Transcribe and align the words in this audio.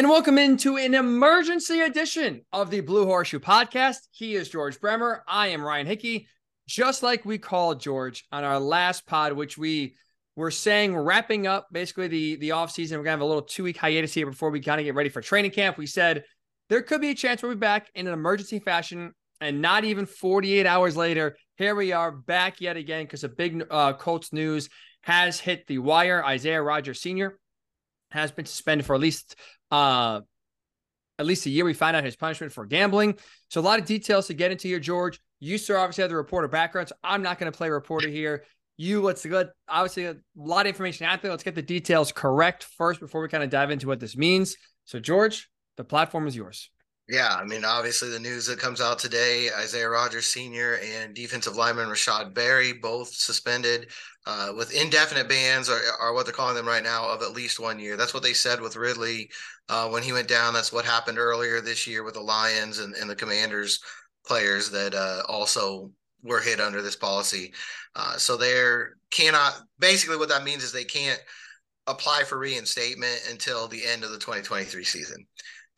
And 0.00 0.08
welcome 0.08 0.38
into 0.38 0.78
an 0.78 0.94
emergency 0.94 1.82
edition 1.82 2.40
of 2.54 2.70
the 2.70 2.80
Blue 2.80 3.04
Horseshoe 3.04 3.38
podcast. 3.38 3.98
He 4.12 4.34
is 4.34 4.48
George 4.48 4.80
Bremer. 4.80 5.22
I 5.28 5.48
am 5.48 5.60
Ryan 5.60 5.86
Hickey. 5.86 6.26
Just 6.66 7.02
like 7.02 7.26
we 7.26 7.36
called 7.36 7.82
George 7.82 8.24
on 8.32 8.42
our 8.42 8.58
last 8.58 9.06
pod, 9.06 9.34
which 9.34 9.58
we 9.58 9.96
were 10.36 10.50
saying 10.50 10.96
wrapping 10.96 11.46
up 11.46 11.66
basically 11.70 12.08
the, 12.08 12.36
the 12.36 12.48
offseason. 12.48 12.92
We're 12.92 12.96
going 12.96 13.04
to 13.04 13.10
have 13.10 13.20
a 13.20 13.26
little 13.26 13.42
two 13.42 13.62
week 13.62 13.76
hiatus 13.76 14.14
here 14.14 14.24
before 14.24 14.48
we 14.48 14.60
kind 14.60 14.80
of 14.80 14.86
get 14.86 14.94
ready 14.94 15.10
for 15.10 15.20
training 15.20 15.50
camp. 15.50 15.76
We 15.76 15.86
said 15.86 16.24
there 16.70 16.80
could 16.80 17.02
be 17.02 17.10
a 17.10 17.14
chance 17.14 17.42
we'll 17.42 17.52
be 17.52 17.58
back 17.58 17.90
in 17.94 18.06
an 18.06 18.14
emergency 18.14 18.58
fashion. 18.58 19.12
And 19.42 19.60
not 19.60 19.84
even 19.84 20.06
48 20.06 20.64
hours 20.64 20.96
later, 20.96 21.36
here 21.56 21.74
we 21.74 21.92
are 21.92 22.10
back 22.10 22.62
yet 22.62 22.78
again 22.78 23.04
because 23.04 23.22
a 23.22 23.28
big 23.28 23.66
uh, 23.70 23.92
Colts 23.92 24.32
news 24.32 24.70
has 25.02 25.38
hit 25.40 25.66
the 25.66 25.76
wire. 25.76 26.24
Isaiah 26.24 26.62
Rodgers 26.62 27.02
Sr. 27.02 27.38
has 28.10 28.32
been 28.32 28.46
suspended 28.46 28.86
for 28.86 28.94
at 28.94 29.00
least 29.00 29.36
uh, 29.70 30.20
at 31.18 31.26
least 31.26 31.46
a 31.46 31.50
year. 31.50 31.64
We 31.64 31.74
find 31.74 31.96
out 31.96 32.02
his 32.02 32.16
punishment 32.16 32.52
for 32.52 32.64
gambling. 32.64 33.18
So 33.48 33.60
a 33.60 33.62
lot 33.62 33.78
of 33.78 33.84
details 33.84 34.26
to 34.28 34.34
get 34.34 34.50
into 34.50 34.68
here, 34.68 34.80
George. 34.80 35.20
You, 35.38 35.58
sir, 35.58 35.76
obviously 35.76 36.02
have 36.02 36.10
the 36.10 36.16
reporter 36.16 36.48
background, 36.48 36.88
so 36.88 36.94
I'm 37.04 37.22
not 37.22 37.38
going 37.38 37.50
to 37.50 37.56
play 37.56 37.68
reporter 37.70 38.08
here. 38.08 38.44
You, 38.76 39.02
let's 39.02 39.24
get 39.24 39.50
obviously 39.68 40.06
a 40.06 40.16
lot 40.34 40.62
of 40.62 40.68
information 40.68 41.06
out 41.06 41.20
there. 41.20 41.30
Let's 41.30 41.42
get 41.42 41.54
the 41.54 41.62
details 41.62 42.12
correct 42.12 42.64
first 42.64 43.00
before 43.00 43.20
we 43.20 43.28
kind 43.28 43.44
of 43.44 43.50
dive 43.50 43.70
into 43.70 43.86
what 43.86 44.00
this 44.00 44.16
means. 44.16 44.56
So, 44.86 44.98
George, 44.98 45.50
the 45.76 45.84
platform 45.84 46.26
is 46.26 46.34
yours. 46.34 46.70
Yeah, 47.10 47.34
I 47.34 47.44
mean, 47.44 47.64
obviously 47.64 48.08
the 48.08 48.20
news 48.20 48.46
that 48.46 48.60
comes 48.60 48.80
out 48.80 49.00
today: 49.00 49.48
Isaiah 49.58 49.88
Rodgers 49.88 50.26
Sr. 50.28 50.78
and 50.80 51.12
defensive 51.12 51.56
lineman 51.56 51.88
Rashod 51.88 52.34
Berry 52.34 52.72
both 52.72 53.12
suspended 53.12 53.90
uh, 54.26 54.52
with 54.56 54.72
indefinite 54.72 55.28
bans, 55.28 55.68
are, 55.68 55.80
are 56.00 56.14
what 56.14 56.24
they're 56.24 56.32
calling 56.32 56.54
them 56.54 56.68
right 56.68 56.84
now, 56.84 57.08
of 57.08 57.22
at 57.22 57.32
least 57.32 57.58
one 57.58 57.80
year. 57.80 57.96
That's 57.96 58.14
what 58.14 58.22
they 58.22 58.32
said 58.32 58.60
with 58.60 58.76
Ridley 58.76 59.28
uh, 59.68 59.88
when 59.88 60.04
he 60.04 60.12
went 60.12 60.28
down. 60.28 60.54
That's 60.54 60.72
what 60.72 60.84
happened 60.84 61.18
earlier 61.18 61.60
this 61.60 61.84
year 61.84 62.04
with 62.04 62.14
the 62.14 62.20
Lions 62.20 62.78
and, 62.78 62.94
and 62.94 63.10
the 63.10 63.16
Commanders 63.16 63.80
players 64.24 64.70
that 64.70 64.94
uh, 64.94 65.22
also 65.26 65.90
were 66.22 66.40
hit 66.40 66.60
under 66.60 66.80
this 66.80 66.96
policy. 66.96 67.52
Uh, 67.96 68.18
so 68.18 68.36
they're 68.36 68.92
cannot 69.10 69.60
basically 69.80 70.16
what 70.16 70.28
that 70.28 70.44
means 70.44 70.62
is 70.62 70.70
they 70.70 70.84
can't 70.84 71.20
apply 71.88 72.22
for 72.22 72.38
reinstatement 72.38 73.20
until 73.28 73.66
the 73.66 73.84
end 73.84 74.04
of 74.04 74.12
the 74.12 74.18
2023 74.18 74.84
season. 74.84 75.26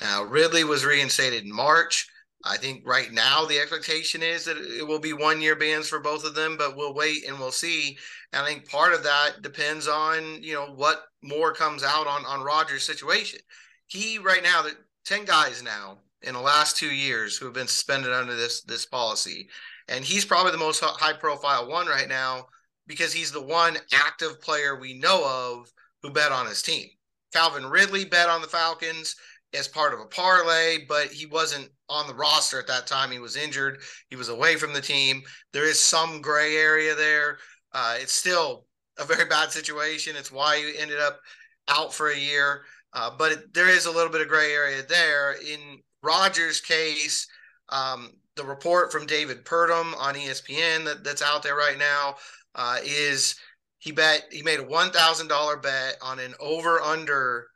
Now, 0.02 0.24
Ridley 0.24 0.64
was 0.64 0.84
reinstated 0.84 1.44
in 1.44 1.54
March. 1.54 2.08
I 2.44 2.56
think 2.56 2.82
right 2.84 3.12
now 3.12 3.44
the 3.44 3.58
expectation 3.58 4.20
is 4.20 4.44
that 4.46 4.56
it 4.56 4.86
will 4.86 4.98
be 4.98 5.12
one 5.12 5.40
year 5.40 5.54
bans 5.54 5.88
for 5.88 6.00
both 6.00 6.24
of 6.24 6.34
them, 6.34 6.56
but 6.56 6.76
we'll 6.76 6.94
wait 6.94 7.26
and 7.28 7.38
we'll 7.38 7.52
see. 7.52 7.96
And 8.32 8.42
I 8.42 8.48
think 8.48 8.68
part 8.68 8.94
of 8.94 9.04
that 9.04 9.42
depends 9.42 9.86
on, 9.86 10.42
you 10.42 10.54
know, 10.54 10.66
what 10.74 11.04
more 11.22 11.52
comes 11.52 11.84
out 11.84 12.08
on, 12.08 12.26
on 12.26 12.42
Rodgers' 12.42 12.82
situation. 12.82 13.38
He 13.86 14.18
right 14.18 14.42
now, 14.42 14.62
the 14.62 14.72
10 15.04 15.24
guys 15.24 15.62
now 15.62 15.98
in 16.22 16.34
the 16.34 16.40
last 16.40 16.76
two 16.76 16.92
years 16.92 17.36
who 17.36 17.44
have 17.44 17.54
been 17.54 17.68
suspended 17.68 18.12
under 18.12 18.34
this 18.34 18.62
this 18.62 18.86
policy. 18.86 19.48
And 19.88 20.04
he's 20.04 20.24
probably 20.24 20.52
the 20.52 20.58
most 20.58 20.82
high 20.82 21.12
profile 21.12 21.68
one 21.68 21.86
right 21.86 22.08
now 22.08 22.46
because 22.86 23.12
he's 23.12 23.30
the 23.30 23.42
one 23.42 23.76
active 23.92 24.40
player 24.40 24.78
we 24.78 24.94
know 24.94 25.24
of 25.24 25.70
who 26.02 26.10
bet 26.10 26.32
on 26.32 26.46
his 26.46 26.62
team. 26.62 26.88
Calvin 27.32 27.66
Ridley 27.66 28.04
bet 28.04 28.28
on 28.28 28.42
the 28.42 28.48
Falcons 28.48 29.16
as 29.54 29.68
part 29.68 29.92
of 29.92 30.00
a 30.00 30.06
parlay, 30.06 30.84
but 30.88 31.08
he 31.08 31.26
wasn't 31.26 31.68
on 31.88 32.06
the 32.06 32.14
roster 32.14 32.58
at 32.58 32.66
that 32.68 32.86
time. 32.86 33.10
He 33.10 33.18
was 33.18 33.36
injured. 33.36 33.80
He 34.08 34.16
was 34.16 34.28
away 34.28 34.56
from 34.56 34.72
the 34.72 34.80
team. 34.80 35.22
There 35.52 35.68
is 35.68 35.78
some 35.78 36.22
gray 36.22 36.56
area 36.56 36.94
there. 36.94 37.38
Uh, 37.72 37.96
it's 37.98 38.12
still 38.12 38.66
a 38.98 39.04
very 39.04 39.26
bad 39.26 39.52
situation. 39.52 40.16
It's 40.16 40.32
why 40.32 40.56
you 40.56 40.72
ended 40.78 40.98
up 40.98 41.20
out 41.68 41.92
for 41.92 42.10
a 42.10 42.18
year. 42.18 42.62
Uh, 42.94 43.10
but 43.16 43.32
it, 43.32 43.54
there 43.54 43.68
is 43.68 43.86
a 43.86 43.90
little 43.90 44.12
bit 44.12 44.20
of 44.20 44.28
gray 44.28 44.52
area 44.52 44.82
there. 44.88 45.32
In 45.32 45.80
Rodgers' 46.02 46.60
case, 46.60 47.26
um, 47.68 48.10
the 48.36 48.44
report 48.44 48.92
from 48.92 49.06
David 49.06 49.44
Purdum 49.44 49.94
on 49.98 50.14
ESPN 50.14 50.84
that, 50.84 51.04
that's 51.04 51.22
out 51.22 51.42
there 51.42 51.56
right 51.56 51.78
now 51.78 52.16
uh, 52.54 52.78
is 52.84 53.36
he 53.78 53.92
bet 53.92 54.24
he 54.30 54.42
made 54.42 54.60
a 54.60 54.64
one 54.64 54.90
thousand 54.90 55.28
dollar 55.28 55.56
bet 55.56 55.96
on 56.02 56.18
an 56.18 56.34
over 56.40 56.80
under 56.80 57.48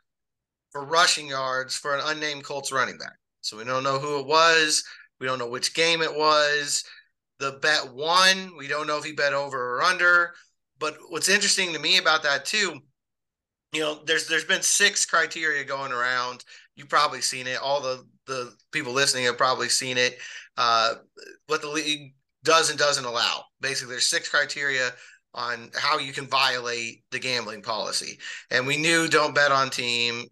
for 0.77 0.85
rushing 0.85 1.29
yards 1.29 1.75
for 1.75 1.97
an 1.97 2.03
unnamed 2.05 2.45
Colts 2.45 2.71
running 2.71 2.99
back. 2.99 3.15
So 3.41 3.57
we 3.57 3.65
don't 3.65 3.83
know 3.83 3.99
who 3.99 4.21
it 4.21 4.27
was. 4.27 4.85
We 5.19 5.27
don't 5.27 5.39
know 5.39 5.49
which 5.49 5.75
game 5.75 6.03
it 6.03 6.15
was. 6.15 6.85
The 7.39 7.59
bet 7.63 7.95
won. 7.95 8.53
We 8.59 8.69
don't 8.69 8.87
know 8.87 8.99
if 8.99 9.05
he 9.05 9.13
bet 9.13 9.33
over 9.33 9.77
or 9.77 9.83
under. 9.83 10.33
But 10.79 10.99
what's 11.09 11.31
interesting 11.31 11.73
to 11.73 11.79
me 11.79 11.97
about 11.97 12.23
that 12.25 12.45
too, 12.45 12.79
you 13.73 13.81
know, 13.81 14.01
there's 14.05 14.29
there's 14.29 14.45
been 14.45 14.61
six 14.61 15.07
criteria 15.07 15.65
going 15.65 15.93
around. 15.93 16.45
You've 16.75 16.91
probably 16.91 17.23
seen 17.23 17.47
it. 17.47 17.59
All 17.59 17.81
the 17.81 18.05
the 18.27 18.53
people 18.71 18.93
listening 18.93 19.25
have 19.25 19.39
probably 19.39 19.71
seen 19.71 19.97
it. 19.97 20.19
Uh, 20.59 20.95
what 21.47 21.63
the 21.63 21.69
league 21.69 22.15
does 22.45 22.69
and 22.69 22.79
doesn't 22.79 23.07
allow. 23.07 23.45
Basically, 23.63 23.93
there's 23.93 24.05
six 24.05 24.29
criteria 24.29 24.91
on 25.33 25.71
how 25.75 25.99
you 25.99 26.13
can 26.13 26.27
violate 26.27 27.03
the 27.13 27.19
gambling 27.19 27.63
policy. 27.63 28.19
And 28.51 28.67
we 28.67 28.77
knew 28.77 29.07
don't 29.07 29.35
bet 29.35 29.53
on 29.53 29.71
team, 29.71 30.25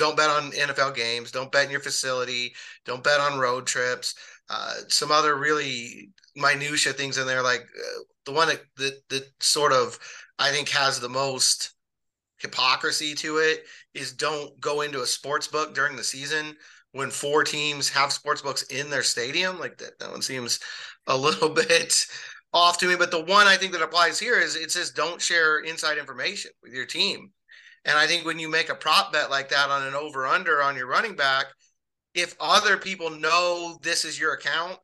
don't 0.00 0.16
bet 0.16 0.30
on 0.30 0.50
NFL 0.52 0.96
games. 0.96 1.30
Don't 1.30 1.52
bet 1.52 1.66
in 1.66 1.70
your 1.70 1.80
facility. 1.80 2.54
Don't 2.86 3.04
bet 3.04 3.20
on 3.20 3.38
road 3.38 3.66
trips. 3.66 4.14
Uh, 4.48 4.72
some 4.88 5.12
other 5.12 5.36
really 5.36 6.08
minutia 6.34 6.94
things 6.94 7.18
in 7.18 7.26
there, 7.26 7.42
like 7.42 7.60
uh, 7.60 8.02
the 8.24 8.32
one 8.32 8.48
that, 8.48 8.62
that 8.76 8.98
that 9.10 9.30
sort 9.40 9.72
of 9.72 9.98
I 10.38 10.50
think 10.50 10.70
has 10.70 10.98
the 10.98 11.10
most 11.10 11.74
hypocrisy 12.38 13.14
to 13.16 13.36
it 13.36 13.64
is 13.92 14.14
don't 14.14 14.58
go 14.58 14.80
into 14.80 15.02
a 15.02 15.06
sports 15.06 15.46
book 15.46 15.74
during 15.74 15.96
the 15.96 16.02
season 16.02 16.56
when 16.92 17.10
four 17.10 17.44
teams 17.44 17.90
have 17.90 18.10
sports 18.10 18.40
books 18.40 18.62
in 18.64 18.88
their 18.88 19.02
stadium. 19.02 19.60
Like 19.60 19.76
that, 19.78 19.98
that 19.98 20.10
one 20.10 20.22
seems 20.22 20.60
a 21.08 21.16
little 21.16 21.48
bit 21.54 22.06
off 22.54 22.78
to 22.78 22.88
me. 22.88 22.96
But 22.96 23.10
the 23.10 23.22
one 23.22 23.46
I 23.46 23.58
think 23.58 23.72
that 23.72 23.82
applies 23.82 24.18
here 24.18 24.38
is 24.38 24.56
it 24.56 24.70
says 24.70 24.92
don't 24.92 25.20
share 25.20 25.58
inside 25.58 25.98
information 25.98 26.52
with 26.62 26.72
your 26.72 26.86
team. 26.86 27.32
And 27.84 27.98
I 27.98 28.06
think 28.06 28.24
when 28.26 28.38
you 28.38 28.50
make 28.50 28.68
a 28.68 28.74
prop 28.74 29.12
bet 29.12 29.30
like 29.30 29.48
that 29.50 29.70
on 29.70 29.86
an 29.86 29.94
over 29.94 30.26
under 30.26 30.62
on 30.62 30.76
your 30.76 30.86
running 30.86 31.16
back, 31.16 31.46
if 32.14 32.34
other 32.40 32.76
people 32.76 33.10
know 33.10 33.78
this 33.82 34.04
is 34.04 34.18
your 34.18 34.34
account 34.34 34.78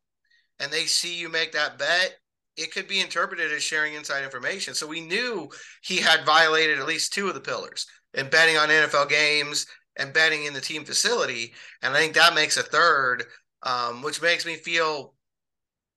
and 0.60 0.72
they 0.72 0.86
see 0.86 1.18
you 1.18 1.28
make 1.28 1.52
that 1.52 1.78
bet, 1.78 2.16
it 2.56 2.72
could 2.72 2.88
be 2.88 3.00
interpreted 3.00 3.52
as 3.52 3.62
sharing 3.62 3.94
inside 3.94 4.24
information. 4.24 4.74
So 4.74 4.86
we 4.86 5.00
knew 5.00 5.50
he 5.82 5.98
had 5.98 6.24
violated 6.24 6.78
at 6.78 6.86
least 6.86 7.12
two 7.12 7.28
of 7.28 7.34
the 7.34 7.40
pillars 7.40 7.86
and 8.14 8.30
betting 8.30 8.56
on 8.56 8.68
NFL 8.68 9.10
games 9.10 9.66
and 9.96 10.12
betting 10.12 10.44
in 10.44 10.54
the 10.54 10.60
team 10.60 10.84
facility. 10.84 11.52
And 11.82 11.94
I 11.94 11.98
think 11.98 12.14
that 12.14 12.34
makes 12.34 12.56
a 12.56 12.62
third, 12.62 13.24
um, 13.62 14.02
which 14.02 14.22
makes 14.22 14.46
me 14.46 14.56
feel 14.56 15.14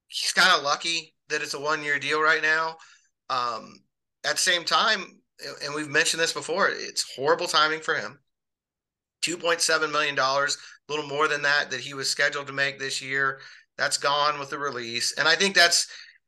he's 0.08 0.34
kind 0.34 0.56
of 0.58 0.64
lucky 0.64 1.16
that 1.30 1.42
it's 1.42 1.54
a 1.54 1.60
one 1.60 1.84
year 1.84 2.00
deal 2.00 2.22
right 2.22 2.42
now. 2.42 2.76
Um, 3.30 3.74
at 4.26 4.34
the 4.34 4.38
same 4.38 4.66
time, 4.66 5.19
and 5.64 5.74
we've 5.74 5.90
mentioned 5.90 6.22
this 6.22 6.34
before, 6.34 6.70
it's 6.70 7.14
horrible 7.16 7.48
timing 7.48 7.82
for 7.82 7.96
him. 7.96 8.20
$2.7 9.22 9.92
million, 9.92 10.18
a 10.18 10.48
little 10.88 11.08
more 11.08 11.28
than 11.28 11.42
that, 11.42 11.70
that 11.72 11.80
he 11.80 11.94
was 11.94 12.10
scheduled 12.10 12.48
to 12.48 12.54
make 12.54 12.80
this 12.80 13.02
year. 13.02 13.40
That's 13.78 13.98
gone 13.98 14.40
with 14.40 14.50
the 14.50 14.60
release. 14.60 15.18
And 15.18 15.28
I 15.28 15.36
think 15.36 15.56
that's 15.56 15.88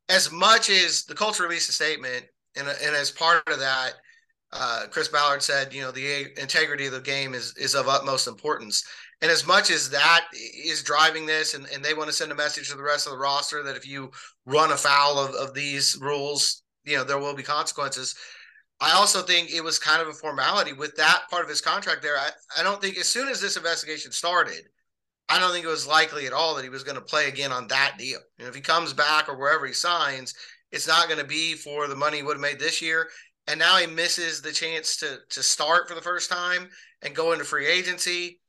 as 0.10 0.32
much 0.32 0.70
as 0.70 1.06
the 1.06 1.16
Colts 1.16 1.40
released 1.40 1.70
a 1.70 1.74
statement, 1.74 2.26
and, 2.58 2.68
and 2.68 2.96
as 2.96 3.12
part 3.12 3.48
of 3.48 3.60
that, 3.60 3.94
uh, 4.54 4.86
Chris 4.92 5.08
Ballard 5.08 5.42
said, 5.42 5.74
you 5.74 5.82
know, 5.82 5.92
the 5.92 6.28
integrity 6.40 6.86
of 6.86 6.92
the 6.92 7.00
game 7.00 7.34
is 7.34 7.56
is 7.56 7.74
of 7.74 7.88
utmost 7.88 8.28
importance. 8.28 8.84
And 9.22 9.32
as 9.32 9.46
much 9.48 9.70
as 9.70 9.90
that 9.92 10.26
is 10.34 10.84
driving 10.84 11.26
this, 11.26 11.54
and, 11.54 11.66
and 11.74 11.86
they 11.86 11.94
want 11.94 12.10
to 12.10 12.16
send 12.16 12.32
a 12.32 12.36
message 12.36 12.70
to 12.70 12.76
the 12.76 12.84
rest 12.84 13.06
of 13.06 13.14
the 13.14 13.20
roster 13.20 13.64
that 13.64 13.78
if 13.78 13.88
you 13.88 14.12
run 14.46 14.72
afoul 14.72 15.20
of, 15.20 15.36
of 15.36 15.54
these 15.54 15.98
rules, 16.02 16.64
you 16.86 16.98
know, 16.98 17.04
there 17.04 17.20
will 17.20 17.36
be 17.36 17.44
consequences. 17.44 18.16
I 18.82 18.94
also 18.94 19.22
think 19.22 19.52
it 19.52 19.64
was 19.64 19.78
kind 19.78 20.02
of 20.02 20.08
a 20.08 20.14
formality 20.14 20.74
with 20.74 20.96
that 20.96 21.26
part 21.30 21.44
of 21.44 21.50
his 21.50 21.62
contract 21.62 22.02
there. 22.02 22.18
I, 22.18 22.30
I 22.60 22.64
don't 22.64 22.82
think 22.82 22.98
as 22.98 23.08
soon 23.08 23.30
as 23.30 23.40
this 23.40 23.56
investigation 23.56 24.12
started, 24.12 24.64
I 25.30 25.40
don't 25.40 25.52
think 25.52 25.64
it 25.64 25.70
was 25.70 25.88
likely 25.88 26.26
at 26.26 26.34
all 26.34 26.56
that 26.56 26.64
he 26.64 26.70
was 26.70 26.84
going 26.84 26.96
to 26.96 27.02
play 27.02 27.28
again 27.28 27.52
on 27.52 27.68
that 27.68 27.98
deal. 28.00 28.20
And 28.40 28.48
if 28.48 28.56
he 28.56 28.60
comes 28.60 28.92
back 28.92 29.30
or 29.30 29.38
wherever 29.38 29.68
he 29.68 29.74
signs, 29.74 30.34
it's 30.72 30.88
not 30.88 31.08
going 31.08 31.20
to 31.20 31.26
be 31.26 31.54
for 31.54 31.88
the 31.88 31.96
money 31.96 32.18
he 32.18 32.24
would 32.24 32.38
have 32.38 32.42
made 32.42 32.60
this 32.60 32.82
year. 32.82 33.08
And 33.48 33.60
now 33.60 33.78
he 33.78 33.86
misses 33.86 34.42
the 34.42 34.52
chance 34.52 34.98
to 34.98 35.20
to 35.30 35.44
start 35.44 35.88
for 35.88 35.96
the 35.96 36.02
first 36.02 36.30
time 36.30 36.70
and 37.04 37.16
go 37.16 37.34
into 37.34 37.46
free 37.46 37.68
agency. 37.68 38.40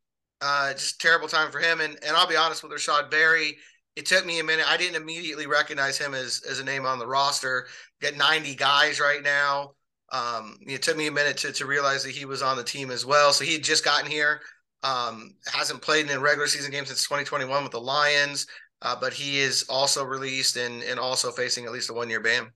Uh, 0.41 0.73
just 0.73 1.01
terrible 1.01 1.29
time 1.29 1.53
for 1.53 1.61
him. 1.61 1.81
And 1.81 1.99
and 2.05 2.17
I'll 2.17 2.27
be 2.27 2.37
honest 2.37 2.63
with 2.63 2.73
Rashod 2.73 3.11
Berry, 3.11 3.59
it 3.97 4.07
took 4.07 4.25
me 4.25 4.41
a 4.41 4.45
minute. 4.45 4.67
I 4.69 4.77
didn't 4.77 5.01
immediately 5.01 5.47
recognize 5.47 5.99
him 5.99 6.15
as 6.15 6.43
as 6.49 6.59
a 6.59 6.65
name 6.65 6.87
on 6.87 6.99
the 6.99 7.07
roster. 7.07 7.67
Got 8.01 8.17
90 8.17 8.55
guys 8.55 8.99
right 8.99 9.23
now. 9.23 9.75
Um, 10.13 10.59
it 10.67 10.83
took 10.83 10.97
me 10.97 11.07
a 11.07 11.13
minute 11.13 11.39
to, 11.39 11.53
to 11.53 11.67
realize 11.67 12.05
that 12.05 12.13
he 12.13 12.27
was 12.27 12.43
on 12.43 12.57
the 12.57 12.65
team 12.65 12.91
as 12.91 13.05
well. 13.05 13.33
So 13.33 13.45
he 13.45 13.55
had 13.55 13.65
just 13.65 13.85
gotten 13.85 14.11
here. 14.11 14.41
Um, 14.85 15.35
hasn't 15.53 15.81
played 15.81 16.11
in 16.11 16.17
a 16.17 16.21
regular 16.21 16.47
season 16.49 16.71
game 16.71 16.85
since 16.85 17.05
2021 17.05 17.63
with 17.63 17.73
the 17.73 17.81
Lions, 17.81 18.47
uh, 18.83 18.97
but 19.01 19.13
he 19.13 19.39
is 19.39 19.65
also 19.69 20.05
released 20.05 20.57
and 20.57 20.83
and 20.83 20.99
also 20.99 21.31
facing 21.31 21.65
at 21.65 21.73
least 21.73 21.89
a 21.89 21.93
one 21.93 22.11
year 22.11 22.21
ban. 22.21 22.51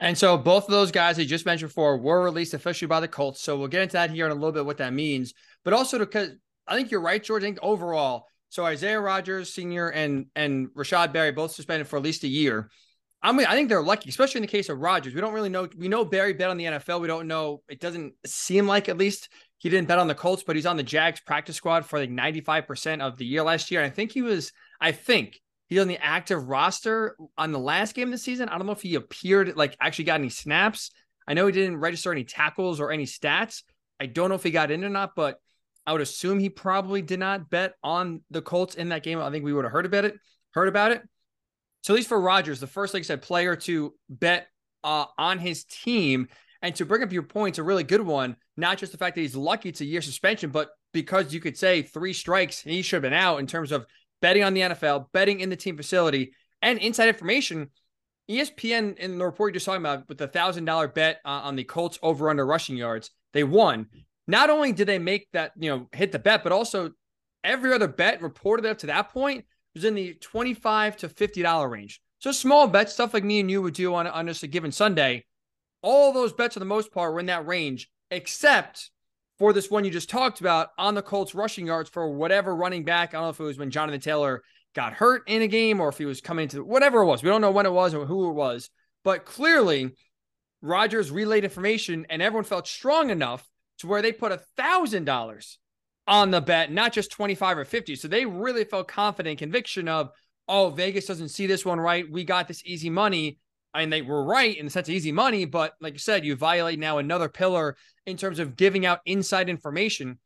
And 0.00 0.16
so 0.16 0.36
both 0.36 0.64
of 0.64 0.70
those 0.70 0.92
guys 0.92 1.18
I 1.18 1.24
just 1.24 1.46
mentioned 1.46 1.70
before 1.70 1.96
were 1.96 2.22
released 2.22 2.54
officially 2.54 2.86
by 2.86 3.00
the 3.00 3.08
Colts. 3.08 3.42
So 3.42 3.56
we'll 3.56 3.68
get 3.68 3.82
into 3.82 3.94
that 3.94 4.10
here 4.10 4.26
in 4.26 4.32
a 4.32 4.34
little 4.34 4.52
bit 4.52 4.66
what 4.66 4.76
that 4.76 4.92
means. 4.92 5.34
But 5.64 5.72
also 5.72 5.98
because 5.98 6.30
I 6.66 6.76
think 6.76 6.90
you're 6.90 7.00
right, 7.00 7.22
George. 7.22 7.42
I 7.42 7.46
think 7.46 7.58
overall, 7.62 8.26
so 8.50 8.64
Isaiah 8.64 9.00
Rodgers 9.00 9.52
Sr. 9.52 9.88
and 9.88 10.26
and 10.36 10.68
Rashod 10.74 11.12
Berry 11.12 11.32
both 11.32 11.52
suspended 11.52 11.88
for 11.88 11.96
at 11.96 12.02
least 12.02 12.24
a 12.24 12.28
year. 12.28 12.70
I 13.22 13.32
mean, 13.32 13.46
I 13.46 13.54
think 13.54 13.68
they're 13.68 13.82
lucky, 13.82 14.08
especially 14.08 14.38
in 14.38 14.42
the 14.42 14.48
case 14.48 14.68
of 14.68 14.78
Rodgers. 14.78 15.14
We 15.14 15.20
don't 15.20 15.34
really 15.34 15.48
know. 15.48 15.68
We 15.76 15.88
know 15.88 16.04
Berry 16.04 16.34
bet 16.34 16.50
on 16.50 16.56
the 16.56 16.64
NFL. 16.64 17.00
We 17.00 17.08
don't 17.08 17.26
know. 17.26 17.62
It 17.68 17.80
doesn't 17.80 18.14
seem 18.24 18.66
like, 18.66 18.88
at 18.88 18.96
least, 18.96 19.28
he 19.56 19.68
didn't 19.68 19.88
bet 19.88 19.98
on 19.98 20.06
the 20.06 20.14
Colts, 20.14 20.44
but 20.46 20.54
he's 20.54 20.66
on 20.66 20.76
the 20.76 20.84
Jags 20.84 21.20
practice 21.20 21.56
squad 21.56 21.84
for 21.84 21.98
like 21.98 22.10
95% 22.10 23.00
of 23.00 23.16
the 23.18 23.26
year 23.26 23.42
last 23.42 23.72
year. 23.72 23.82
And 23.82 23.90
I 23.90 23.94
think 23.94 24.12
he 24.12 24.22
was, 24.22 24.52
I 24.80 24.92
think 24.92 25.40
he's 25.66 25.80
on 25.80 25.88
the 25.88 25.98
active 25.98 26.48
roster 26.48 27.16
on 27.36 27.50
the 27.50 27.58
last 27.58 27.96
game 27.96 28.08
of 28.08 28.12
the 28.12 28.18
season. 28.18 28.48
I 28.48 28.56
don't 28.56 28.66
know 28.66 28.72
if 28.72 28.82
he 28.82 28.94
appeared, 28.94 29.56
like, 29.56 29.76
actually 29.80 30.04
got 30.04 30.20
any 30.20 30.28
snaps. 30.28 30.92
I 31.26 31.34
know 31.34 31.46
he 31.46 31.52
didn't 31.52 31.78
register 31.78 32.12
any 32.12 32.24
tackles 32.24 32.78
or 32.78 32.92
any 32.92 33.04
stats. 33.04 33.64
I 33.98 34.06
don't 34.06 34.28
know 34.28 34.36
if 34.36 34.44
he 34.44 34.52
got 34.52 34.70
in 34.70 34.84
or 34.84 34.88
not, 34.88 35.16
but 35.16 35.40
I 35.84 35.92
would 35.92 36.02
assume 36.02 36.38
he 36.38 36.50
probably 36.50 37.02
did 37.02 37.18
not 37.18 37.50
bet 37.50 37.74
on 37.82 38.22
the 38.30 38.42
Colts 38.42 38.76
in 38.76 38.90
that 38.90 39.02
game. 39.02 39.18
I 39.20 39.28
think 39.30 39.44
we 39.44 39.52
would 39.52 39.64
have 39.64 39.72
heard 39.72 39.86
about 39.86 40.04
it, 40.04 40.14
heard 40.52 40.68
about 40.68 40.92
it. 40.92 41.02
So 41.88 41.94
at 41.94 41.96
least 41.96 42.10
for 42.10 42.20
Rodgers, 42.20 42.60
the 42.60 42.66
first, 42.66 42.92
like 42.92 43.00
I 43.00 43.04
said, 43.04 43.22
player 43.22 43.56
to 43.56 43.94
bet 44.10 44.48
uh, 44.84 45.06
on 45.16 45.38
his 45.38 45.64
team 45.64 46.28
and 46.60 46.74
to 46.74 46.84
bring 46.84 47.02
up 47.02 47.14
your 47.14 47.22
point, 47.22 47.52
it's 47.52 47.58
a 47.58 47.62
really 47.62 47.82
good 47.82 48.02
one. 48.02 48.36
Not 48.58 48.76
just 48.76 48.92
the 48.92 48.98
fact 48.98 49.14
that 49.14 49.22
he's 49.22 49.34
lucky 49.34 49.70
it's 49.70 49.80
a 49.80 49.86
year 49.86 50.02
suspension, 50.02 50.50
but 50.50 50.68
because 50.92 51.32
you 51.32 51.40
could 51.40 51.56
say 51.56 51.80
three 51.80 52.12
strikes 52.12 52.60
he 52.60 52.82
should 52.82 52.96
have 52.96 53.10
been 53.10 53.14
out 53.14 53.40
in 53.40 53.46
terms 53.46 53.72
of 53.72 53.86
betting 54.20 54.44
on 54.44 54.52
the 54.52 54.60
NFL, 54.60 55.06
betting 55.14 55.40
in 55.40 55.48
the 55.48 55.56
team 55.56 55.78
facility, 55.78 56.34
and 56.60 56.78
inside 56.78 57.08
information. 57.08 57.70
ESPN 58.30 58.98
in 58.98 59.16
the 59.16 59.24
report 59.24 59.48
you're 59.48 59.54
just 59.54 59.64
talking 59.64 59.80
about 59.80 60.06
with 60.10 60.18
the 60.18 60.28
thousand 60.28 60.66
dollar 60.66 60.88
bet 60.88 61.20
uh, 61.24 61.40
on 61.44 61.56
the 61.56 61.64
Colts 61.64 61.98
over 62.02 62.28
under 62.28 62.44
rushing 62.44 62.76
yards, 62.76 63.12
they 63.32 63.44
won. 63.44 63.86
Not 64.26 64.50
only 64.50 64.72
did 64.72 64.88
they 64.88 64.98
make 64.98 65.26
that 65.32 65.52
you 65.56 65.70
know 65.70 65.88
hit 65.92 66.12
the 66.12 66.18
bet, 66.18 66.42
but 66.42 66.52
also 66.52 66.90
every 67.42 67.72
other 67.72 67.88
bet 67.88 68.20
reported 68.20 68.66
up 68.66 68.76
to 68.80 68.88
that 68.88 69.10
point 69.10 69.46
was 69.78 69.84
in 69.84 69.94
the 69.94 70.14
twenty 70.14 70.54
five 70.54 70.96
to 70.98 71.08
fifty 71.08 71.42
dollar 71.42 71.68
range. 71.68 72.00
So 72.18 72.32
small 72.32 72.66
bets, 72.66 72.92
stuff 72.92 73.14
like 73.14 73.24
me 73.24 73.40
and 73.40 73.50
you 73.50 73.62
would 73.62 73.74
do 73.74 73.94
on 73.94 74.06
on 74.06 74.26
just 74.26 74.42
a 74.42 74.46
given 74.46 74.72
Sunday. 74.72 75.24
All 75.82 76.12
those 76.12 76.32
bets 76.32 76.54
for 76.54 76.58
the 76.60 76.66
most 76.66 76.92
part 76.92 77.12
were 77.12 77.20
in 77.20 77.26
that 77.26 77.46
range, 77.46 77.88
except 78.10 78.90
for 79.38 79.52
this 79.52 79.70
one 79.70 79.84
you 79.84 79.90
just 79.90 80.10
talked 80.10 80.40
about 80.40 80.70
on 80.76 80.94
the 80.94 81.02
Colts 81.02 81.34
rushing 81.34 81.66
yards 81.66 81.88
for 81.88 82.10
whatever 82.10 82.54
running 82.54 82.84
back. 82.84 83.10
I 83.10 83.18
don't 83.18 83.22
know 83.22 83.30
if 83.30 83.40
it 83.40 83.44
was 83.44 83.58
when 83.58 83.70
Jonathan 83.70 84.00
Taylor 84.00 84.42
got 84.74 84.92
hurt 84.92 85.22
in 85.28 85.42
a 85.42 85.46
game 85.46 85.80
or 85.80 85.88
if 85.88 85.98
he 85.98 86.04
was 86.04 86.20
coming 86.20 86.44
into 86.44 86.64
whatever 86.64 87.02
it 87.02 87.06
was. 87.06 87.22
We 87.22 87.28
don't 87.28 87.40
know 87.40 87.52
when 87.52 87.66
it 87.66 87.72
was 87.72 87.94
or 87.94 88.04
who 88.04 88.28
it 88.28 88.34
was, 88.34 88.70
but 89.04 89.24
clearly 89.24 89.94
Rodgers 90.60 91.12
relayed 91.12 91.44
information 91.44 92.06
and 92.10 92.20
everyone 92.20 92.44
felt 92.44 92.66
strong 92.66 93.10
enough 93.10 93.48
to 93.78 93.86
where 93.86 94.02
they 94.02 94.12
put 94.12 94.32
a 94.32 94.42
thousand 94.56 95.04
dollars 95.04 95.58
on 96.08 96.30
the 96.30 96.40
bet, 96.40 96.72
not 96.72 96.92
just 96.92 97.12
25 97.12 97.58
or 97.58 97.64
50. 97.64 97.94
So 97.96 98.08
they 98.08 98.24
really 98.24 98.64
felt 98.64 98.88
confident 98.88 99.38
conviction 99.38 99.88
of, 99.88 100.10
oh, 100.48 100.70
Vegas 100.70 101.06
doesn't 101.06 101.28
see 101.28 101.46
this 101.46 101.64
one 101.64 101.78
right. 101.78 102.10
We 102.10 102.24
got 102.24 102.48
this 102.48 102.62
easy 102.64 102.90
money. 102.90 103.38
And 103.74 103.92
they 103.92 104.02
were 104.02 104.24
right 104.24 104.56
in 104.56 104.64
the 104.64 104.70
sense 104.70 104.88
of 104.88 104.94
easy 104.94 105.12
money, 105.12 105.44
but 105.44 105.74
like 105.80 105.92
you 105.92 105.98
said, 105.98 106.24
you 106.24 106.34
violate 106.34 106.78
now 106.78 106.98
another 106.98 107.28
pillar 107.28 107.76
in 108.06 108.16
terms 108.16 108.38
of 108.38 108.56
giving 108.56 108.86
out 108.86 109.00
inside 109.04 109.50
information. 109.50 110.18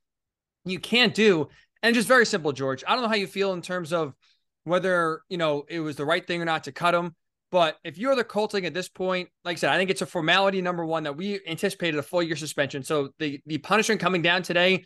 You 0.65 0.79
can't 0.79 1.13
do, 1.13 1.49
and 1.83 1.95
just 1.95 2.09
very 2.09 2.25
simple, 2.25 2.53
George. 2.53 2.85
I 2.87 2.95
don't 2.95 3.03
know 3.03 3.09
how 3.09 3.17
you 3.17 3.27
feel 3.27 3.53
in 3.53 3.61
terms 3.61 3.93
of 3.93 4.15
whether 4.65 5.23
you 5.29 5.39
know 5.39 5.65
it 5.69 5.81
was 5.81 5.97
the 5.97 6.05
right 6.05 6.25
thing 6.25 6.41
or 6.41 6.45
not 6.45 6.65
to 6.65 6.73
cut 6.73 6.95
him. 6.95 7.15
But 7.51 7.77
if 7.85 7.99
you're 7.99 8.17
the 8.17 8.25
Colting 8.25 8.65
at 8.65 8.73
this 8.73 8.89
point, 8.89 9.29
like 9.45 9.57
I 9.57 9.59
said, 9.59 9.71
I 9.71 9.77
think 9.77 9.91
it's 9.91 10.01
a 10.01 10.07
formality 10.07 10.63
number 10.63 10.87
one 10.87 11.03
that 11.03 11.17
we 11.17 11.41
anticipated 11.47 11.99
a 11.99 12.03
full 12.03 12.23
year 12.23 12.37
suspension. 12.37 12.83
So 12.83 13.11
the 13.19 13.41
the 13.47 13.59
punishment 13.59 14.01
coming 14.01 14.23
down 14.23 14.43
today, 14.43 14.85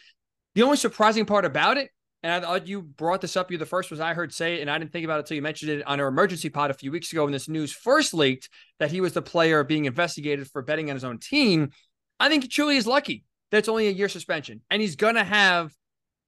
the 0.57 0.63
only 0.63 0.77
surprising 0.77 1.25
part 1.25 1.45
about 1.45 1.77
it 1.77 1.91
and 2.27 2.33
I 2.33 2.41
thought 2.41 2.67
you 2.67 2.83
brought 2.83 3.21
this 3.21 3.37
up. 3.37 3.53
You 3.53 3.59
the 3.59 3.67
first 3.67 3.89
was 3.89 4.01
I 4.01 4.13
heard 4.13 4.35
say 4.35 4.57
it, 4.57 4.61
and 4.61 4.69
I 4.69 4.79
didn't 4.79 4.91
think 4.91 5.05
about 5.05 5.19
it 5.19 5.21
until 5.21 5.37
you 5.37 5.43
mentioned 5.43 5.71
it 5.71 5.87
on 5.87 6.01
our 6.01 6.09
emergency 6.09 6.49
pod 6.49 6.73
a 6.73 6.75
few 6.75 6.91
weeks 6.91 7.13
ago 7.13 7.23
when 7.23 7.33
this 7.33 7.49
news 7.49 7.71
first 7.71 8.13
leaked 8.13 8.49
that 8.81 8.91
he 8.91 9.01
was 9.01 9.13
the 9.13 9.23
player 9.23 9.63
being 9.63 9.85
investigated 9.85 10.51
for 10.51 10.61
betting 10.61 10.91
on 10.91 10.97
his 10.97 11.05
own 11.05 11.19
team. 11.21 11.71
I 12.19 12.29
think 12.29 12.43
he 12.43 12.49
truly 12.49 12.77
is 12.77 12.85
lucky 12.85 13.23
that 13.51 13.59
it's 13.59 13.69
only 13.69 13.87
a 13.87 13.93
year 13.93 14.09
suspension, 14.09 14.61
and 14.71 14.83
he's 14.83 14.97
gonna 14.97 15.23
have 15.23 15.73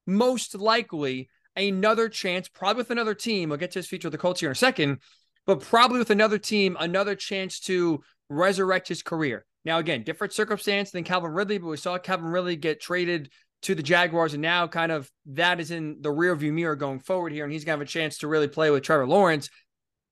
most 0.06 0.54
likely 0.54 1.28
another 1.56 2.08
chance, 2.08 2.48
probably 2.48 2.82
with 2.82 2.92
another 2.92 3.14
team. 3.14 3.48
We'll 3.48 3.58
get 3.58 3.72
to 3.72 3.80
his 3.80 3.88
future 3.88 4.06
with 4.06 4.12
the 4.12 4.18
Colts 4.18 4.38
here 4.38 4.50
in 4.50 4.52
a 4.52 4.54
second, 4.54 5.00
but 5.46 5.62
probably 5.62 5.98
with 5.98 6.10
another 6.10 6.38
team, 6.38 6.76
another 6.78 7.16
chance 7.16 7.58
to 7.60 8.04
resurrect 8.28 8.86
his 8.86 9.02
career. 9.02 9.44
Now, 9.64 9.78
again, 9.78 10.04
different 10.04 10.32
circumstance 10.32 10.92
than 10.92 11.02
Calvin 11.02 11.32
Ridley, 11.32 11.58
but 11.58 11.66
we 11.66 11.76
saw 11.76 11.98
Calvin 11.98 12.28
Ridley 12.28 12.54
get 12.54 12.80
traded 12.80 13.30
to 13.62 13.74
the 13.74 13.82
Jaguars, 13.82 14.34
and 14.34 14.42
now 14.42 14.66
kind 14.66 14.92
of 14.92 15.10
that 15.26 15.60
is 15.60 15.70
in 15.70 15.98
the 16.00 16.10
rearview 16.10 16.52
mirror 16.52 16.76
going 16.76 17.00
forward 17.00 17.32
here, 17.32 17.44
and 17.44 17.52
he's 17.52 17.64
gonna 17.64 17.78
have 17.78 17.86
a 17.86 17.90
chance 17.90 18.18
to 18.18 18.28
really 18.28 18.48
play 18.48 18.70
with 18.70 18.82
Trevor 18.82 19.06
Lawrence. 19.06 19.50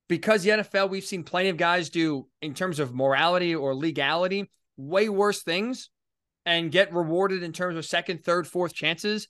Because 0.08 0.44
the 0.44 0.50
NFL, 0.50 0.88
we've 0.88 1.04
seen 1.04 1.25
plenty 1.25 1.48
of 1.48 1.56
guys 1.56 1.90
do 1.90 2.28
in 2.40 2.54
terms 2.54 2.78
of 2.78 2.94
morality 2.94 3.54
or 3.54 3.75
legality 3.75 4.48
way 4.76 5.08
worse 5.08 5.43
things 5.43 5.90
and 6.44 6.70
get 6.70 6.94
rewarded 6.94 7.43
in 7.43 7.52
terms 7.52 7.76
of 7.76 7.84
second, 7.84 8.25
third, 8.25 8.46
fourth 8.46 8.72
chances. 8.72 9.26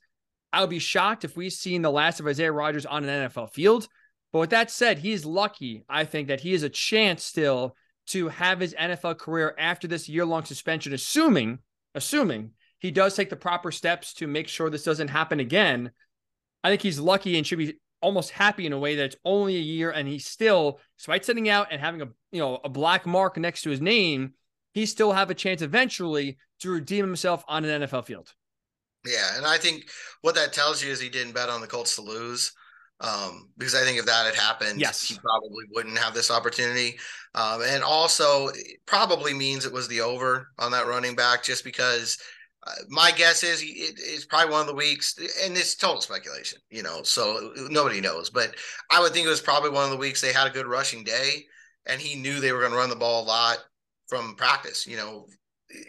I 0.53 0.61
would 0.61 0.69
be 0.69 0.79
shocked 0.79 1.25
if 1.25 1.35
we've 1.35 1.51
seen 1.51 1.81
the 1.81 1.91
last 1.91 2.19
of 2.19 2.27
Isaiah 2.27 2.51
Rodgers 2.51 2.85
on 2.85 3.03
an 3.03 3.29
NFL 3.29 3.53
field. 3.53 3.87
But 4.31 4.39
with 4.39 4.49
that 4.51 4.69
said, 4.69 4.99
he's 4.99 5.25
lucky, 5.25 5.83
I 5.89 6.05
think, 6.05 6.27
that 6.27 6.41
he 6.41 6.51
has 6.51 6.63
a 6.63 6.69
chance 6.69 7.23
still 7.23 7.75
to 8.07 8.29
have 8.29 8.59
his 8.59 8.73
NFL 8.73 9.17
career 9.17 9.55
after 9.57 9.87
this 9.87 10.07
year 10.07 10.25
long 10.25 10.45
suspension, 10.45 10.93
assuming, 10.93 11.59
assuming 11.95 12.51
he 12.79 12.91
does 12.91 13.15
take 13.15 13.29
the 13.29 13.35
proper 13.35 13.71
steps 13.71 14.13
to 14.15 14.27
make 14.27 14.47
sure 14.47 14.69
this 14.69 14.83
doesn't 14.83 15.07
happen 15.09 15.39
again. 15.39 15.91
I 16.63 16.69
think 16.69 16.81
he's 16.81 16.99
lucky 16.99 17.37
and 17.37 17.45
should 17.45 17.57
be 17.57 17.79
almost 18.01 18.31
happy 18.31 18.65
in 18.65 18.73
a 18.73 18.79
way 18.79 18.95
that 18.95 19.05
it's 19.05 19.15
only 19.25 19.55
a 19.55 19.61
year 19.61 19.91
and 19.91 20.07
he's 20.07 20.25
still, 20.25 20.79
despite 20.97 21.25
sitting 21.25 21.49
out 21.49 21.67
and 21.71 21.81
having 21.81 22.01
a 22.01 22.07
you 22.31 22.39
know 22.39 22.59
a 22.63 22.69
black 22.69 23.05
mark 23.05 23.37
next 23.37 23.63
to 23.63 23.69
his 23.69 23.81
name, 23.81 24.33
he 24.73 24.85
still 24.85 25.11
have 25.11 25.29
a 25.29 25.35
chance 25.35 25.61
eventually 25.61 26.37
to 26.59 26.71
redeem 26.71 27.05
himself 27.05 27.43
on 27.47 27.65
an 27.65 27.83
NFL 27.83 28.05
field. 28.05 28.33
Yeah, 29.05 29.37
and 29.37 29.45
I 29.45 29.57
think 29.57 29.89
what 30.21 30.35
that 30.35 30.53
tells 30.53 30.83
you 30.83 30.91
is 30.91 30.99
he 30.99 31.09
didn't 31.09 31.33
bet 31.33 31.49
on 31.49 31.61
the 31.61 31.67
Colts 31.67 31.95
to 31.95 32.01
lose. 32.01 32.53
Um, 32.99 33.49
because 33.57 33.75
I 33.75 33.83
think 33.83 33.99
if 33.99 34.07
that 34.07 34.25
had 34.25 34.33
happened, 34.33 34.81
yes. 34.81 35.03
he 35.07 35.19
probably 35.19 35.65
wouldn't 35.71 35.99
have 35.99 36.15
this 36.15 36.31
opportunity. 36.31 36.97
Um, 37.35 37.61
and 37.61 37.83
also 37.83 38.49
probably 38.87 39.35
means 39.35 39.65
it 39.65 39.73
was 39.73 39.87
the 39.87 40.01
over 40.01 40.49
on 40.57 40.71
that 40.71 40.87
running 40.87 41.15
back 41.15 41.43
just 41.43 41.63
because 41.63 42.17
my 42.89 43.11
guess 43.11 43.43
is 43.43 43.61
it, 43.61 43.67
it's 43.97 44.25
probably 44.25 44.51
one 44.51 44.61
of 44.61 44.67
the 44.67 44.73
weeks, 44.73 45.17
and 45.43 45.55
it's 45.57 45.75
total 45.75 46.01
speculation, 46.01 46.59
you 46.69 46.83
know, 46.83 47.03
so 47.03 47.51
nobody 47.69 48.01
knows. 48.01 48.29
But 48.29 48.55
I 48.91 49.01
would 49.01 49.13
think 49.13 49.25
it 49.25 49.29
was 49.29 49.41
probably 49.41 49.69
one 49.69 49.85
of 49.85 49.91
the 49.91 49.97
weeks 49.97 50.21
they 50.21 50.33
had 50.33 50.47
a 50.47 50.51
good 50.51 50.67
rushing 50.67 51.03
day, 51.03 51.45
and 51.85 52.01
he 52.01 52.19
knew 52.19 52.39
they 52.39 52.51
were 52.51 52.59
going 52.59 52.71
to 52.71 52.77
run 52.77 52.89
the 52.89 52.95
ball 52.95 53.23
a 53.23 53.25
lot 53.25 53.57
from 54.07 54.35
practice. 54.35 54.87
You 54.87 54.97
know, 54.97 55.27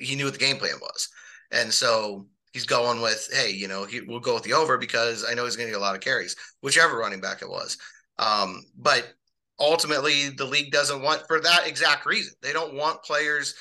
he 0.01 0.17
knew 0.17 0.25
what 0.25 0.35
the 0.35 0.41
game 0.41 0.57
plan 0.57 0.79
was, 0.81 1.09
and 1.51 1.73
so 1.73 2.27
he's 2.53 2.67
going 2.67 3.01
with, 3.01 3.29
hey, 3.33 3.51
you 3.51 3.69
know, 3.69 3.85
he, 3.85 4.01
we'll 4.01 4.21
go 4.21 4.35
with 4.35 4.43
the 4.43 4.53
over 4.53 4.79
because 4.79 5.25
I 5.29 5.35
know 5.35 5.45
he's 5.45 5.57
going 5.57 5.69
to 5.69 5.73
get 5.73 5.79
a 5.79 5.85
lot 5.85 5.95
of 5.95 6.01
carries, 6.01 6.37
whichever 6.61 6.99
running 6.99 7.21
back 7.21 7.43
it 7.43 7.49
was. 7.49 7.77
Um, 8.19 8.63
but 8.77 9.13
ultimately, 9.61 10.31
the 10.31 10.45
league 10.45 10.73
doesn't 10.73 11.03
want 11.03 11.23
for 11.27 11.41
that 11.41 11.67
exact 11.67 12.07
reason. 12.07 12.35
They 12.43 12.53
don't 12.53 12.75
want 12.75 13.03
players 13.03 13.55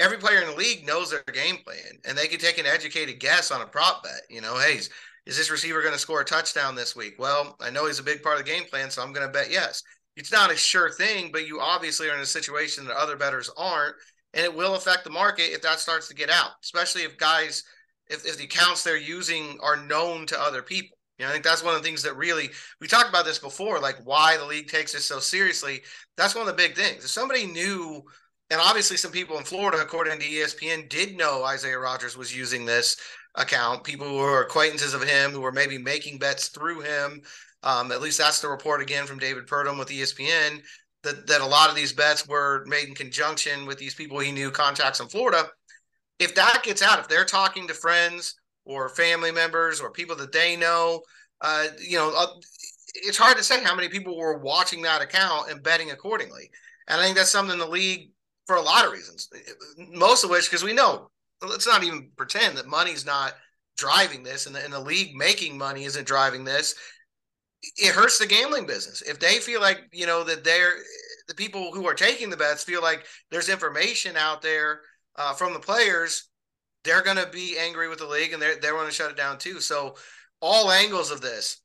every 0.00 0.18
player 0.18 0.40
in 0.40 0.50
the 0.50 0.56
league 0.56 0.86
knows 0.86 1.10
their 1.10 1.22
game 1.32 1.58
plan 1.64 1.98
and 2.04 2.16
they 2.16 2.26
can 2.26 2.38
take 2.38 2.58
an 2.58 2.66
educated 2.66 3.20
guess 3.20 3.50
on 3.50 3.62
a 3.62 3.66
prop 3.66 4.02
bet. 4.02 4.22
You 4.28 4.40
know, 4.40 4.58
hey, 4.58 4.76
is, 4.76 4.90
is 5.26 5.36
this 5.36 5.50
receiver 5.50 5.80
going 5.82 5.94
to 5.94 5.98
score 5.98 6.20
a 6.20 6.24
touchdown 6.24 6.74
this 6.74 6.96
week? 6.96 7.14
Well, 7.18 7.56
I 7.60 7.70
know 7.70 7.86
he's 7.86 7.98
a 7.98 8.04
big 8.04 8.22
part 8.22 8.38
of 8.38 8.44
the 8.44 8.50
game 8.50 8.64
plan, 8.64 8.90
so 8.90 9.02
I'm 9.02 9.12
going 9.12 9.26
to 9.26 9.32
bet 9.32 9.50
yes. 9.50 9.82
It's 10.16 10.32
not 10.32 10.52
a 10.52 10.56
sure 10.56 10.90
thing, 10.90 11.30
but 11.32 11.46
you 11.46 11.60
obviously 11.60 12.10
are 12.10 12.14
in 12.14 12.20
a 12.20 12.26
situation 12.26 12.84
that 12.84 12.96
other 12.96 13.16
bettors 13.16 13.50
aren't, 13.56 13.94
and 14.34 14.44
it 14.44 14.54
will 14.54 14.74
affect 14.74 15.04
the 15.04 15.10
market 15.10 15.52
if 15.52 15.62
that 15.62 15.78
starts 15.78 16.08
to 16.08 16.14
get 16.14 16.28
out, 16.28 16.50
especially 16.62 17.02
if 17.02 17.16
guys, 17.16 17.62
if, 18.08 18.26
if 18.26 18.36
the 18.36 18.44
accounts 18.44 18.82
they're 18.82 18.98
using 18.98 19.58
are 19.62 19.84
known 19.84 20.26
to 20.26 20.40
other 20.40 20.62
people. 20.62 20.98
You 21.18 21.24
know, 21.24 21.30
I 21.30 21.32
think 21.32 21.44
that's 21.44 21.62
one 21.62 21.74
of 21.74 21.80
the 21.80 21.86
things 21.86 22.02
that 22.02 22.16
really 22.16 22.50
we 22.80 22.88
talked 22.88 23.08
about 23.08 23.24
this 23.24 23.38
before, 23.38 23.78
like 23.78 23.96
why 24.04 24.36
the 24.36 24.44
league 24.44 24.68
takes 24.68 24.92
this 24.92 25.04
so 25.04 25.20
seriously. 25.20 25.82
That's 26.16 26.34
one 26.34 26.48
of 26.48 26.48
the 26.48 26.62
big 26.62 26.74
things. 26.74 27.04
If 27.04 27.10
somebody 27.10 27.46
knew 27.46 28.02
and 28.52 28.60
obviously, 28.60 28.98
some 28.98 29.12
people 29.12 29.38
in 29.38 29.44
Florida, 29.44 29.78
according 29.80 30.20
to 30.20 30.26
ESPN, 30.26 30.90
did 30.90 31.16
know 31.16 31.42
Isaiah 31.42 31.78
Rodgers 31.78 32.18
was 32.18 32.36
using 32.36 32.66
this 32.66 32.98
account. 33.34 33.82
People 33.82 34.06
who 34.06 34.18
were 34.18 34.42
acquaintances 34.42 34.92
of 34.92 35.02
him, 35.02 35.30
who 35.30 35.40
were 35.40 35.52
maybe 35.52 35.78
making 35.78 36.18
bets 36.18 36.48
through 36.48 36.82
him. 36.82 37.22
Um, 37.62 37.90
at 37.90 38.02
least 38.02 38.18
that's 38.18 38.42
the 38.42 38.48
report 38.48 38.82
again 38.82 39.06
from 39.06 39.18
David 39.18 39.46
Purdum 39.46 39.78
with 39.78 39.88
ESPN 39.88 40.60
that, 41.02 41.26
that 41.28 41.40
a 41.40 41.46
lot 41.46 41.70
of 41.70 41.76
these 41.76 41.94
bets 41.94 42.28
were 42.28 42.62
made 42.66 42.88
in 42.88 42.94
conjunction 42.94 43.64
with 43.64 43.78
these 43.78 43.94
people 43.94 44.18
he 44.18 44.30
knew 44.30 44.50
contacts 44.50 45.00
in 45.00 45.08
Florida. 45.08 45.48
If 46.18 46.34
that 46.34 46.60
gets 46.62 46.82
out, 46.82 46.98
if 46.98 47.08
they're 47.08 47.24
talking 47.24 47.66
to 47.68 47.74
friends 47.74 48.34
or 48.66 48.90
family 48.90 49.32
members 49.32 49.80
or 49.80 49.90
people 49.90 50.16
that 50.16 50.32
they 50.32 50.56
know, 50.56 51.00
uh, 51.40 51.68
you 51.80 51.96
know, 51.96 52.12
uh, 52.14 52.26
it's 52.96 53.16
hard 53.16 53.38
to 53.38 53.42
say 53.42 53.64
how 53.64 53.74
many 53.74 53.88
people 53.88 54.16
were 54.16 54.36
watching 54.36 54.82
that 54.82 55.00
account 55.00 55.50
and 55.50 55.62
betting 55.62 55.90
accordingly. 55.90 56.50
And 56.86 57.00
I 57.00 57.04
think 57.04 57.16
that's 57.16 57.30
something 57.30 57.58
the 57.58 57.66
league 57.66 58.11
for 58.46 58.56
a 58.56 58.62
lot 58.62 58.84
of 58.84 58.92
reasons. 58.92 59.28
Most 59.90 60.24
of 60.24 60.30
which, 60.30 60.50
because 60.50 60.64
we 60.64 60.72
know, 60.72 61.10
let's 61.40 61.66
not 61.66 61.84
even 61.84 62.10
pretend 62.16 62.56
that 62.56 62.66
money's 62.66 63.06
not 63.06 63.34
driving 63.76 64.22
this 64.22 64.46
and 64.46 64.54
the, 64.54 64.62
and 64.62 64.72
the 64.72 64.80
league 64.80 65.14
making 65.14 65.56
money 65.56 65.84
isn't 65.84 66.06
driving 66.06 66.44
this, 66.44 66.74
it 67.76 67.94
hurts 67.94 68.18
the 68.18 68.26
gambling 68.26 68.66
business. 68.66 69.02
If 69.02 69.20
they 69.20 69.38
feel 69.38 69.60
like, 69.60 69.78
you 69.92 70.06
know, 70.06 70.24
that 70.24 70.44
they're 70.44 70.74
the 71.28 71.34
people 71.34 71.72
who 71.72 71.86
are 71.86 71.94
taking 71.94 72.30
the 72.30 72.36
bets 72.36 72.64
feel 72.64 72.82
like 72.82 73.06
there's 73.30 73.48
information 73.48 74.16
out 74.16 74.42
there 74.42 74.80
uh, 75.16 75.32
from 75.32 75.52
the 75.52 75.60
players, 75.60 76.28
they're 76.84 77.02
going 77.02 77.16
to 77.16 77.28
be 77.32 77.56
angry 77.58 77.88
with 77.88 77.98
the 77.98 78.06
league 78.06 78.32
and 78.32 78.42
they're, 78.42 78.56
they 78.56 78.72
want 78.72 78.88
to 78.88 78.94
shut 78.94 79.10
it 79.10 79.16
down 79.16 79.38
too. 79.38 79.60
So, 79.60 79.94
all 80.40 80.72
angles 80.72 81.12
of 81.12 81.20
this, 81.20 81.60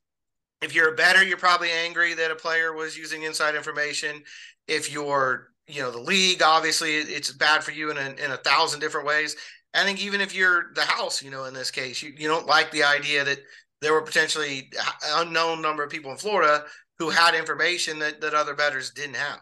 if 0.62 0.72
you're 0.72 0.92
a 0.92 0.96
better, 0.96 1.24
you're 1.24 1.36
probably 1.36 1.70
angry 1.70 2.14
that 2.14 2.30
a 2.30 2.36
player 2.36 2.72
was 2.72 2.96
using 2.96 3.24
inside 3.24 3.56
information. 3.56 4.22
If 4.68 4.92
you're, 4.92 5.48
you 5.68 5.82
know, 5.82 5.90
the 5.90 6.00
league, 6.00 6.42
obviously 6.42 6.96
it's 6.96 7.32
bad 7.32 7.62
for 7.62 7.72
you 7.72 7.90
in 7.90 7.96
a, 7.96 8.24
in 8.24 8.30
a 8.32 8.36
thousand 8.38 8.80
different 8.80 9.06
ways. 9.06 9.36
I 9.74 9.84
think 9.84 10.02
even 10.02 10.20
if 10.20 10.34
you're 10.34 10.72
the 10.74 10.82
house, 10.82 11.22
you 11.22 11.30
know, 11.30 11.44
in 11.44 11.54
this 11.54 11.70
case, 11.70 12.02
you, 12.02 12.12
you 12.16 12.26
don't 12.26 12.46
like 12.46 12.70
the 12.70 12.84
idea 12.84 13.24
that 13.24 13.38
there 13.80 13.92
were 13.92 14.02
potentially 14.02 14.70
unknown 15.16 15.62
number 15.62 15.84
of 15.84 15.90
people 15.90 16.10
in 16.10 16.16
Florida 16.16 16.64
who 16.98 17.10
had 17.10 17.34
information 17.34 17.98
that, 18.00 18.20
that 18.20 18.34
other 18.34 18.54
bettors 18.54 18.90
didn't 18.90 19.16
have. 19.16 19.40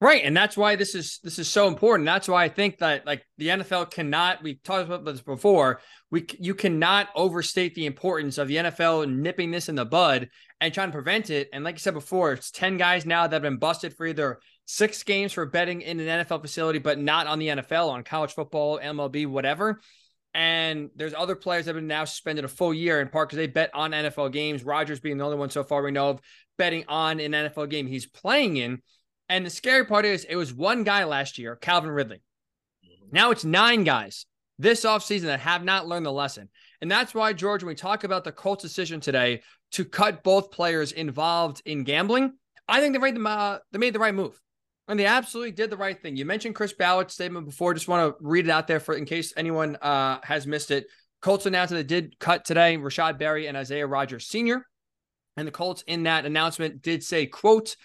Right. 0.00 0.24
And 0.24 0.36
that's 0.36 0.56
why 0.56 0.74
this 0.74 0.96
is 0.96 1.20
this 1.22 1.38
is 1.38 1.46
so 1.46 1.68
important. 1.68 2.06
That's 2.06 2.26
why 2.26 2.42
I 2.42 2.48
think 2.48 2.78
that 2.78 3.06
like 3.06 3.24
the 3.38 3.48
NFL 3.48 3.92
cannot, 3.92 4.42
we 4.42 4.56
talked 4.56 4.86
about 4.86 5.04
this 5.04 5.20
before, 5.20 5.80
we 6.10 6.26
you 6.40 6.56
cannot 6.56 7.08
overstate 7.14 7.76
the 7.76 7.86
importance 7.86 8.36
of 8.36 8.48
the 8.48 8.56
NFL 8.56 9.08
nipping 9.14 9.52
this 9.52 9.68
in 9.68 9.76
the 9.76 9.84
bud 9.84 10.28
and 10.60 10.74
trying 10.74 10.88
to 10.88 10.92
prevent 10.92 11.30
it. 11.30 11.50
And 11.52 11.62
like 11.62 11.76
I 11.76 11.78
said 11.78 11.94
before, 11.94 12.32
it's 12.32 12.50
10 12.50 12.78
guys 12.78 13.06
now 13.06 13.28
that 13.28 13.32
have 13.32 13.42
been 13.42 13.58
busted 13.58 13.94
for 13.94 14.04
either 14.04 14.40
six 14.72 15.02
games 15.02 15.34
for 15.34 15.44
betting 15.44 15.82
in 15.82 16.00
an 16.00 16.24
NFL 16.24 16.40
facility, 16.40 16.78
but 16.78 16.98
not 16.98 17.26
on 17.26 17.38
the 17.38 17.48
NFL, 17.48 17.90
on 17.90 18.02
college 18.04 18.32
football, 18.32 18.78
MLB, 18.78 19.26
whatever. 19.26 19.80
And 20.32 20.88
there's 20.96 21.12
other 21.12 21.36
players 21.36 21.66
that 21.66 21.74
have 21.74 21.82
been 21.82 21.88
now 21.88 22.06
suspended 22.06 22.46
a 22.46 22.48
full 22.48 22.72
year 22.72 23.02
in 23.02 23.08
part 23.08 23.28
because 23.28 23.36
they 23.36 23.48
bet 23.48 23.70
on 23.74 23.90
NFL 23.90 24.32
games. 24.32 24.64
Rodgers 24.64 24.98
being 24.98 25.18
the 25.18 25.24
only 25.24 25.36
one 25.36 25.50
so 25.50 25.62
far 25.62 25.82
we 25.82 25.90
know 25.90 26.08
of 26.08 26.20
betting 26.56 26.84
on 26.88 27.20
an 27.20 27.32
NFL 27.32 27.68
game 27.68 27.86
he's 27.86 28.06
playing 28.06 28.56
in. 28.56 28.80
And 29.28 29.44
the 29.44 29.50
scary 29.50 29.84
part 29.84 30.06
is 30.06 30.24
it 30.24 30.36
was 30.36 30.54
one 30.54 30.84
guy 30.84 31.04
last 31.04 31.38
year, 31.38 31.54
Calvin 31.54 31.90
Ridley. 31.90 32.22
Now 33.10 33.30
it's 33.30 33.44
nine 33.44 33.84
guys 33.84 34.24
this 34.58 34.86
offseason 34.86 35.22
that 35.22 35.40
have 35.40 35.64
not 35.64 35.86
learned 35.86 36.06
the 36.06 36.12
lesson. 36.12 36.48
And 36.80 36.90
that's 36.90 37.14
why, 37.14 37.32
George, 37.34 37.62
when 37.62 37.68
we 37.68 37.74
talk 37.74 38.04
about 38.04 38.24
the 38.24 38.32
Colts 38.32 38.62
decision 38.62 39.00
today 39.00 39.42
to 39.72 39.84
cut 39.84 40.22
both 40.22 40.50
players 40.50 40.92
involved 40.92 41.60
in 41.66 41.84
gambling, 41.84 42.34
I 42.68 42.80
think 42.80 42.94
they 42.94 43.00
made, 43.00 43.16
the, 43.16 43.28
uh, 43.28 43.58
they 43.72 43.78
made 43.78 43.94
the 43.94 43.98
right 43.98 44.14
move. 44.14 44.40
And 44.88 44.98
they 44.98 45.06
absolutely 45.06 45.52
did 45.52 45.70
the 45.70 45.76
right 45.76 46.00
thing. 46.00 46.16
You 46.16 46.24
mentioned 46.24 46.54
Chris 46.54 46.72
Ballard's 46.72 47.14
statement 47.14 47.46
before. 47.46 47.72
Just 47.72 47.88
want 47.88 48.16
to 48.16 48.24
read 48.24 48.46
it 48.46 48.50
out 48.50 48.66
there 48.66 48.80
for 48.80 48.94
in 48.94 49.04
case 49.04 49.32
anyone 49.36 49.76
uh, 49.76 50.18
has 50.22 50.46
missed 50.46 50.70
it. 50.70 50.86
Colts 51.20 51.46
announced 51.46 51.70
that 51.70 51.76
they 51.76 51.82
did 51.84 52.18
cut 52.18 52.44
today 52.44 52.76
Rashod 52.76 53.18
Berry 53.18 53.46
and 53.46 53.56
Isaiah 53.56 53.86
Rodgers 53.86 54.26
Sr. 54.26 54.66
And 55.36 55.46
the 55.46 55.52
Colts 55.52 55.82
in 55.86 56.02
that 56.02 56.26
announcement 56.26 56.82
did 56.82 57.02
say, 57.04 57.26
quote, 57.26 57.76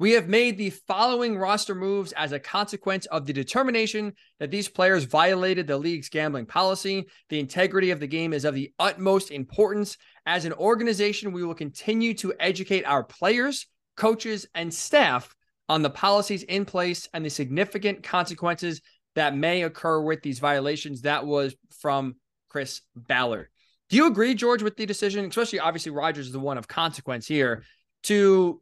we 0.00 0.12
have 0.12 0.28
made 0.28 0.58
the 0.58 0.70
following 0.70 1.38
roster 1.38 1.74
moves 1.74 2.12
as 2.12 2.32
a 2.32 2.40
consequence 2.40 3.06
of 3.06 3.26
the 3.26 3.32
determination 3.32 4.14
that 4.40 4.50
these 4.50 4.68
players 4.68 5.04
violated 5.04 5.68
the 5.68 5.78
league's 5.78 6.08
gambling 6.08 6.46
policy. 6.46 7.06
The 7.28 7.38
integrity 7.38 7.92
of 7.92 8.00
the 8.00 8.08
game 8.08 8.32
is 8.32 8.44
of 8.44 8.54
the 8.54 8.72
utmost 8.78 9.30
importance. 9.30 9.96
As 10.26 10.46
an 10.46 10.52
organization, 10.54 11.30
we 11.30 11.44
will 11.44 11.54
continue 11.54 12.12
to 12.14 12.34
educate 12.40 12.84
our 12.84 13.04
players, 13.04 13.66
coaches, 13.96 14.46
and 14.54 14.74
staff 14.74 15.34
on 15.68 15.82
the 15.82 15.90
policies 15.90 16.42
in 16.44 16.64
place 16.64 17.08
and 17.14 17.24
the 17.24 17.30
significant 17.30 18.02
consequences 18.02 18.80
that 19.14 19.36
may 19.36 19.62
occur 19.62 20.00
with 20.00 20.22
these 20.22 20.38
violations. 20.38 21.02
That 21.02 21.26
was 21.26 21.54
from 21.80 22.16
Chris 22.48 22.80
Ballard. 22.94 23.48
Do 23.90 23.96
you 23.96 24.06
agree, 24.06 24.34
George, 24.34 24.62
with 24.62 24.76
the 24.76 24.86
decision, 24.86 25.24
especially 25.24 25.60
obviously 25.60 25.92
Rodgers 25.92 26.26
is 26.26 26.32
the 26.32 26.40
one 26.40 26.58
of 26.58 26.66
consequence 26.66 27.26
here, 27.26 27.64
to 28.04 28.60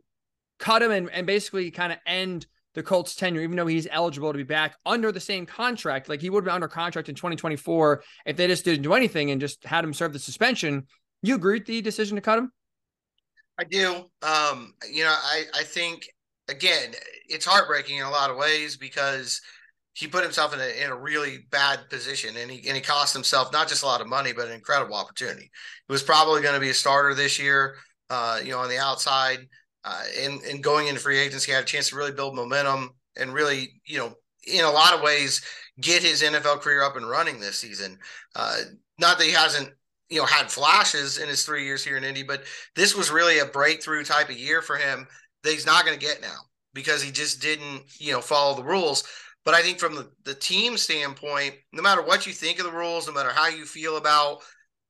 cut 0.58 0.82
him 0.82 0.90
and, 0.90 1.10
and 1.10 1.26
basically 1.26 1.70
kind 1.70 1.92
of 1.92 1.98
end 2.06 2.46
the 2.74 2.82
Colts 2.82 3.14
tenure, 3.14 3.42
even 3.42 3.56
though 3.56 3.66
he's 3.66 3.86
eligible 3.90 4.32
to 4.32 4.36
be 4.36 4.44
back 4.44 4.76
under 4.86 5.12
the 5.12 5.20
same 5.20 5.46
contract? 5.46 6.08
Like 6.08 6.20
he 6.20 6.30
would 6.30 6.44
be 6.44 6.50
under 6.50 6.68
contract 6.68 7.08
in 7.08 7.14
2024 7.14 8.02
if 8.26 8.36
they 8.36 8.46
just 8.46 8.64
didn't 8.64 8.82
do 8.82 8.94
anything 8.94 9.30
and 9.30 9.40
just 9.40 9.64
had 9.64 9.84
him 9.84 9.94
serve 9.94 10.12
the 10.12 10.18
suspension. 10.18 10.86
You 11.22 11.34
agree 11.34 11.58
with 11.58 11.66
the 11.66 11.80
decision 11.80 12.16
to 12.16 12.20
cut 12.20 12.38
him? 12.38 12.52
I 13.58 13.64
do. 13.64 14.10
Um, 14.22 14.74
you 14.90 15.04
know, 15.04 15.14
I, 15.14 15.44
I 15.54 15.62
think 15.62 16.08
again, 16.52 16.92
it's 17.28 17.46
heartbreaking 17.46 17.96
in 17.96 18.04
a 18.04 18.10
lot 18.10 18.30
of 18.30 18.36
ways 18.36 18.76
because 18.76 19.40
he 19.94 20.06
put 20.06 20.22
himself 20.22 20.54
in 20.54 20.60
a 20.60 20.84
in 20.84 20.90
a 20.90 20.96
really 20.96 21.46
bad 21.50 21.80
position 21.90 22.36
and 22.36 22.50
he 22.50 22.66
and 22.68 22.76
he 22.76 22.82
cost 22.82 23.12
himself 23.12 23.52
not 23.52 23.68
just 23.68 23.82
a 23.82 23.86
lot 23.86 24.00
of 24.00 24.06
money 24.06 24.32
but 24.32 24.46
an 24.46 24.54
incredible 24.54 24.94
opportunity. 24.94 25.50
He 25.88 25.92
was 25.92 26.02
probably 26.02 26.42
going 26.42 26.54
to 26.54 26.60
be 26.60 26.70
a 26.70 26.74
starter 26.74 27.14
this 27.14 27.38
year, 27.38 27.76
uh, 28.08 28.40
you 28.42 28.52
know, 28.52 28.58
on 28.58 28.68
the 28.68 28.78
outside. 28.78 29.48
Uh, 29.84 30.02
and 30.20 30.40
and 30.42 30.62
going 30.62 30.86
into 30.86 31.00
free 31.00 31.18
agency, 31.18 31.50
had 31.50 31.64
a 31.64 31.66
chance 31.66 31.88
to 31.88 31.96
really 31.96 32.12
build 32.12 32.36
momentum 32.36 32.90
and 33.16 33.34
really, 33.34 33.80
you 33.84 33.98
know, 33.98 34.14
in 34.46 34.64
a 34.64 34.70
lot 34.70 34.94
of 34.94 35.02
ways, 35.02 35.42
get 35.80 36.02
his 36.02 36.22
NFL 36.22 36.60
career 36.60 36.82
up 36.82 36.96
and 36.96 37.08
running 37.08 37.40
this 37.40 37.58
season. 37.58 37.98
Uh, 38.36 38.58
not 38.98 39.18
that 39.18 39.24
he 39.24 39.32
hasn't, 39.32 39.70
you 40.08 40.18
know, 40.18 40.24
had 40.24 40.50
flashes 40.50 41.18
in 41.18 41.28
his 41.28 41.44
three 41.44 41.64
years 41.64 41.84
here 41.84 41.96
in 41.96 42.04
Indy, 42.04 42.22
but 42.22 42.44
this 42.76 42.94
was 42.94 43.10
really 43.10 43.40
a 43.40 43.46
breakthrough 43.46 44.04
type 44.04 44.28
of 44.28 44.38
year 44.38 44.62
for 44.62 44.76
him 44.76 45.06
that 45.42 45.52
he's 45.52 45.66
not 45.66 45.84
going 45.84 45.98
to 45.98 46.04
get 46.04 46.20
now 46.20 46.38
because 46.74 47.02
he 47.02 47.10
just 47.10 47.40
didn't, 47.40 47.82
you 47.98 48.12
know, 48.12 48.20
follow 48.20 48.54
the 48.54 48.64
rules. 48.64 49.04
But 49.44 49.54
I 49.54 49.62
think 49.62 49.78
from 49.78 49.94
the, 49.94 50.10
the 50.24 50.34
team 50.34 50.76
standpoint, 50.76 51.54
no 51.72 51.82
matter 51.82 52.02
what 52.02 52.26
you 52.26 52.32
think 52.32 52.58
of 52.58 52.64
the 52.64 52.72
rules, 52.72 53.06
no 53.06 53.12
matter 53.12 53.32
how 53.32 53.48
you 53.48 53.64
feel 53.64 53.96
about 53.96 54.38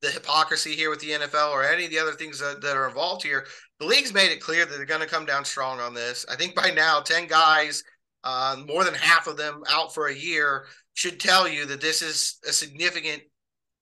the 0.02 0.11
hypocrisy 0.11 0.75
here 0.75 0.90
with 0.90 1.00
the 1.00 1.11
NFL 1.11 1.52
or 1.52 1.64
any 1.64 1.85
of 1.85 1.90
the 1.90 1.99
other 1.99 2.12
things 2.12 2.38
that, 2.40 2.61
that 2.61 2.76
are 2.76 2.88
involved 2.88 3.23
here, 3.23 3.47
the 3.80 3.87
league's 3.87 4.12
made 4.12 4.30
it 4.30 4.40
clear 4.40 4.66
that 4.66 4.76
they're 4.76 4.85
going 4.85 5.00
to 5.00 5.06
come 5.06 5.25
down 5.25 5.44
strong 5.44 5.80
on 5.80 5.94
this. 5.94 6.26
I 6.30 6.37
think 6.37 6.54
by 6.54 6.71
now, 6.71 7.00
10 7.00 7.28
guys, 7.28 7.82
uh, 8.25 8.56
more 8.66 8.85
than 8.85 8.94
half 8.94 9.26
of 9.26 9.37
them 9.37 9.62
out 9.71 9.94
for 9.94 10.09
a 10.09 10.14
year, 10.14 10.66
should 10.94 11.18
tell 11.18 11.49
you 11.49 11.64
that 11.66 11.80
this 11.80 12.02
is 12.02 12.38
a 12.47 12.52
significant 12.52 13.23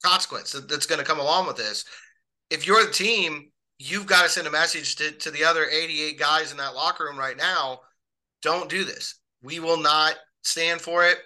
consequence 0.04 0.52
that's 0.52 0.86
going 0.86 1.00
to 1.00 1.04
come 1.04 1.18
along 1.18 1.46
with 1.46 1.56
this. 1.56 1.84
If 2.48 2.66
you're 2.66 2.84
the 2.84 2.92
team, 2.92 3.50
you've 3.80 4.06
got 4.06 4.22
to 4.22 4.28
send 4.28 4.46
a 4.46 4.50
message 4.50 4.96
to, 4.96 5.10
to 5.12 5.30
the 5.30 5.42
other 5.42 5.64
88 5.64 6.18
guys 6.18 6.52
in 6.52 6.58
that 6.58 6.74
locker 6.74 7.04
room 7.04 7.18
right 7.18 7.36
now 7.36 7.80
don't 8.42 8.68
do 8.68 8.84
this. 8.84 9.18
We 9.42 9.58
will 9.58 9.80
not 9.80 10.16
stand 10.42 10.82
for 10.82 11.06
it. 11.06 11.16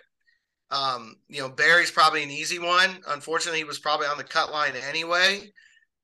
Um, 0.71 1.17
you 1.29 1.41
know 1.41 1.49
Berry's 1.49 1.91
probably 1.91 2.23
an 2.23 2.31
easy 2.31 2.61
one. 2.61 2.91
Unfortunately 3.09 3.59
he 3.59 3.65
was 3.65 3.81
probably 3.81 4.07
on 4.07 4.19
the 4.19 4.25
cut 4.25 4.51
line 4.51 4.73
anyway. 4.89 5.53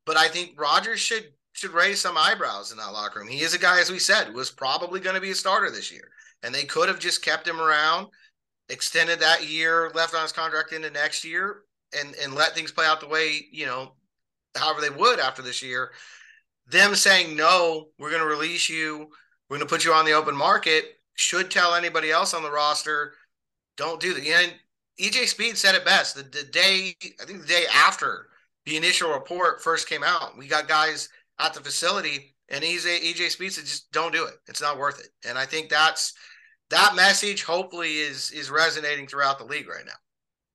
But 0.07 0.17
i 0.17 0.27
think 0.29 0.61
Rodgers 0.61 0.99
should 0.99 1.25
should 1.53 1.71
raise 1.71 2.01
some 2.01 2.19
eyebrows 2.19 2.73
in 2.73 2.79
that 2.79 2.93
locker 2.93 3.21
room. 3.21 3.29
He 3.29 3.41
is 3.41 3.55
a 3.55 3.59
guy 3.59 3.81
as 3.81 3.91
we 3.91 3.99
said 4.01 4.35
was 4.35 4.51
probably 4.51 4.99
going 4.99 5.15
to 5.15 5.21
be 5.21 5.31
a 5.31 5.35
starter 5.37 5.71
this 5.71 5.93
year. 5.93 6.09
And 6.43 6.55
they 6.55 6.65
could 6.65 6.89
have 6.89 6.99
just 6.99 7.25
kept 7.25 7.47
him 7.47 7.61
around 7.61 8.09
extended 8.71 9.21
that 9.21 9.49
year 9.49 9.91
left 9.95 10.15
on 10.15 10.23
his 10.23 10.33
contract 10.33 10.73
into 10.73 10.91
next 10.91 11.25
year 11.25 11.63
and 11.99 12.15
and 12.23 12.35
let 12.35 12.55
things 12.55 12.73
play 12.73 12.87
out 12.87 13.01
the 13.01 13.09
way 13.09 13.47
you 13.53 13.67
know 13.67 13.93
however 14.57 14.81
they 14.81 14.91
would 14.91 15.21
after 15.21 15.43
this 15.43 15.63
year 15.63 15.91
them 16.71 16.95
saying 16.95 17.37
no, 17.37 17.89
we're 17.99 18.11
going 18.11 18.23
to 18.23 18.29
release 18.29 18.69
you, 18.69 19.11
we're 19.49 19.57
going 19.57 19.67
to 19.67 19.73
put 19.73 19.85
you 19.85 19.93
on 19.93 20.05
the 20.05 20.13
open 20.13 20.37
market 20.37 20.97
should 21.21 21.51
tell 21.51 21.75
anybody 21.75 22.11
else 22.11 22.35
on 22.35 22.43
the 22.43 22.51
roster, 22.51 23.13
don't 23.77 24.01
do 24.01 24.15
that. 24.15 24.27
And 24.27 24.55
EJ 24.99 25.27
Speed 25.27 25.57
said 25.57 25.75
it 25.75 25.85
best. 25.85 26.17
The, 26.17 26.23
the 26.23 26.45
day, 26.45 26.95
I 27.21 27.25
think 27.25 27.43
the 27.43 27.47
day 27.47 27.65
after 27.75 28.29
the 28.65 28.77
initial 28.77 29.13
report 29.13 29.63
first 29.63 29.89
came 29.89 30.03
out, 30.03 30.37
we 30.37 30.47
got 30.47 30.69
guys 30.69 31.09
at 31.39 31.55
the 31.55 31.61
facility, 31.61 32.35
and 32.49 32.65
EJ, 32.65 33.01
EJ 33.13 33.31
Speed 33.31 33.53
said, 33.53 33.65
just 33.65 33.93
don't 33.93 34.13
do 34.13 34.25
it. 34.25 34.35
It's 34.49 34.63
not 34.63 34.79
worth 34.79 34.99
it. 34.99 35.09
And 35.29 35.39
I 35.39 35.47
think 35.47 35.69
that's 35.69 36.15
that 36.71 36.95
message. 36.95 37.45
Hopefully, 37.45 37.99
is 37.99 38.31
is 38.31 38.51
resonating 38.51 39.07
throughout 39.07 39.39
the 39.39 39.45
league 39.45 39.69
right 39.69 39.87
now. 39.87 39.93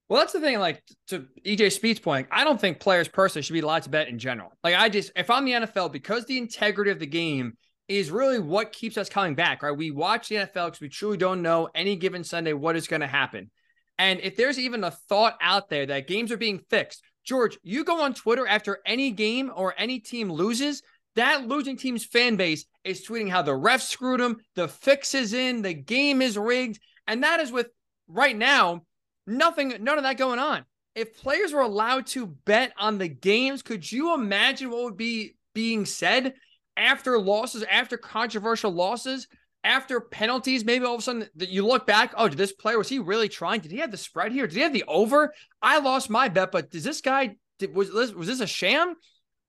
Well, 0.07 0.19
that's 0.19 0.33
the 0.33 0.41
thing. 0.41 0.59
Like 0.59 0.83
to 1.07 1.25
EJ 1.45 1.71
Speed's 1.71 1.99
point, 1.99 2.27
I 2.31 2.43
don't 2.43 2.61
think 2.61 2.79
players 2.79 3.07
personally 3.07 3.41
should 3.41 3.53
be 3.53 3.61
allowed 3.61 3.83
to 3.83 3.89
bet 3.89 4.07
in 4.07 4.19
general. 4.19 4.51
Like 4.63 4.75
I 4.75 4.89
just, 4.89 5.11
if 5.15 5.29
I'm 5.29 5.45
the 5.45 5.53
NFL, 5.53 5.91
because 5.91 6.25
the 6.25 6.37
integrity 6.37 6.91
of 6.91 6.99
the 6.99 7.07
game 7.07 7.57
is 7.87 8.11
really 8.11 8.39
what 8.39 8.71
keeps 8.71 8.97
us 8.97 9.09
coming 9.09 9.35
back, 9.35 9.63
right? 9.63 9.75
We 9.75 9.91
watch 9.91 10.29
the 10.29 10.35
NFL 10.35 10.67
because 10.67 10.81
we 10.81 10.89
truly 10.89 11.17
don't 11.17 11.41
know 11.41 11.69
any 11.73 11.95
given 11.95 12.23
Sunday 12.23 12.53
what 12.53 12.75
is 12.75 12.87
going 12.87 13.01
to 13.01 13.07
happen. 13.07 13.49
And 13.97 14.19
if 14.21 14.35
there's 14.35 14.59
even 14.59 14.83
a 14.83 14.91
thought 14.91 15.37
out 15.41 15.69
there 15.69 15.85
that 15.85 16.07
games 16.07 16.31
are 16.31 16.37
being 16.37 16.59
fixed, 16.69 17.01
George, 17.23 17.57
you 17.63 17.83
go 17.83 18.01
on 18.01 18.13
Twitter 18.13 18.45
after 18.45 18.79
any 18.85 19.11
game 19.11 19.51
or 19.55 19.73
any 19.77 19.99
team 19.99 20.31
loses, 20.31 20.81
that 21.15 21.47
losing 21.47 21.77
team's 21.77 22.05
fan 22.05 22.35
base 22.35 22.65
is 22.83 23.07
tweeting 23.07 23.29
how 23.29 23.41
the 23.41 23.51
refs 23.51 23.87
screwed 23.89 24.19
them, 24.19 24.37
the 24.55 24.67
fix 24.67 25.15
is 25.15 25.33
in, 25.33 25.61
the 25.61 25.73
game 25.73 26.21
is 26.21 26.37
rigged. 26.37 26.79
And 27.07 27.23
that 27.23 27.39
is 27.39 27.51
with 27.51 27.67
right 28.07 28.35
now 28.35 28.83
Nothing, 29.27 29.75
none 29.81 29.97
of 29.97 30.03
that 30.03 30.17
going 30.17 30.39
on. 30.39 30.65
If 30.93 31.17
players 31.21 31.51
were 31.51 31.61
allowed 31.61 32.07
to 32.07 32.27
bet 32.27 32.73
on 32.77 32.97
the 32.97 33.07
games, 33.07 33.61
could 33.61 33.91
you 33.91 34.13
imagine 34.13 34.69
what 34.69 34.83
would 34.83 34.97
be 34.97 35.35
being 35.53 35.85
said 35.85 36.33
after 36.77 37.19
losses, 37.19 37.63
after 37.63 37.97
controversial 37.97 38.71
losses, 38.71 39.27
after 39.63 39.99
penalties? 39.99 40.63
Maybe 40.63 40.85
all 40.85 40.93
of 40.93 40.99
a 40.99 41.03
sudden 41.03 41.27
you 41.35 41.65
look 41.65 41.85
back, 41.85 42.13
oh, 42.15 42.29
did 42.29 42.37
this 42.37 42.53
player 42.53 42.77
was 42.77 42.87
he 42.87 42.99
really 42.99 43.27
trying? 43.27 43.59
Did 43.59 43.71
he 43.71 43.79
have 43.79 43.91
the 43.91 43.97
spread 43.97 44.31
here? 44.31 44.47
Did 44.47 44.55
he 44.55 44.61
have 44.61 44.73
the 44.73 44.85
over? 44.87 45.33
I 45.61 45.79
lost 45.79 46.09
my 46.09 46.29
bet, 46.29 46.51
but 46.51 46.71
does 46.71 46.83
this 46.83 47.01
guy 47.01 47.35
did, 47.59 47.75
was 47.75 47.91
was 47.91 48.27
this 48.27 48.39
a 48.39 48.47
sham? 48.47 48.95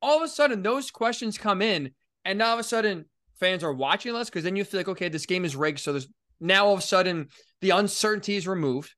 All 0.02 0.16
of 0.16 0.23
a 0.23 0.28
sudden, 0.28 0.62
those 0.62 0.90
questions 0.90 1.38
come 1.38 1.62
in, 1.62 1.90
and 2.25 2.38
now 2.38 2.49
all 2.49 2.54
of 2.54 2.61
a 2.61 2.64
sudden, 2.64 3.06
fans 3.38 3.62
are 3.64 3.73
watching 3.73 4.12
less 4.12 4.28
because 4.28 4.45
then 4.45 4.56
you 4.56 4.64
feel 4.64 4.80
like, 4.80 4.88
okay, 4.88 5.09
this 5.09 5.26
game 5.26 5.45
is 5.45 5.56
rigged. 5.56 5.80
So 5.80 5.92
there's 5.92 6.09
now 6.40 6.66
all 6.66 6.75
of 6.75 6.80
a 6.80 6.83
sudden 6.83 7.28
the 7.61 7.71
uncertainty 7.71 8.37
is 8.37 8.49
removed. 8.49 8.95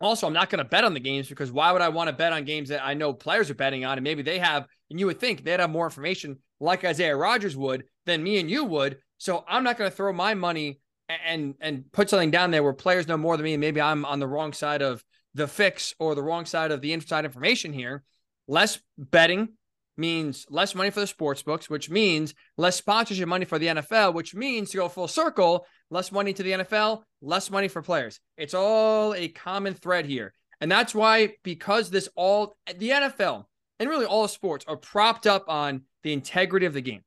Also, 0.00 0.26
I'm 0.26 0.32
not 0.32 0.48
going 0.48 0.58
to 0.58 0.64
bet 0.64 0.84
on 0.84 0.94
the 0.94 1.00
games 1.00 1.28
because 1.28 1.52
why 1.52 1.72
would 1.72 1.82
I 1.82 1.90
want 1.90 2.08
to 2.08 2.16
bet 2.16 2.32
on 2.32 2.44
games 2.44 2.70
that 2.70 2.84
I 2.84 2.94
know 2.94 3.12
players 3.12 3.50
are 3.50 3.54
betting 3.54 3.84
on 3.84 3.98
and 3.98 4.04
maybe 4.04 4.22
they 4.22 4.38
have, 4.38 4.66
and 4.88 4.98
you 4.98 5.06
would 5.06 5.20
think 5.20 5.44
they'd 5.44 5.60
have 5.60 5.70
more 5.70 5.86
information 5.86 6.38
like 6.58 6.84
Isaiah 6.84 7.16
Rodgers 7.16 7.56
would 7.56 7.84
than 8.06 8.22
me 8.22 8.38
and 8.38 8.50
you 8.50 8.64
would. 8.64 8.98
So 9.18 9.44
I'm 9.46 9.64
not 9.64 9.76
going 9.76 9.90
to 9.90 9.96
throw 9.96 10.12
my 10.12 10.34
money 10.34 10.80
and 11.26 11.54
and 11.60 11.90
put 11.92 12.08
something 12.08 12.30
down 12.30 12.50
there 12.50 12.62
where 12.62 12.72
players 12.72 13.08
know 13.08 13.16
more 13.16 13.36
than 13.36 13.44
me 13.44 13.54
and 13.54 13.60
maybe 13.60 13.80
I'm 13.80 14.04
on 14.04 14.20
the 14.20 14.28
wrong 14.28 14.52
side 14.52 14.80
of 14.80 15.04
the 15.34 15.48
fix 15.48 15.94
or 15.98 16.14
the 16.14 16.22
wrong 16.22 16.44
side 16.44 16.70
of 16.70 16.80
the 16.80 16.92
inside 16.92 17.24
information 17.24 17.72
here. 17.72 18.02
Less 18.48 18.80
betting 18.96 19.50
means 19.96 20.46
less 20.48 20.74
money 20.74 20.90
for 20.90 21.00
the 21.00 21.06
sports 21.06 21.42
books, 21.42 21.68
which 21.68 21.90
means 21.90 22.34
less 22.56 22.76
sponsorship 22.76 23.28
money 23.28 23.44
for 23.44 23.58
the 23.58 23.66
NFL, 23.66 24.14
which 24.14 24.34
means 24.34 24.70
to 24.70 24.78
go 24.78 24.88
full 24.88 25.08
circle, 25.08 25.66
less 25.90 26.12
money 26.12 26.32
to 26.32 26.42
the 26.42 26.52
NFL, 26.52 27.02
less 27.20 27.50
money 27.50 27.68
for 27.68 27.82
players. 27.82 28.20
It's 28.36 28.54
all 28.54 29.14
a 29.14 29.28
common 29.28 29.74
thread 29.74 30.06
here. 30.06 30.32
And 30.60 30.70
that's 30.70 30.94
why, 30.94 31.34
because 31.42 31.90
this 31.90 32.08
all, 32.14 32.56
the 32.76 32.90
NFL 32.90 33.44
and 33.78 33.88
really 33.88 34.06
all 34.06 34.28
sports 34.28 34.64
are 34.68 34.76
propped 34.76 35.26
up 35.26 35.44
on 35.48 35.82
the 36.02 36.12
integrity 36.12 36.66
of 36.66 36.74
the 36.74 36.80
game. 36.80 37.02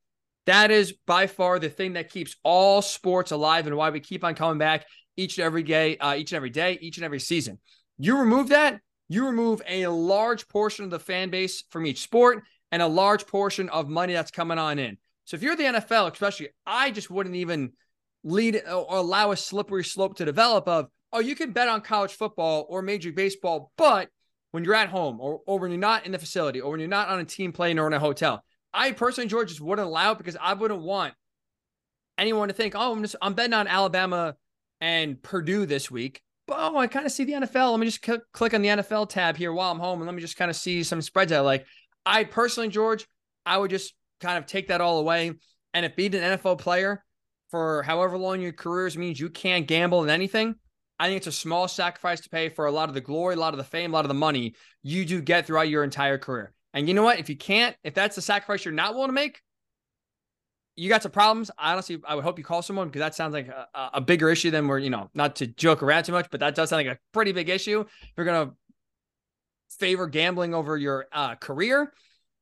That 0.45 0.71
is 0.71 0.93
by 1.07 1.27
far 1.27 1.59
the 1.59 1.69
thing 1.69 1.93
that 1.93 2.09
keeps 2.09 2.35
all 2.43 2.81
sports 2.81 3.31
alive 3.31 3.67
and 3.67 3.77
why 3.77 3.91
we 3.91 3.99
keep 3.99 4.23
on 4.23 4.35
coming 4.35 4.57
back 4.57 4.85
each 5.15 5.37
and 5.37 5.45
every 5.45 5.63
day, 5.63 5.97
uh, 5.97 6.15
each 6.15 6.31
and 6.31 6.37
every 6.37 6.49
day, 6.49 6.77
each 6.81 6.97
and 6.97 7.05
every 7.05 7.19
season. 7.19 7.59
You 7.97 8.17
remove 8.17 8.49
that, 8.49 8.81
you 9.07 9.25
remove 9.27 9.61
a 9.67 9.87
large 9.87 10.47
portion 10.47 10.83
of 10.83 10.91
the 10.91 10.99
fan 10.99 11.29
base 11.29 11.63
from 11.69 11.85
each 11.85 12.01
sport 12.01 12.43
and 12.71 12.81
a 12.81 12.87
large 12.87 13.27
portion 13.27 13.69
of 13.69 13.87
money 13.87 14.13
that's 14.13 14.31
coming 14.31 14.57
on 14.57 14.79
in. 14.79 14.97
So 15.25 15.35
if 15.35 15.43
you're 15.43 15.55
the 15.55 15.63
NFL, 15.63 16.11
especially, 16.11 16.49
I 16.65 16.91
just 16.91 17.09
wouldn't 17.09 17.35
even 17.35 17.73
lead 18.23 18.61
or 18.67 18.97
allow 18.97 19.31
a 19.31 19.37
slippery 19.37 19.83
slope 19.83 20.17
to 20.17 20.25
develop 20.25 20.67
of, 20.67 20.87
oh, 21.11 21.19
you 21.19 21.35
can 21.35 21.51
bet 21.51 21.67
on 21.67 21.81
college 21.81 22.13
football 22.13 22.65
or 22.69 22.81
Major 22.81 23.11
Baseball, 23.11 23.71
but 23.77 24.09
when 24.51 24.63
you're 24.63 24.75
at 24.75 24.89
home 24.89 25.19
or, 25.19 25.41
or 25.45 25.59
when 25.59 25.71
you're 25.71 25.79
not 25.79 26.05
in 26.05 26.11
the 26.11 26.19
facility 26.19 26.61
or 26.61 26.71
when 26.71 26.79
you're 26.79 26.89
not 26.89 27.09
on 27.09 27.19
a 27.19 27.25
team 27.25 27.51
plane 27.51 27.79
or 27.79 27.87
in 27.87 27.93
a 27.93 27.99
hotel, 27.99 28.43
I 28.73 28.91
personally, 28.91 29.29
George, 29.29 29.49
just 29.49 29.61
wouldn't 29.61 29.87
allow 29.87 30.11
it 30.11 30.17
because 30.17 30.37
I 30.39 30.53
wouldn't 30.53 30.81
want 30.81 31.13
anyone 32.17 32.47
to 32.47 32.53
think, 32.53 32.73
oh, 32.75 32.91
I'm 32.91 33.01
just 33.01 33.15
I'm 33.21 33.33
betting 33.33 33.53
on 33.53 33.67
Alabama 33.67 34.35
and 34.81 35.21
Purdue 35.21 35.65
this 35.65 35.91
week. 35.91 36.21
But 36.47 36.57
oh, 36.59 36.77
I 36.77 36.87
kind 36.87 37.05
of 37.05 37.11
see 37.11 37.23
the 37.23 37.33
NFL. 37.33 37.71
Let 37.71 37.79
me 37.79 37.85
just 37.85 38.05
c- 38.05 38.17
click 38.33 38.53
on 38.53 38.61
the 38.61 38.69
NFL 38.69 39.09
tab 39.09 39.37
here 39.37 39.53
while 39.53 39.71
I'm 39.71 39.79
home 39.79 39.99
and 39.99 40.07
let 40.07 40.15
me 40.15 40.21
just 40.21 40.37
kind 40.37 40.51
of 40.51 40.57
see 40.57 40.83
some 40.83 41.01
spreads 41.01 41.31
I 41.31 41.39
like. 41.39 41.65
I 42.05 42.25
personally, 42.25 42.69
George, 42.69 43.07
I 43.45 43.57
would 43.57 43.69
just 43.69 43.93
kind 44.19 44.37
of 44.37 44.45
take 44.45 44.67
that 44.67 44.81
all 44.81 44.99
away. 44.99 45.31
And 45.73 45.85
if 45.85 45.95
being 45.95 46.13
an 46.15 46.37
NFL 46.37 46.59
player 46.59 47.03
for 47.53 47.83
however 47.83 48.17
long 48.17 48.41
your 48.41 48.51
careers 48.51 48.97
means 48.97 49.19
you 49.19 49.29
can't 49.29 49.67
gamble 49.67 50.03
in 50.03 50.09
anything, 50.09 50.55
I 50.97 51.05
think 51.05 51.17
it's 51.17 51.27
a 51.27 51.31
small 51.31 51.67
sacrifice 51.67 52.19
to 52.21 52.29
pay 52.29 52.49
for 52.49 52.65
a 52.65 52.71
lot 52.71 52.89
of 52.89 52.95
the 52.95 53.01
glory, 53.01 53.35
a 53.35 53.39
lot 53.39 53.53
of 53.53 53.59
the 53.59 53.63
fame, 53.63 53.91
a 53.91 53.93
lot 53.93 54.05
of 54.05 54.07
the 54.07 54.15
money 54.15 54.55
you 54.81 55.05
do 55.05 55.21
get 55.21 55.45
throughout 55.45 55.69
your 55.69 55.83
entire 55.83 56.17
career. 56.17 56.51
And 56.73 56.87
you 56.87 56.95
know 56.95 57.03
what? 57.03 57.19
If 57.19 57.29
you 57.29 57.37
can't, 57.37 57.75
if 57.83 57.93
that's 57.93 58.15
the 58.15 58.23
sacrifice 58.23 58.65
you're 58.65 58.73
not 58.73 58.95
willing 58.95 59.09
to 59.09 59.13
make, 59.13 59.39
you 60.75 60.89
got 60.89 61.03
some 61.03 61.11
problems. 61.11 61.51
Honestly, 61.59 62.01
I 62.07 62.15
would 62.15 62.23
hope 62.23 62.39
you 62.39 62.43
call 62.43 62.63
someone 62.63 62.87
because 62.87 63.01
that 63.01 63.13
sounds 63.13 63.33
like 63.33 63.49
a, 63.49 63.67
a, 63.93 64.01
bigger 64.01 64.31
issue 64.31 64.49
than 64.49 64.67
we're, 64.67 64.79
you 64.79 64.89
know, 64.89 65.11
not 65.13 65.35
to 65.35 65.45
joke 65.45 65.83
around 65.83 66.05
too 66.05 66.11
much, 66.11 66.29
but 66.31 66.39
that 66.39 66.55
does 66.55 66.69
sound 66.71 66.87
like 66.87 66.97
a 66.97 66.99
pretty 67.11 67.33
big 67.33 67.49
issue. 67.49 67.81
If 67.81 68.11
you're 68.17 68.25
going 68.25 68.49
to 68.49 68.55
favor 69.77 70.07
gambling 70.07 70.55
over 70.55 70.75
your 70.75 71.05
uh, 71.11 71.35
career. 71.35 71.93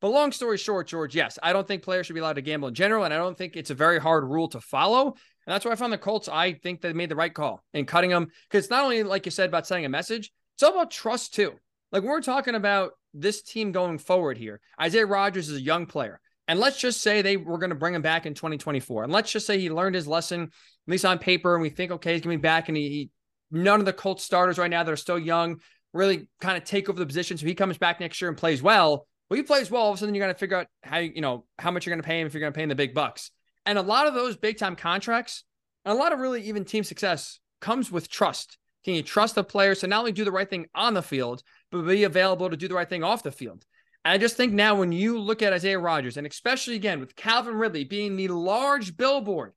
But 0.02 0.10
long 0.10 0.32
story 0.32 0.58
short, 0.58 0.88
George, 0.88 1.14
yes, 1.14 1.38
I 1.44 1.52
don't 1.52 1.66
think 1.66 1.84
players 1.84 2.06
should 2.06 2.14
be 2.14 2.20
allowed 2.20 2.32
to 2.34 2.42
gamble 2.42 2.66
in 2.66 2.74
general. 2.74 3.04
And 3.04 3.14
I 3.14 3.16
don't 3.16 3.38
think 3.38 3.56
it's 3.56 3.70
a 3.70 3.74
very 3.74 4.00
hard 4.00 4.24
rule 4.24 4.48
to 4.48 4.60
follow. 4.60 5.06
And 5.06 5.54
that's 5.54 5.64
why 5.64 5.70
I 5.70 5.76
found 5.76 5.92
the 5.92 5.98
Colts, 5.98 6.28
I 6.28 6.54
think 6.54 6.80
they 6.80 6.92
made 6.92 7.08
the 7.08 7.16
right 7.16 7.32
call 7.32 7.62
in 7.72 7.86
cutting 7.86 8.10
them. 8.10 8.26
Because 8.48 8.64
it's 8.64 8.70
not 8.70 8.82
only, 8.82 9.04
like 9.04 9.26
you 9.26 9.30
said, 9.30 9.48
about 9.48 9.64
sending 9.64 9.84
a 9.84 9.88
message, 9.88 10.32
it's 10.56 10.64
all 10.64 10.72
about 10.72 10.90
trust 10.90 11.34
too. 11.34 11.52
Like 11.92 12.02
we're 12.02 12.20
talking 12.20 12.56
about 12.56 12.92
this 13.14 13.42
team 13.42 13.70
going 13.70 13.98
forward 13.98 14.38
here. 14.38 14.60
Isaiah 14.80 15.06
Rodgers 15.06 15.48
is 15.48 15.58
a 15.58 15.62
young 15.62 15.86
player. 15.86 16.20
And 16.48 16.58
let's 16.58 16.80
just 16.80 17.00
say 17.00 17.22
they 17.22 17.36
were 17.36 17.58
going 17.58 17.70
to 17.70 17.76
bring 17.76 17.94
him 17.94 18.02
back 18.02 18.26
in 18.26 18.34
2024. 18.34 19.04
And 19.04 19.12
let's 19.12 19.30
just 19.30 19.46
say 19.46 19.60
he 19.60 19.70
learned 19.70 19.94
his 19.94 20.08
lesson, 20.08 20.42
at 20.42 20.50
least 20.88 21.04
on 21.04 21.20
paper, 21.20 21.54
and 21.54 21.62
we 21.62 21.70
think, 21.70 21.92
okay, 21.92 22.14
he's 22.14 22.22
going 22.22 22.36
to 22.36 22.40
be 22.40 22.42
back. 22.42 22.66
And 22.66 22.76
he, 22.76 22.88
he, 22.88 23.10
none 23.52 23.78
of 23.78 23.86
the 23.86 23.92
Colts 23.92 24.24
starters 24.24 24.58
right 24.58 24.70
now 24.70 24.82
that 24.82 24.90
are 24.90 24.96
still 24.96 25.18
young 25.18 25.60
really 25.92 26.28
kind 26.40 26.56
of 26.56 26.64
take 26.64 26.88
over 26.88 26.98
the 26.98 27.06
position. 27.06 27.38
So 27.38 27.46
he 27.46 27.54
comes 27.54 27.78
back 27.78 28.00
next 28.00 28.20
year 28.20 28.28
and 28.28 28.36
plays 28.36 28.60
well. 28.62 29.06
Well, 29.32 29.38
he 29.38 29.44
plays 29.44 29.70
well. 29.70 29.84
All 29.84 29.88
of 29.88 29.94
a 29.94 29.98
sudden, 29.98 30.14
you 30.14 30.20
got 30.20 30.26
to 30.26 30.34
figure 30.34 30.58
out 30.58 30.66
how, 30.82 30.98
you 30.98 31.22
know, 31.22 31.46
how 31.58 31.70
much 31.70 31.86
you're 31.86 31.94
going 31.94 32.02
to 32.02 32.06
pay 32.06 32.20
him 32.20 32.26
if 32.26 32.34
you're 32.34 32.42
going 32.42 32.52
to 32.52 32.54
pay 32.54 32.64
him 32.64 32.68
the 32.68 32.74
big 32.74 32.92
bucks. 32.92 33.30
And 33.64 33.78
a 33.78 33.82
lot 33.82 34.06
of 34.06 34.12
those 34.12 34.36
big 34.36 34.58
time 34.58 34.76
contracts 34.76 35.44
and 35.86 35.92
a 35.94 35.98
lot 35.98 36.12
of 36.12 36.18
really 36.18 36.42
even 36.42 36.66
team 36.66 36.84
success 36.84 37.40
comes 37.58 37.90
with 37.90 38.10
trust. 38.10 38.58
Can 38.84 38.92
you 38.92 39.02
trust 39.02 39.34
the 39.34 39.42
players 39.42 39.80
to 39.80 39.86
not 39.86 40.00
only 40.00 40.12
do 40.12 40.26
the 40.26 40.30
right 40.30 40.50
thing 40.50 40.66
on 40.74 40.92
the 40.92 41.00
field, 41.00 41.42
but 41.70 41.80
be 41.80 42.04
available 42.04 42.50
to 42.50 42.58
do 42.58 42.68
the 42.68 42.74
right 42.74 42.86
thing 42.86 43.02
off 43.02 43.22
the 43.22 43.32
field? 43.32 43.64
And 44.04 44.12
I 44.12 44.18
just 44.18 44.36
think 44.36 44.52
now 44.52 44.74
when 44.74 44.92
you 44.92 45.18
look 45.18 45.40
at 45.40 45.54
Isaiah 45.54 45.78
Rodgers, 45.78 46.18
and 46.18 46.26
especially 46.26 46.74
again 46.74 47.00
with 47.00 47.16
Calvin 47.16 47.54
Ridley 47.54 47.84
being 47.84 48.16
the 48.16 48.28
large 48.28 48.98
billboard, 48.98 49.54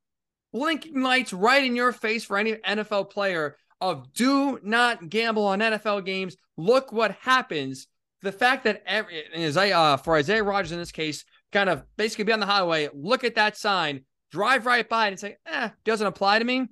blinking 0.54 1.02
lights 1.02 1.34
right 1.34 1.66
in 1.66 1.76
your 1.76 1.92
face 1.92 2.24
for 2.24 2.38
any 2.38 2.54
NFL 2.54 3.10
player 3.10 3.58
of 3.82 4.14
do 4.14 4.58
not 4.64 5.10
gamble 5.10 5.48
on 5.48 5.60
NFL 5.60 6.06
games. 6.06 6.38
Look 6.56 6.94
what 6.94 7.12
happens. 7.20 7.88
The 8.26 8.32
fact 8.32 8.64
that 8.64 8.82
every, 8.88 9.24
uh, 9.72 9.98
for 9.98 10.16
Isaiah 10.16 10.44
Rodgers 10.44 10.72
in 10.72 10.80
this 10.80 10.92
case, 10.92 11.24
kind 11.52 11.70
of 11.70 11.84
basically 11.96 12.24
be 12.24 12.34
on 12.34 12.40
the 12.40 12.48
highway, 12.48 12.90
look 12.92 13.24
at 13.24 13.36
that 13.36 13.56
sign, 13.56 14.02
drive 14.32 14.66
right 14.66 14.90
by 14.90 15.06
it 15.06 15.12
and 15.12 15.20
say, 15.20 15.38
eh, 15.46 15.70
doesn't 15.84 16.08
apply 16.08 16.40
to 16.40 16.46
me. 16.46 16.68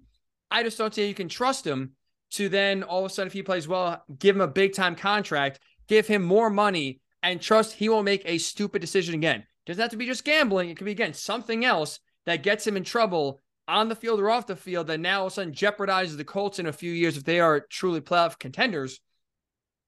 I 0.49 0.63
just 0.63 0.79
don't 0.79 0.91
say 0.91 1.07
you 1.07 1.13
can 1.13 1.29
trust 1.29 1.65
him 1.65 1.91
to 2.31 2.49
then 2.49 2.81
all 2.81 3.05
of 3.05 3.11
a 3.11 3.13
sudden, 3.13 3.27
if 3.27 3.33
he 3.33 3.43
plays 3.43 3.67
well, 3.67 4.03
give 4.17 4.35
him 4.35 4.41
a 4.41 4.47
big 4.47 4.73
time 4.73 4.95
contract, 4.95 5.59
give 5.87 6.07
him 6.07 6.23
more 6.23 6.49
money, 6.49 7.01
and 7.21 7.39
trust 7.39 7.73
he 7.73 7.87
won't 7.87 8.05
make 8.05 8.23
a 8.25 8.39
stupid 8.39 8.79
decision 8.79 9.13
again. 9.13 9.43
Doesn't 9.67 9.79
have 9.79 9.91
to 9.91 9.97
be 9.97 10.07
just 10.07 10.25
gambling. 10.25 10.71
It 10.71 10.77
could 10.77 10.85
be, 10.85 10.91
again, 10.91 11.13
something 11.13 11.63
else 11.63 11.99
that 12.25 12.41
gets 12.41 12.65
him 12.65 12.77
in 12.77 12.83
trouble 12.83 13.39
on 13.67 13.89
the 13.89 13.95
field 13.95 14.19
or 14.19 14.31
off 14.31 14.47
the 14.47 14.55
field 14.55 14.87
that 14.87 14.99
now 14.99 15.19
all 15.19 15.27
of 15.27 15.33
a 15.33 15.35
sudden 15.35 15.53
jeopardizes 15.53 16.17
the 16.17 16.25
Colts 16.25 16.57
in 16.57 16.65
a 16.65 16.73
few 16.73 16.91
years 16.91 17.15
if 17.15 17.23
they 17.23 17.39
are 17.39 17.59
truly 17.59 18.01
playoff 18.01 18.39
contenders. 18.39 18.99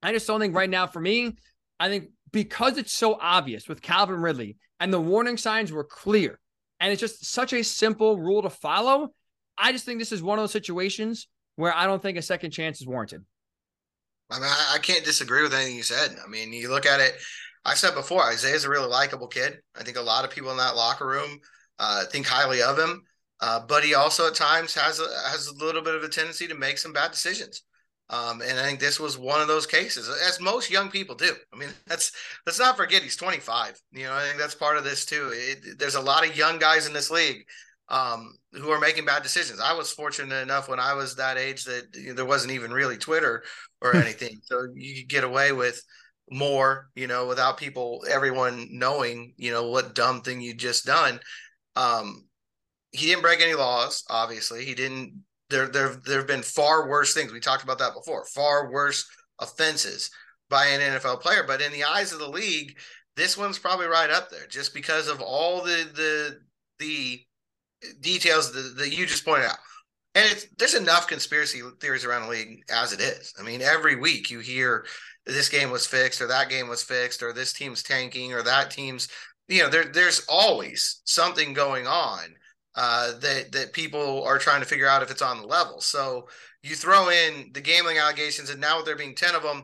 I 0.03 0.11
just 0.11 0.27
don't 0.27 0.39
think 0.39 0.55
right 0.55 0.69
now 0.69 0.85
for 0.85 1.01
me, 1.01 1.35
I 1.79 1.89
think 1.89 2.09
because 2.31 2.77
it's 2.77 2.93
so 2.93 3.17
obvious 3.19 3.67
with 3.67 3.81
Calvin 3.81 4.21
Ridley 4.21 4.57
and 4.79 4.93
the 4.93 4.99
warning 4.99 5.37
signs 5.37 5.71
were 5.71 5.83
clear 5.83 6.39
and 6.79 6.91
it's 6.91 7.01
just 7.01 7.25
such 7.25 7.53
a 7.53 7.63
simple 7.63 8.17
rule 8.17 8.41
to 8.41 8.49
follow. 8.49 9.13
I 9.57 9.71
just 9.71 9.85
think 9.85 9.99
this 9.99 10.11
is 10.11 10.21
one 10.21 10.37
of 10.37 10.43
those 10.43 10.51
situations 10.51 11.27
where 11.55 11.73
I 11.73 11.85
don't 11.85 12.01
think 12.01 12.17
a 12.17 12.21
second 12.21 12.51
chance 12.51 12.81
is 12.81 12.87
warranted. 12.87 13.23
I 14.29 14.39
mean, 14.39 14.49
I, 14.73 14.79
can't 14.79 15.05
disagree 15.05 15.43
with 15.43 15.53
anything 15.53 15.75
you 15.75 15.83
said. 15.83 16.15
I 16.23 16.27
mean, 16.27 16.51
you 16.51 16.69
look 16.69 16.85
at 16.85 16.99
it, 16.99 17.15
I 17.63 17.75
said 17.75 17.93
before, 17.93 18.23
Isaiah's 18.23 18.63
a 18.63 18.69
really 18.69 18.87
likable 18.87 19.27
kid. 19.27 19.59
I 19.79 19.83
think 19.83 19.97
a 19.97 20.01
lot 20.01 20.25
of 20.25 20.31
people 20.31 20.51
in 20.51 20.57
that 20.57 20.75
locker 20.75 21.05
room 21.07 21.39
uh, 21.77 22.05
think 22.05 22.25
highly 22.25 22.61
of 22.61 22.77
him. 22.77 23.03
Uh, 23.39 23.59
but 23.67 23.83
he 23.83 23.93
also 23.93 24.27
at 24.27 24.35
times 24.35 24.73
has 24.73 24.99
a, 24.99 25.07
has 25.29 25.47
a 25.47 25.63
little 25.63 25.81
bit 25.81 25.95
of 25.95 26.03
a 26.03 26.09
tendency 26.09 26.47
to 26.47 26.55
make 26.55 26.77
some 26.77 26.93
bad 26.93 27.11
decisions. 27.11 27.63
Um, 28.09 28.41
and 28.41 28.59
I 28.59 28.63
think 28.63 28.79
this 28.79 28.99
was 28.99 29.17
one 29.17 29.41
of 29.41 29.47
those 29.47 29.65
cases, 29.65 30.07
as 30.27 30.39
most 30.39 30.69
young 30.69 30.89
people 30.91 31.15
do. 31.15 31.33
I 31.53 31.57
mean, 31.57 31.69
that's 31.87 32.11
let's 32.45 32.59
not 32.59 32.77
forget 32.77 33.03
he's 33.03 33.15
25. 33.15 33.79
You 33.91 34.05
know, 34.05 34.13
I 34.13 34.23
think 34.25 34.37
that's 34.37 34.55
part 34.55 34.77
of 34.77 34.83
this 34.83 35.05
too. 35.05 35.31
It, 35.33 35.79
there's 35.79 35.95
a 35.95 36.01
lot 36.01 36.27
of 36.27 36.37
young 36.37 36.59
guys 36.59 36.87
in 36.87 36.93
this 36.93 37.09
league 37.09 37.45
um, 37.89 38.37
who 38.53 38.69
are 38.69 38.79
making 38.79 39.05
bad 39.05 39.23
decisions. 39.23 39.59
I 39.59 39.73
was 39.73 39.91
fortunate 39.91 40.35
enough 40.41 40.69
when 40.69 40.79
I 40.79 40.93
was 40.93 41.15
that 41.15 41.37
age 41.37 41.65
that 41.65 41.95
you 41.95 42.09
know, 42.09 42.13
there 42.13 42.25
wasn't 42.25 42.53
even 42.53 42.71
really 42.71 42.97
Twitter 42.97 43.43
or 43.81 43.95
anything, 43.95 44.39
so 44.43 44.67
you 44.75 45.01
could 45.01 45.09
get 45.09 45.23
away 45.23 45.51
with 45.51 45.81
more, 46.29 46.89
you 46.95 47.07
know, 47.07 47.27
without 47.27 47.57
people, 47.57 48.03
everyone 48.09 48.67
knowing, 48.71 49.33
you 49.37 49.51
know, 49.51 49.69
what 49.69 49.93
dumb 49.95 50.21
thing 50.21 50.41
you 50.41 50.53
just 50.53 50.85
done. 50.85 51.19
Um, 51.75 52.25
he 52.91 53.07
didn't 53.07 53.21
break 53.21 53.41
any 53.41 53.53
laws. 53.53 54.03
Obviously, 54.09 54.65
he 54.65 54.73
didn't. 54.73 55.24
There, 55.49 55.67
there, 55.67 55.95
there 56.05 56.17
have 56.17 56.27
been 56.27 56.41
far 56.41 56.89
worse 56.89 57.13
things. 57.13 57.31
We 57.31 57.39
talked 57.39 57.63
about 57.63 57.79
that 57.79 57.93
before. 57.93 58.25
Far 58.25 58.71
worse 58.71 59.07
offenses 59.39 60.09
by 60.49 60.65
an 60.67 60.81
NFL 60.81 61.21
player. 61.21 61.43
But 61.45 61.61
in 61.61 61.71
the 61.71 61.83
eyes 61.83 62.11
of 62.11 62.19
the 62.19 62.29
league, 62.29 62.77
this 63.15 63.37
one's 63.37 63.59
probably 63.59 63.87
right 63.87 64.09
up 64.09 64.29
there, 64.29 64.47
just 64.47 64.73
because 64.73 65.07
of 65.07 65.21
all 65.21 65.61
the 65.63 65.89
the 65.95 66.39
the 66.79 67.21
details 68.01 68.51
that, 68.51 68.75
that 68.77 68.97
you 68.97 69.05
just 69.05 69.25
pointed 69.25 69.47
out. 69.47 69.57
And 70.15 70.25
it's 70.31 70.47
there's 70.57 70.73
enough 70.73 71.07
conspiracy 71.07 71.61
theories 71.79 72.05
around 72.05 72.23
the 72.23 72.29
league 72.29 72.63
as 72.69 72.93
it 72.93 72.99
is. 72.99 73.33
I 73.39 73.43
mean, 73.43 73.61
every 73.61 73.95
week 73.95 74.29
you 74.29 74.39
hear 74.39 74.85
this 75.25 75.49
game 75.49 75.71
was 75.71 75.87
fixed 75.87 76.21
or 76.21 76.27
that 76.27 76.49
game 76.49 76.67
was 76.67 76.83
fixed 76.83 77.23
or 77.23 77.33
this 77.33 77.53
team's 77.53 77.83
tanking 77.83 78.33
or 78.33 78.43
that 78.43 78.71
team's 78.71 79.07
you 79.47 79.61
know 79.61 79.69
there 79.69 79.85
there's 79.85 80.25
always 80.29 81.01
something 81.05 81.53
going 81.53 81.87
on 81.87 82.35
uh, 82.75 83.17
that 83.19 83.51
that 83.51 83.73
people 83.73 84.23
are 84.23 84.37
trying 84.37 84.61
to 84.61 84.67
figure 84.67 84.87
out 84.87 85.03
if 85.03 85.11
it's 85.11 85.21
on 85.21 85.41
the 85.41 85.47
level. 85.47 85.81
So 85.81 86.27
you 86.63 86.75
throw 86.75 87.09
in 87.09 87.51
the 87.53 87.61
gambling 87.61 87.97
allegations, 87.97 88.49
and 88.49 88.59
now 88.59 88.77
with 88.77 88.85
there 88.85 88.95
being 88.95 89.15
ten 89.15 89.35
of 89.35 89.43
them, 89.43 89.63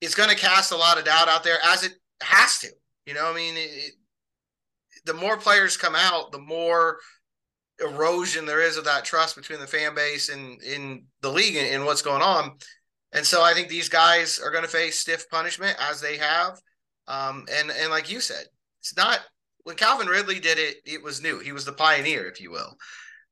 it's 0.00 0.14
going 0.14 0.30
to 0.30 0.36
cast 0.36 0.72
a 0.72 0.76
lot 0.76 0.98
of 0.98 1.04
doubt 1.04 1.28
out 1.28 1.44
there, 1.44 1.58
as 1.64 1.84
it 1.84 1.92
has 2.22 2.58
to. 2.60 2.68
You 3.06 3.14
know, 3.14 3.30
I 3.30 3.34
mean, 3.34 3.54
it, 3.56 3.92
the 5.06 5.14
more 5.14 5.36
players 5.36 5.76
come 5.76 5.94
out, 5.96 6.32
the 6.32 6.38
more 6.38 6.98
erosion 7.80 8.44
there 8.44 8.60
is 8.60 8.76
of 8.76 8.84
that 8.84 9.04
trust 9.04 9.36
between 9.36 9.58
the 9.58 9.66
fan 9.66 9.94
base 9.94 10.28
and 10.28 10.62
in 10.62 11.04
the 11.22 11.30
league 11.30 11.56
and, 11.56 11.66
and 11.66 11.84
what's 11.86 12.02
going 12.02 12.22
on. 12.22 12.52
And 13.12 13.24
so 13.24 13.42
I 13.42 13.54
think 13.54 13.68
these 13.68 13.88
guys 13.88 14.38
are 14.38 14.50
going 14.50 14.62
to 14.62 14.70
face 14.70 14.98
stiff 14.98 15.28
punishment 15.30 15.76
as 15.80 16.00
they 16.00 16.18
have. 16.18 16.60
Um, 17.08 17.46
and 17.52 17.70
and 17.70 17.90
like 17.90 18.12
you 18.12 18.20
said, 18.20 18.44
it's 18.80 18.96
not 18.96 19.20
when 19.64 19.76
Calvin 19.76 20.06
Ridley 20.06 20.40
did 20.40 20.58
it, 20.58 20.76
it 20.84 21.02
was 21.02 21.22
new. 21.22 21.38
He 21.38 21.52
was 21.52 21.64
the 21.64 21.72
pioneer, 21.72 22.28
if 22.28 22.40
you 22.40 22.50
will. 22.50 22.76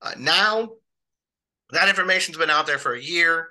Uh, 0.01 0.13
now 0.19 0.71
that 1.71 1.89
information's 1.89 2.39
been 2.39 2.51
out 2.51 2.67
there 2.67 2.79
for 2.79 2.95
a 2.95 3.03
year. 3.03 3.49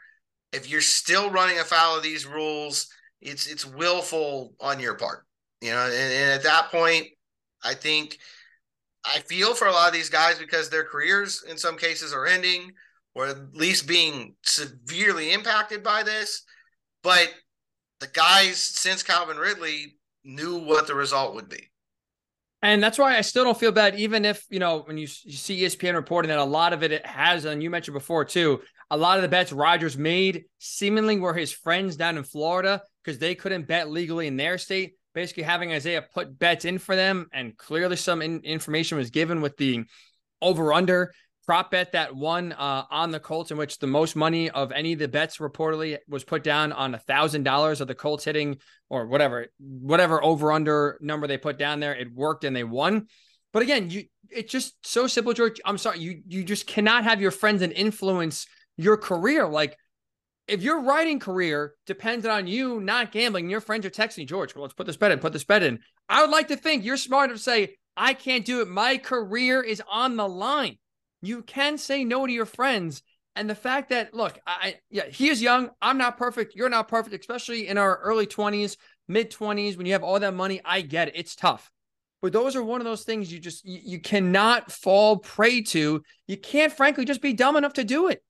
If 0.52 0.70
you're 0.70 0.82
still 0.82 1.30
running 1.30 1.60
afoul 1.60 1.98
of 1.98 2.04
these 2.04 2.26
rules, 2.26 2.88
it's 3.22 3.48
it's 3.48 3.66
willful 3.66 4.54
on 4.60 4.80
your 4.80 4.96
part. 4.96 5.26
You 5.62 5.72
know, 5.72 5.86
and, 5.86 5.94
and 5.94 6.32
at 6.32 6.44
that 6.44 6.72
point, 6.72 7.08
I 7.64 7.74
think 7.74 8.18
I 9.06 9.20
feel 9.20 9.54
for 9.54 9.68
a 9.68 9.72
lot 9.72 9.88
of 9.88 9.94
these 9.94 10.10
guys 10.10 10.40
because 10.40 10.70
their 10.70 10.84
careers 10.84 11.44
in 11.50 11.58
some 11.58 11.78
cases 11.78 12.14
are 12.14 12.26
ending 12.26 12.72
or 13.16 13.28
at 13.28 13.56
least 13.56 13.88
being 13.88 14.36
severely 14.44 15.34
impacted 15.34 15.84
by 15.84 16.04
this. 16.04 16.44
But 17.04 17.30
the 18.00 18.08
guys 18.08 18.58
since 18.58 19.04
Calvin 19.04 19.38
Ridley 19.38 19.98
knew 20.24 20.58
what 20.58 20.88
the 20.88 20.96
result 20.96 21.34
would 21.36 21.50
be. 21.50 21.67
And 22.68 22.84
that's 22.84 22.98
why 22.98 23.18
I 23.18 23.22
still 23.22 23.46
don't 23.46 23.58
feel 23.58 23.72
bad, 23.72 23.98
even 23.98 24.26
if, 24.26 24.46
you 24.50 24.60
know, 24.60 24.80
when 24.80 24.98
you, 24.98 25.08
you 25.24 25.38
see 25.38 25.62
ESPN 25.62 25.94
reporting 25.94 26.28
that 26.28 26.38
a 26.38 26.44
lot 26.44 26.74
of 26.74 26.84
it, 26.84 26.92
it 26.92 27.06
has, 27.06 27.46
and 27.46 27.64
you 27.64 27.70
mentioned 27.70 27.94
before 27.94 28.26
too, 28.26 28.60
a 28.92 28.98
lot 28.98 29.18
of 29.18 29.22
the 29.22 29.30
bets 29.30 29.54
Rodgers 29.54 29.98
made 29.98 30.44
seemingly 30.60 31.18
were 31.18 31.34
his 31.34 31.54
friends 31.54 31.96
down 31.96 32.18
in 32.18 32.26
Florida 32.26 32.82
because 33.02 33.20
they 33.20 33.36
couldn't 33.36 33.70
bet 33.70 33.90
legally 33.90 34.28
in 34.28 34.36
their 34.36 34.58
state. 34.58 34.96
Basically, 35.14 35.44
having 35.44 35.72
Isaiah 35.72 36.04
put 36.14 36.38
bets 36.38 36.66
in 36.66 36.78
for 36.78 36.94
them, 36.94 37.28
and 37.32 37.56
clearly 37.58 37.96
some 37.96 38.22
in- 38.22 38.42
information 38.42 38.98
was 38.98 39.12
given 39.12 39.40
with 39.40 39.56
the 39.56 39.86
over 40.42 40.74
under 40.74 41.14
prop 41.48 41.72
bet 41.72 41.94
that 41.94 42.14
won 42.16 42.52
uh, 42.52 42.84
on 42.92 43.12
the 43.12 43.20
Colts, 43.20 43.52
in 43.52 43.58
which 43.58 43.80
the 43.80 43.88
most 43.88 44.16
money 44.16 44.50
of 44.50 44.72
any 44.74 44.94
of 44.94 45.00
the 45.00 45.08
bets 45.08 45.38
reportedly 45.38 45.98
was 46.08 46.24
put 46.24 46.44
down 46.44 46.74
on 46.74 46.94
a 46.94 47.00
thousand 47.00 47.44
dollars 47.44 47.82
of 47.82 47.88
the 47.88 47.96
Colts 47.96 48.26
hitting 48.26 48.58
or 48.90 49.08
whatever, 49.08 49.48
whatever 49.60 50.24
over 50.24 50.52
under 50.52 50.98
number 51.02 51.26
they 51.26 51.38
put 51.38 51.58
down 51.58 51.80
there. 51.80 51.96
It 51.96 52.14
worked 52.14 52.44
and 52.44 52.56
they 52.56 52.66
won. 52.66 53.08
But 53.54 53.64
again, 53.64 53.90
you 53.90 54.04
it's 54.30 54.52
just 54.52 54.76
so 54.86 55.08
simple, 55.08 55.34
George. 55.34 55.62
I'm 55.66 55.78
sorry, 55.78 56.00
you 56.00 56.22
you 56.28 56.44
just 56.44 56.68
cannot 56.68 57.06
have 57.06 57.22
your 57.22 57.32
friends 57.32 57.62
and 57.62 57.72
influence 57.72 58.46
your 58.76 58.98
career. 58.98 59.48
Like 59.48 59.78
if 60.48 60.62
your 60.62 60.82
writing 60.82 61.20
career 61.20 61.74
depended 61.86 62.30
on 62.30 62.48
you 62.48 62.82
not 62.82 63.12
gambling, 63.14 63.50
your 63.50 63.62
friends 63.62 63.86
are 63.86 63.90
texting 63.90 64.28
George, 64.28 64.54
well, 64.54 64.64
let's 64.64 64.74
put 64.74 64.86
this 64.86 64.98
bet 64.98 65.12
in, 65.12 65.20
put 65.20 65.34
this 65.34 65.46
bet 65.46 65.64
in. 65.64 65.80
I 66.10 66.22
would 66.22 66.30
like 66.30 66.50
to 66.50 66.58
think 66.58 66.84
you're 66.84 66.98
smart 66.98 67.30
enough 67.30 67.40
to 67.40 67.44
say, 67.44 67.76
I 67.96 68.14
can't 68.14 68.46
do 68.46 68.62
it. 68.62 68.68
My 68.68 68.98
career 68.98 69.62
is 69.62 69.82
on 69.90 70.18
the 70.18 70.28
line. 70.28 70.78
You 71.22 71.42
can 71.42 71.78
say 71.78 72.04
no 72.04 72.26
to 72.26 72.32
your 72.32 72.46
friends. 72.46 73.02
And 73.36 73.50
the 73.50 73.56
fact 73.56 73.90
that, 73.90 74.14
look, 74.14 74.40
I, 74.48 74.76
yeah, 74.90 75.06
he 75.06 75.30
is 75.30 75.42
young. 75.42 75.70
I'm 75.82 75.98
not 75.98 76.18
perfect. 76.18 76.56
You're 76.56 76.70
not 76.70 76.88
perfect, 76.88 77.20
especially 77.20 77.68
in 77.68 77.78
our 77.78 77.98
early 78.00 78.26
20s, 78.26 78.78
mid 79.08 79.32
20s, 79.32 79.78
when 79.78 79.86
you 79.86 79.94
have 79.94 80.04
all 80.04 80.20
that 80.20 80.34
money. 80.34 80.60
I 80.66 80.82
get 80.82 81.10
it. 81.10 81.14
It's 81.16 81.36
tough. 81.36 81.70
But 82.22 82.34
those 82.34 82.56
are 82.56 82.64
one 82.64 82.82
of 82.82 82.86
those 82.86 83.04
things 83.04 83.32
you 83.32 83.40
just, 83.40 83.64
you, 83.64 83.80
you 83.84 84.00
cannot 84.00 84.72
fall 84.72 85.18
prey 85.18 85.62
to. 85.62 86.02
You 86.28 86.38
can't, 86.38 86.74
frankly, 86.74 87.06
just 87.06 87.22
be 87.22 87.34
dumb 87.34 87.56
enough 87.56 87.74
to 87.74 87.84
do 87.84 88.08
it. 88.08 88.24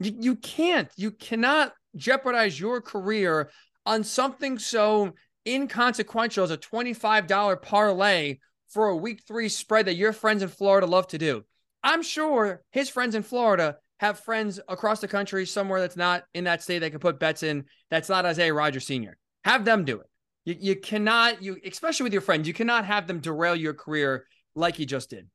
You, 0.00 0.14
you 0.20 0.36
can't. 0.36 0.90
You 0.96 1.12
cannot 1.12 1.72
jeopardize 1.96 2.60
your 2.60 2.82
career 2.82 3.50
on 3.86 4.04
something 4.04 4.58
so 4.58 5.14
inconsequential 5.46 6.44
as 6.44 6.50
a 6.50 6.58
$25 6.58 7.62
parlay 7.62 8.38
for 8.68 8.88
a 8.88 8.96
week 8.96 9.22
three 9.26 9.48
spread 9.48 9.86
that 9.86 9.94
your 9.94 10.12
friends 10.12 10.42
in 10.42 10.48
Florida 10.48 10.86
love 10.86 11.06
to 11.08 11.18
do. 11.18 11.44
I'm 11.86 12.02
sure 12.02 12.62
his 12.72 12.88
friends 12.88 13.14
in 13.14 13.22
Florida 13.22 13.76
have 14.00 14.18
friends 14.18 14.58
across 14.68 15.00
the 15.00 15.08
country 15.08 15.46
somewhere 15.46 15.80
that's 15.80 15.96
not 15.96 16.24
in 16.34 16.44
that 16.44 16.62
state 16.62 16.80
they 16.80 16.90
can 16.90 16.98
put 16.98 17.20
bets 17.20 17.44
in 17.44 17.64
that's 17.90 18.08
not 18.08 18.26
Isaiah 18.26 18.52
Rodgers 18.52 18.86
Sr. 18.86 19.16
Have 19.44 19.64
them 19.64 19.84
do 19.84 20.00
it. 20.00 20.06
You, 20.44 20.56
you 20.58 20.76
cannot, 20.76 21.42
you 21.42 21.56
especially 21.64 22.04
with 22.04 22.12
your 22.12 22.22
friends, 22.22 22.48
you 22.48 22.54
cannot 22.54 22.84
have 22.84 23.06
them 23.06 23.20
derail 23.20 23.54
your 23.54 23.72
career 23.72 24.26
like 24.56 24.80
you 24.80 24.84
just 24.84 25.10
did. 25.10 25.28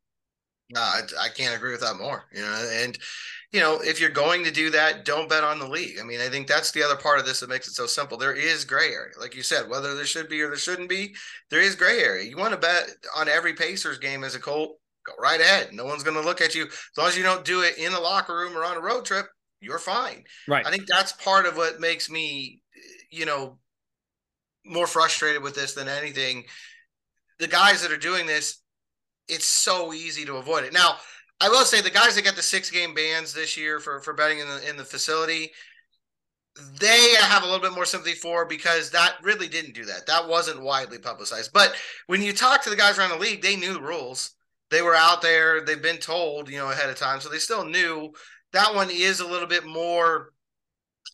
No, 0.73 0.81
I, 0.81 1.01
I 1.19 1.27
can't 1.29 1.55
agree 1.55 1.71
with 1.71 1.81
that 1.81 1.97
more. 1.97 2.25
You 2.33 2.41
know, 2.41 2.69
and 2.73 2.97
you 3.51 3.59
know, 3.59 3.79
if 3.81 3.99
you're 3.99 4.09
going 4.09 4.43
to 4.43 4.51
do 4.51 4.69
that, 4.71 5.05
don't 5.05 5.29
bet 5.29 5.43
on 5.43 5.59
the 5.59 5.67
league. 5.67 5.99
I 5.99 6.03
mean, 6.03 6.21
I 6.21 6.27
think 6.27 6.47
that's 6.47 6.71
the 6.71 6.83
other 6.83 6.95
part 6.95 7.19
of 7.19 7.25
this 7.25 7.39
that 7.39 7.49
makes 7.49 7.67
it 7.67 7.73
so 7.73 7.85
simple. 7.85 8.17
There 8.17 8.33
is 8.33 8.63
gray 8.65 8.93
area, 8.93 9.13
like 9.19 9.35
you 9.35 9.43
said, 9.43 9.69
whether 9.69 9.95
there 9.95 10.05
should 10.05 10.29
be 10.29 10.41
or 10.41 10.47
there 10.47 10.57
shouldn't 10.57 10.89
be. 10.89 11.15
There 11.49 11.61
is 11.61 11.75
gray 11.75 11.99
area. 11.99 12.29
You 12.29 12.37
want 12.37 12.51
to 12.51 12.57
bet 12.57 12.89
on 13.15 13.27
every 13.27 13.53
Pacers 13.53 13.99
game 13.99 14.23
as 14.23 14.35
a 14.35 14.39
Colt, 14.39 14.77
go 15.05 15.13
right 15.19 15.39
ahead. 15.39 15.73
No 15.73 15.85
one's 15.85 16.03
going 16.03 16.17
to 16.17 16.23
look 16.23 16.41
at 16.41 16.55
you 16.55 16.65
as 16.65 16.97
long 16.97 17.07
as 17.07 17.17
you 17.17 17.23
don't 17.23 17.45
do 17.45 17.61
it 17.61 17.77
in 17.77 17.91
the 17.91 17.99
locker 17.99 18.35
room 18.35 18.57
or 18.57 18.63
on 18.63 18.77
a 18.77 18.81
road 18.81 19.05
trip. 19.05 19.27
You're 19.61 19.79
fine. 19.79 20.23
Right. 20.47 20.65
I 20.65 20.71
think 20.71 20.87
that's 20.87 21.13
part 21.13 21.45
of 21.45 21.55
what 21.55 21.79
makes 21.79 22.09
me, 22.09 22.61
you 23.09 23.25
know, 23.25 23.59
more 24.65 24.87
frustrated 24.87 25.43
with 25.43 25.55
this 25.55 25.73
than 25.73 25.87
anything. 25.87 26.45
The 27.39 27.47
guys 27.47 27.81
that 27.81 27.91
are 27.91 27.97
doing 27.97 28.25
this, 28.25 28.61
it's 29.27 29.45
so 29.45 29.93
easy 29.93 30.25
to 30.25 30.37
avoid 30.37 30.63
it. 30.63 30.73
Now, 30.73 30.95
I 31.39 31.49
will 31.49 31.65
say 31.65 31.81
the 31.81 31.89
guys 31.89 32.15
that 32.15 32.23
get 32.23 32.35
the 32.35 32.41
six 32.41 32.69
game 32.69 32.93
bans 32.93 33.33
this 33.33 33.57
year 33.57 33.79
for 33.79 33.99
for 34.01 34.13
betting 34.13 34.39
in 34.39 34.47
the 34.47 34.69
in 34.69 34.77
the 34.77 34.83
facility, 34.83 35.51
they 36.79 37.15
have 37.19 37.43
a 37.43 37.45
little 37.45 37.61
bit 37.61 37.73
more 37.73 37.85
sympathy 37.85 38.13
for 38.13 38.45
because 38.45 38.91
that 38.91 39.15
really 39.23 39.47
didn't 39.47 39.73
do 39.73 39.85
that. 39.85 40.05
That 40.05 40.27
wasn't 40.27 40.61
widely 40.61 40.99
publicized. 40.99 41.51
But 41.53 41.73
when 42.07 42.21
you 42.21 42.33
talk 42.33 42.63
to 42.63 42.69
the 42.69 42.75
guys 42.75 42.97
around 42.99 43.11
the 43.11 43.17
league, 43.17 43.41
they 43.41 43.55
knew 43.55 43.73
the 43.73 43.81
rules. 43.81 44.35
They 44.71 44.81
were 44.81 44.95
out 44.95 45.21
there. 45.21 45.63
They've 45.63 45.81
been 45.81 45.97
told, 45.97 46.49
you 46.49 46.57
know, 46.57 46.71
ahead 46.71 46.89
of 46.89 46.95
time, 46.95 47.19
so 47.19 47.29
they 47.29 47.37
still 47.37 47.65
knew. 47.65 48.11
That 48.53 48.73
one 48.73 48.89
is 48.89 49.19
a 49.19 49.27
little 49.27 49.47
bit 49.47 49.65
more. 49.65 50.31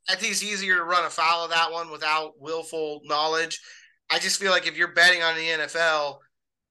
I 0.07 0.15
think 0.15 0.31
it's 0.31 0.43
easier 0.43 0.77
to 0.77 0.83
run 0.83 1.05
afoul 1.05 1.43
of 1.43 1.49
that 1.49 1.71
one 1.71 1.91
without 1.91 2.39
willful 2.39 3.01
knowledge. 3.03 3.59
I 4.09 4.19
just 4.19 4.39
feel 4.39 4.51
like 4.51 4.67
if 4.67 4.77
you're 4.77 4.93
betting 4.93 5.21
on 5.21 5.35
the 5.35 5.41
NFL 5.41 6.19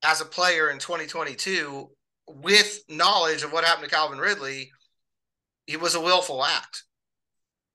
as 0.02 0.20
a 0.20 0.24
player 0.24 0.70
in 0.70 0.78
2022, 0.78 1.90
with 2.28 2.82
knowledge 2.88 3.42
of 3.42 3.52
what 3.52 3.64
happened 3.64 3.88
to 3.88 3.94
Calvin 3.94 4.18
Ridley, 4.18 4.70
it 5.66 5.80
was 5.80 5.94
a 5.94 6.00
willful 6.00 6.44
act. 6.44 6.84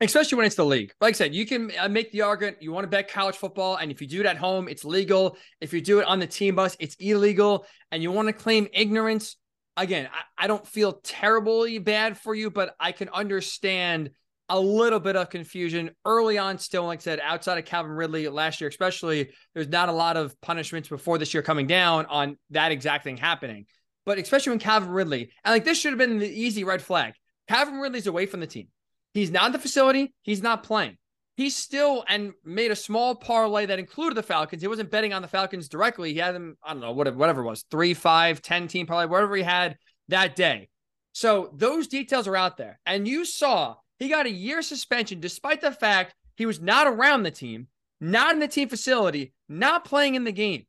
Especially 0.02 0.36
when 0.36 0.46
it's 0.46 0.56
the 0.56 0.66
league. 0.66 0.92
Like 1.00 1.16
I 1.16 1.18
said, 1.18 1.36
you 1.36 1.46
can 1.46 1.72
uh, 1.80 1.88
make 1.88 2.12
the 2.12 2.24
argument 2.24 2.58
you 2.62 2.72
want 2.72 2.84
to 2.84 2.90
bet 2.90 3.12
college 3.12 3.36
football, 3.36 3.76
and 3.76 3.92
if 3.92 4.02
you 4.02 4.08
do 4.08 4.20
it 4.20 4.26
at 4.26 4.38
home, 4.38 4.68
it's 4.68 4.84
legal. 4.84 5.38
If 5.60 5.74
you 5.74 5.82
do 5.82 6.00
it 6.00 6.08
on 6.08 6.20
the 6.20 6.28
team 6.28 6.56
bus, 6.56 6.76
it's 6.80 6.96
illegal. 7.00 7.66
And 7.92 8.02
you 8.02 8.12
want 8.12 8.28
to 8.28 8.34
claim 8.34 8.68
ignorance, 8.74 9.38
again, 9.78 10.10
I, 10.12 10.46
I 10.46 10.48
don't 10.48 10.66
feel 10.66 10.94
terribly 11.04 11.78
bad 11.78 12.18
for 12.18 12.34
you, 12.34 12.50
but 12.50 12.76
I 12.80 12.92
can 12.92 13.10
understand 13.10 14.10
a 14.50 14.60
little 14.60 15.00
bit 15.00 15.16
of 15.16 15.30
confusion 15.30 15.92
early 16.04 16.38
on. 16.38 16.58
Still, 16.58 16.86
like 16.86 17.00
I 17.00 17.04
said, 17.04 17.20
outside 17.22 17.58
of 17.58 17.66
Calvin 17.66 17.92
Ridley 17.92 18.28
last 18.28 18.60
year, 18.60 18.70
especially, 18.70 19.30
there's 19.54 19.70
not 19.70 19.88
a 19.88 19.94
lot 19.94 20.18
of 20.18 20.40
punishments 20.42 20.90
before 20.90 21.20
this 21.20 21.34
year 21.34 21.44
coming 21.44 21.68
down 21.68 22.08
on 22.08 22.38
that 22.50 22.72
exact 22.72 23.04
thing 23.04 23.18
happening 23.18 23.66
but 24.06 24.18
especially 24.18 24.52
when 24.52 24.60
Calvin 24.60 24.90
Ridley, 24.90 25.32
and 25.44 25.54
like 25.54 25.64
this 25.64 25.80
should 25.80 25.92
have 25.92 26.00
been 26.00 26.18
the 26.18 26.28
easy 26.28 26.64
red 26.64 26.82
flag. 26.82 27.14
Calvin 27.48 27.76
Ridley's 27.76 28.08
away 28.08 28.26
from 28.26 28.40
the 28.40 28.48
team. 28.48 28.68
He's 29.14 29.32
not 29.32 29.48
in 29.48 29.52
the 29.52 29.60
facility. 29.60 30.14
He's 30.22 30.42
not 30.42 30.64
playing. 30.64 30.98
He's 31.38 31.56
still 31.56 32.04
and 32.08 32.34
made 32.46 32.72
a 32.72 32.76
small 32.76 33.16
parlay 33.16 33.66
that 33.66 33.80
included 33.80 34.16
the 34.16 34.24
Falcons. 34.24 34.62
He 34.62 34.68
wasn't 34.68 34.92
betting 34.92 35.14
on 35.14 35.22
the 35.22 35.28
Falcons 35.28 35.70
directly. 35.70 36.14
He 36.14 36.20
had 36.20 36.36
them, 36.36 36.58
I 36.64 36.74
don't 36.74 36.82
know, 36.82 36.92
whatever, 36.92 37.18
whatever 37.18 37.42
it 37.42 37.48
was, 37.48 37.66
three, 37.72 37.94
five, 37.94 38.42
10 38.42 38.68
team 38.68 38.86
parlay, 38.86 39.06
whatever 39.06 39.36
he 39.36 39.44
had 39.44 39.78
that 40.10 40.36
day. 40.36 40.70
So 41.14 41.52
those 41.56 41.88
details 41.88 42.28
are 42.28 42.36
out 42.36 42.58
there. 42.58 42.80
And 42.86 43.08
you 43.08 43.26
saw 43.26 43.76
he 43.98 44.10
got 44.10 44.26
a 44.26 44.32
year 44.32 44.62
suspension 44.62 45.20
despite 45.20 45.62
the 45.62 45.72
fact 45.72 46.16
he 46.36 46.46
was 46.46 46.62
not 46.62 46.88
around 46.88 47.24
the 47.24 47.32
team, 47.32 47.68
not 48.00 48.34
in 48.34 48.40
the 48.40 48.48
team 48.48 48.70
facility, 48.70 49.34
not 49.48 49.86
playing 49.86 50.16
in 50.16 50.24
the 50.24 50.32
game. 50.32 50.66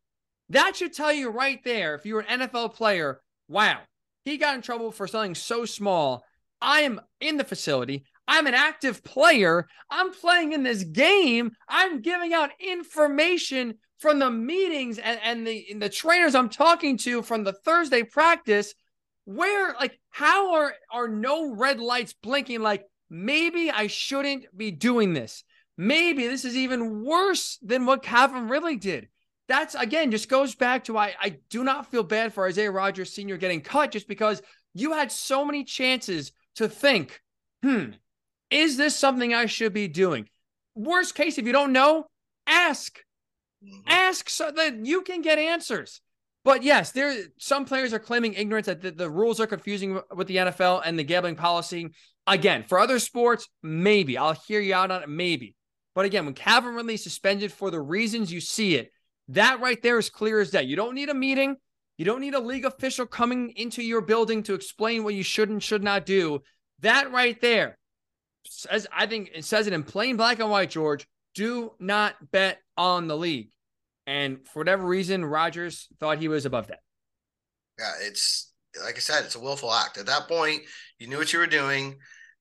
That 0.49 0.77
should 0.77 0.93
tell 0.93 1.13
you 1.13 1.31
right 1.31 1.63
there, 1.65 1.95
if 1.95 2.05
you're 2.05 2.21
an 2.21 2.41
NFL 2.41 2.75
player, 2.75 3.21
wow, 3.49 3.81
he 4.25 4.37
got 4.37 4.55
in 4.55 4.63
trouble 4.63 4.93
for 4.93 5.07
something 5.07 5.35
so 5.35 5.65
small. 5.65 6.25
I 6.61 6.83
am 6.83 7.01
in 7.21 7.39
the 7.39 7.45
facility. 7.45 8.05
I'm 8.29 8.47
an 8.47 8.55
active 8.55 9.03
player. 9.03 9.67
I'm 9.91 10.13
playing 10.13 10.53
in 10.53 10.63
this 10.63 10.85
game. 10.85 11.53
I'm 11.69 12.01
giving 12.01 12.33
out 12.33 12.51
information 12.61 13.75
from 13.99 14.19
the 14.19 14.31
meetings 14.31 14.99
and, 14.99 15.21
and 15.23 15.47
the 15.47 15.67
and 15.71 15.83
the 15.83 15.89
trainers 15.89 16.35
I'm 16.35 16.49
talking 16.49 16.99
to 16.99 17.23
from 17.23 17.45
the 17.45 17.53
Thursday 17.53 18.03
practice. 18.03 18.75
Where 19.25 19.75
like 19.75 19.99
how 20.11 20.55
are 20.55 20.75
are 20.93 21.09
no 21.09 21.55
red 21.55 21.81
lights 21.81 22.15
blinking? 22.15 22.61
Like 22.61 22.85
maybe 23.11 23.71
I 23.71 23.87
shouldn't 23.87 24.47
be 24.57 24.71
doing 24.71 25.13
this. 25.13 25.45
Maybe 25.77 26.27
this 26.27 26.45
is 26.45 26.57
even 26.57 27.05
worse 27.05 27.59
than 27.63 27.87
what 27.87 28.03
Calvin 28.03 28.49
Ridley 28.49 28.77
did 28.77 29.09
that's 29.49 29.75
again 29.75 30.11
just 30.11 30.29
goes 30.29 30.55
back 30.55 30.85
to 30.85 30.97
I, 30.97 31.15
I 31.21 31.37
do 31.51 31.63
not 31.65 31.91
feel 31.91 32.03
bad 32.03 32.33
for 32.33 32.47
Isaiah 32.47 32.71
Rodgers 32.71 33.15
Sr. 33.15 33.37
getting 33.37 33.61
cut 33.61 33.91
just 33.91 34.09
because 34.09 34.41
you 34.75 34.93
had 34.93 35.13
so 35.13 35.45
many 35.45 35.65
chances 35.65 36.33
to 36.57 36.69
think, 36.69 37.21
hmm, 37.63 37.91
is 38.53 38.77
this 38.77 38.97
something 38.97 39.33
I 39.35 39.47
should 39.47 39.73
be 39.73 39.89
doing? 39.89 40.29
Worst 40.75 41.15
case, 41.15 41.39
if 41.39 41.47
you 41.47 41.53
don't 41.53 41.73
know, 41.73 42.07
ask. 42.47 42.99
Mm-hmm. 43.65 43.89
Ask 43.89 44.29
so 44.29 44.51
that 44.51 44.85
you 44.85 45.03
can 45.03 45.23
get 45.23 45.39
answers. 45.39 46.01
But 46.45 46.65
yes, 46.65 46.91
there 46.91 47.15
some 47.39 47.65
players 47.65 47.93
are 47.93 48.01
claiming 48.01 48.35
ignorance 48.35 48.67
that 48.67 48.83
the, 48.83 48.91
the, 48.91 49.11
rules 49.11 49.39
are 49.39 49.47
confusing 49.47 50.01
with 50.15 50.27
the 50.27 50.37
NFL 50.37 50.83
and 50.85 50.99
the 50.99 51.05
gambling 51.05 51.37
policy. 51.37 51.91
Again, 52.27 52.65
for 52.65 52.79
other 52.79 52.99
sports, 52.99 53.49
maybe 53.63 54.19
I'll 54.19 54.33
hear 54.33 54.61
you 54.61 54.75
out 54.75 54.91
on 54.91 55.03
it, 55.03 55.09
maybe. 55.09 55.55
But 55.95 56.05
again, 56.05 56.25
when 56.25 56.35
Calvin 56.35 56.75
Ridley 56.75 56.97
suspended 56.97 57.53
for 57.53 57.71
the 57.71 57.81
reasons 57.81 58.33
you 58.33 58.41
see 58.41 58.75
it, 58.75 58.91
that 59.29 59.61
right 59.61 59.81
there 59.83 59.99
is 59.99 60.11
clear 60.11 60.41
as 60.41 60.51
day. 60.51 60.65
You 60.65 60.75
don't 60.75 60.95
need 60.95 61.11
a 61.11 61.15
meeting. 61.15 61.57
You 61.97 62.05
don't 62.05 62.21
need 62.21 62.35
a 62.35 62.41
league 62.41 62.65
official 62.65 63.07
coming 63.07 63.53
into 63.57 63.83
your 63.83 64.01
building 64.01 64.43
to 64.45 64.55
explain 64.55 65.05
what 65.05 65.15
you 65.15 65.23
should 65.23 65.51
and 65.51 65.63
should 65.63 65.85
not 65.85 66.07
do. 66.07 66.41
That 66.81 67.13
right 67.13 67.41
there 67.41 67.79
says, 68.45 68.87
I 68.93 69.07
think 69.07 69.31
it 69.35 69.45
says 69.45 69.67
it 69.67 69.73
in 69.73 69.83
plain 69.83 70.17
black 70.17 70.39
and 70.39 70.51
white, 70.51 70.71
George. 70.71 71.07
Do 71.35 71.73
not 71.79 72.15
bet 72.31 72.59
on 72.77 73.09
the 73.09 73.17
league. 73.17 73.51
And 74.07 74.47
for 74.47 74.61
whatever 74.61 74.87
reason, 74.87 75.25
Rodgers 75.25 75.89
thought 76.01 76.19
he 76.19 76.29
was 76.29 76.45
above 76.45 76.67
that. 76.69 76.81
Yeah, 77.79 77.93
it's 78.03 78.53
like 78.85 78.97
I 78.97 79.01
said, 79.01 79.25
it's 79.25 79.37
a 79.37 79.41
willful 79.41 79.73
act. 79.73 79.99
At 79.99 80.07
that 80.07 80.29
point, 80.29 80.63
you 80.99 81.07
knew 81.07 81.19
what 81.19 81.33
you 81.33 81.39
were 81.39 81.47
doing 81.47 81.97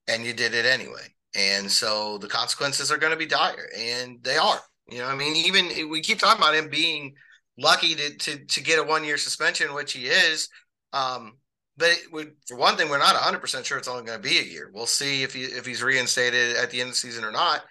and 0.07 0.25
you 0.25 0.33
did 0.33 0.53
it 0.53 0.65
anyway. 0.65 1.07
And 1.35 1.71
so 1.71 2.17
the 2.17 2.27
consequences 2.27 2.91
are 2.91 2.97
going 2.97 3.13
to 3.13 3.17
be 3.17 3.25
dire, 3.25 3.69
and 3.77 4.21
they 4.21 4.37
are. 4.37 4.59
You 4.89 4.99
know, 4.99 5.07
I 5.07 5.15
mean, 5.15 5.35
even 5.35 5.89
we 5.89 6.01
keep 6.01 6.19
talking 6.19 6.41
about 6.41 6.55
him 6.55 6.69
being 6.69 7.13
lucky 7.57 7.95
to 7.95 8.17
to, 8.17 8.45
to 8.45 8.61
get 8.61 8.79
a 8.79 8.83
one 8.83 9.05
year 9.05 9.17
suspension, 9.17 9.73
which 9.73 9.93
he 9.93 10.07
is. 10.07 10.49
Um, 10.91 11.37
but 11.81 11.97
would, 12.11 12.33
for 12.47 12.57
one 12.57 12.77
thing, 12.77 12.89
we're 12.89 12.99
not 12.99 13.15
100 13.15 13.39
percent 13.39 13.65
sure 13.65 13.77
it's 13.77 13.87
only 13.87 14.05
going 14.05 14.21
to 14.21 14.29
be 14.29 14.37
a 14.37 14.43
year. 14.43 14.69
We'll 14.71 14.85
see 14.85 15.23
if 15.23 15.33
he 15.33 15.41
if 15.41 15.65
he's 15.65 15.83
reinstated 15.83 16.55
at 16.55 16.69
the 16.69 16.79
end 16.79 16.89
of 16.89 16.93
the 16.93 16.99
season 16.99 17.25
or 17.25 17.31
not. 17.31 17.61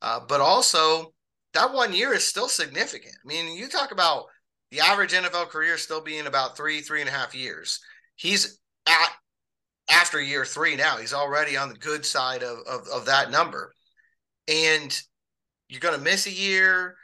Uh, 0.00 0.20
but 0.26 0.40
also, 0.40 1.12
that 1.52 1.72
one 1.72 1.92
year 1.92 2.12
is 2.12 2.26
still 2.26 2.48
significant. 2.48 3.14
I 3.22 3.26
mean, 3.28 3.54
you 3.54 3.68
talk 3.68 3.92
about 3.92 4.24
the 4.70 4.80
average 4.80 5.12
NFL 5.12 5.48
career 5.48 5.76
still 5.76 6.00
being 6.00 6.26
about 6.26 6.56
three 6.56 6.80
three 6.80 7.00
and 7.00 7.08
a 7.08 7.12
half 7.12 7.34
years. 7.34 7.80
He's 8.16 8.58
at 8.86 9.10
after 9.90 10.20
year 10.20 10.44
three 10.46 10.74
now. 10.74 10.96
He's 10.96 11.14
already 11.14 11.56
on 11.56 11.68
the 11.68 11.76
good 11.76 12.06
side 12.06 12.42
of 12.42 12.58
of, 12.66 12.88
of 12.88 13.04
that 13.04 13.30
number, 13.30 13.74
and 14.48 14.98
you're 15.68 15.80
going 15.80 15.96
to 15.96 16.04
miss 16.04 16.26
a 16.26 16.32
year. 16.32 16.96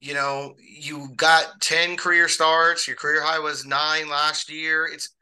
You 0.00 0.12
know, 0.12 0.54
you 0.60 1.08
got 1.16 1.62
10 1.62 1.96
career 1.96 2.28
starts. 2.28 2.86
Your 2.86 2.96
career 2.96 3.22
high 3.22 3.38
was 3.38 3.64
nine 3.64 4.06
last 4.10 4.50
year. 4.50 4.84
It's 4.84 5.13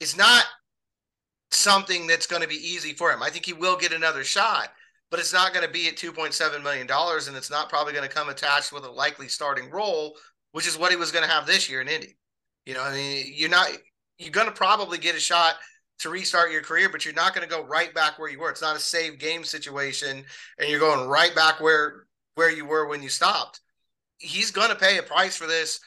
it's 0.00 0.16
not 0.16 0.44
something 1.50 2.06
that's 2.06 2.26
going 2.26 2.42
to 2.42 2.48
be 2.48 2.56
easy 2.56 2.92
for 2.92 3.10
him. 3.10 3.22
I 3.22 3.30
think 3.30 3.46
he 3.46 3.52
will 3.52 3.76
get 3.76 3.92
another 3.92 4.24
shot, 4.24 4.68
but 5.10 5.20
it's 5.20 5.32
not 5.32 5.52
going 5.52 5.66
to 5.66 5.72
be 5.72 5.88
at 5.88 5.96
$2.7 5.96 6.62
million. 6.62 6.86
And 6.90 7.36
it's 7.36 7.50
not 7.50 7.68
probably 7.68 7.92
going 7.92 8.08
to 8.08 8.14
come 8.14 8.28
attached 8.28 8.72
with 8.72 8.84
a 8.84 8.90
likely 8.90 9.28
starting 9.28 9.70
role, 9.70 10.16
which 10.52 10.66
is 10.66 10.78
what 10.78 10.90
he 10.90 10.96
was 10.96 11.12
going 11.12 11.24
to 11.24 11.30
have 11.30 11.46
this 11.46 11.70
year 11.70 11.80
in 11.80 11.88
Indy. 11.88 12.16
You 12.64 12.74
know, 12.74 12.82
I 12.82 12.92
mean, 12.94 13.32
you're 13.34 13.50
not, 13.50 13.68
you're 14.18 14.32
going 14.32 14.48
to 14.48 14.52
probably 14.52 14.98
get 14.98 15.14
a 15.14 15.20
shot 15.20 15.54
to 15.98 16.10
restart 16.10 16.52
your 16.52 16.62
career, 16.62 16.88
but 16.90 17.04
you're 17.04 17.14
not 17.14 17.34
going 17.34 17.48
to 17.48 17.54
go 17.54 17.64
right 17.64 17.94
back 17.94 18.18
where 18.18 18.28
you 18.28 18.38
were. 18.38 18.50
It's 18.50 18.62
not 18.62 18.76
a 18.76 18.80
save 18.80 19.18
game 19.18 19.44
situation, 19.44 20.24
and 20.58 20.68
you're 20.68 20.80
going 20.80 21.08
right 21.08 21.34
back 21.34 21.60
where 21.60 22.06
where 22.34 22.50
you 22.50 22.66
were 22.66 22.86
when 22.86 23.02
you 23.02 23.08
stopped. 23.08 23.60
He's 24.18 24.50
going 24.50 24.68
to 24.68 24.76
pay 24.76 24.98
a 24.98 25.02
price 25.02 25.36
for 25.36 25.46
this 25.46 25.80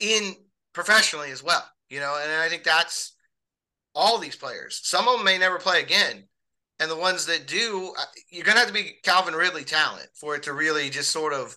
in 0.00 0.34
professionally 0.74 1.30
as 1.30 1.42
well, 1.42 1.64
you 1.90 2.00
know, 2.00 2.18
and 2.22 2.32
I 2.32 2.48
think 2.48 2.64
that's 2.64 3.14
all 3.94 4.18
these 4.18 4.36
players. 4.36 4.80
Some 4.82 5.08
of 5.08 5.16
them 5.16 5.24
may 5.24 5.38
never 5.38 5.58
play 5.58 5.80
again, 5.82 6.24
and 6.78 6.90
the 6.90 6.96
ones 6.96 7.26
that 7.26 7.46
do, 7.46 7.92
you're 8.30 8.44
going 8.44 8.54
to 8.54 8.60
have 8.60 8.68
to 8.68 8.74
be 8.74 8.94
Calvin 9.02 9.34
Ridley 9.34 9.64
talent 9.64 10.08
for 10.14 10.34
it 10.36 10.44
to 10.44 10.54
really 10.54 10.88
just 10.88 11.10
sort 11.10 11.32
of, 11.32 11.56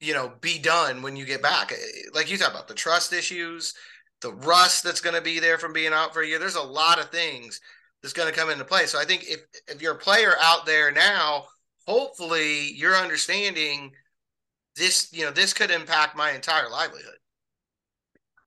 you 0.00 0.14
know, 0.14 0.32
be 0.40 0.58
done 0.58 1.02
when 1.02 1.14
you 1.14 1.24
get 1.24 1.42
back. 1.42 1.70
Eh, 1.70 1.76
eh, 1.76 2.08
like 2.14 2.30
you 2.30 2.36
talk 2.36 2.50
about 2.50 2.68
the 2.68 2.74
trust 2.74 3.12
issues 3.12 3.74
the 4.20 4.32
rust 4.32 4.84
that's 4.84 5.00
going 5.00 5.14
to 5.14 5.22
be 5.22 5.38
there 5.38 5.58
from 5.58 5.72
being 5.72 5.92
out 5.92 6.12
for 6.12 6.22
a 6.22 6.26
year. 6.26 6.38
There's 6.38 6.56
a 6.56 6.62
lot 6.62 6.98
of 6.98 7.10
things 7.10 7.60
that's 8.02 8.12
going 8.12 8.32
to 8.32 8.38
come 8.38 8.50
into 8.50 8.64
play. 8.64 8.86
So 8.86 9.00
I 9.00 9.04
think 9.04 9.24
if 9.28 9.40
if 9.68 9.82
you're 9.82 9.94
a 9.94 9.98
player 9.98 10.34
out 10.40 10.66
there 10.66 10.90
now, 10.90 11.44
hopefully 11.86 12.72
you're 12.72 12.96
understanding 12.96 13.92
this. 14.76 15.12
You 15.12 15.24
know, 15.24 15.30
this 15.30 15.52
could 15.52 15.70
impact 15.70 16.16
my 16.16 16.32
entire 16.32 16.68
livelihood. 16.68 17.18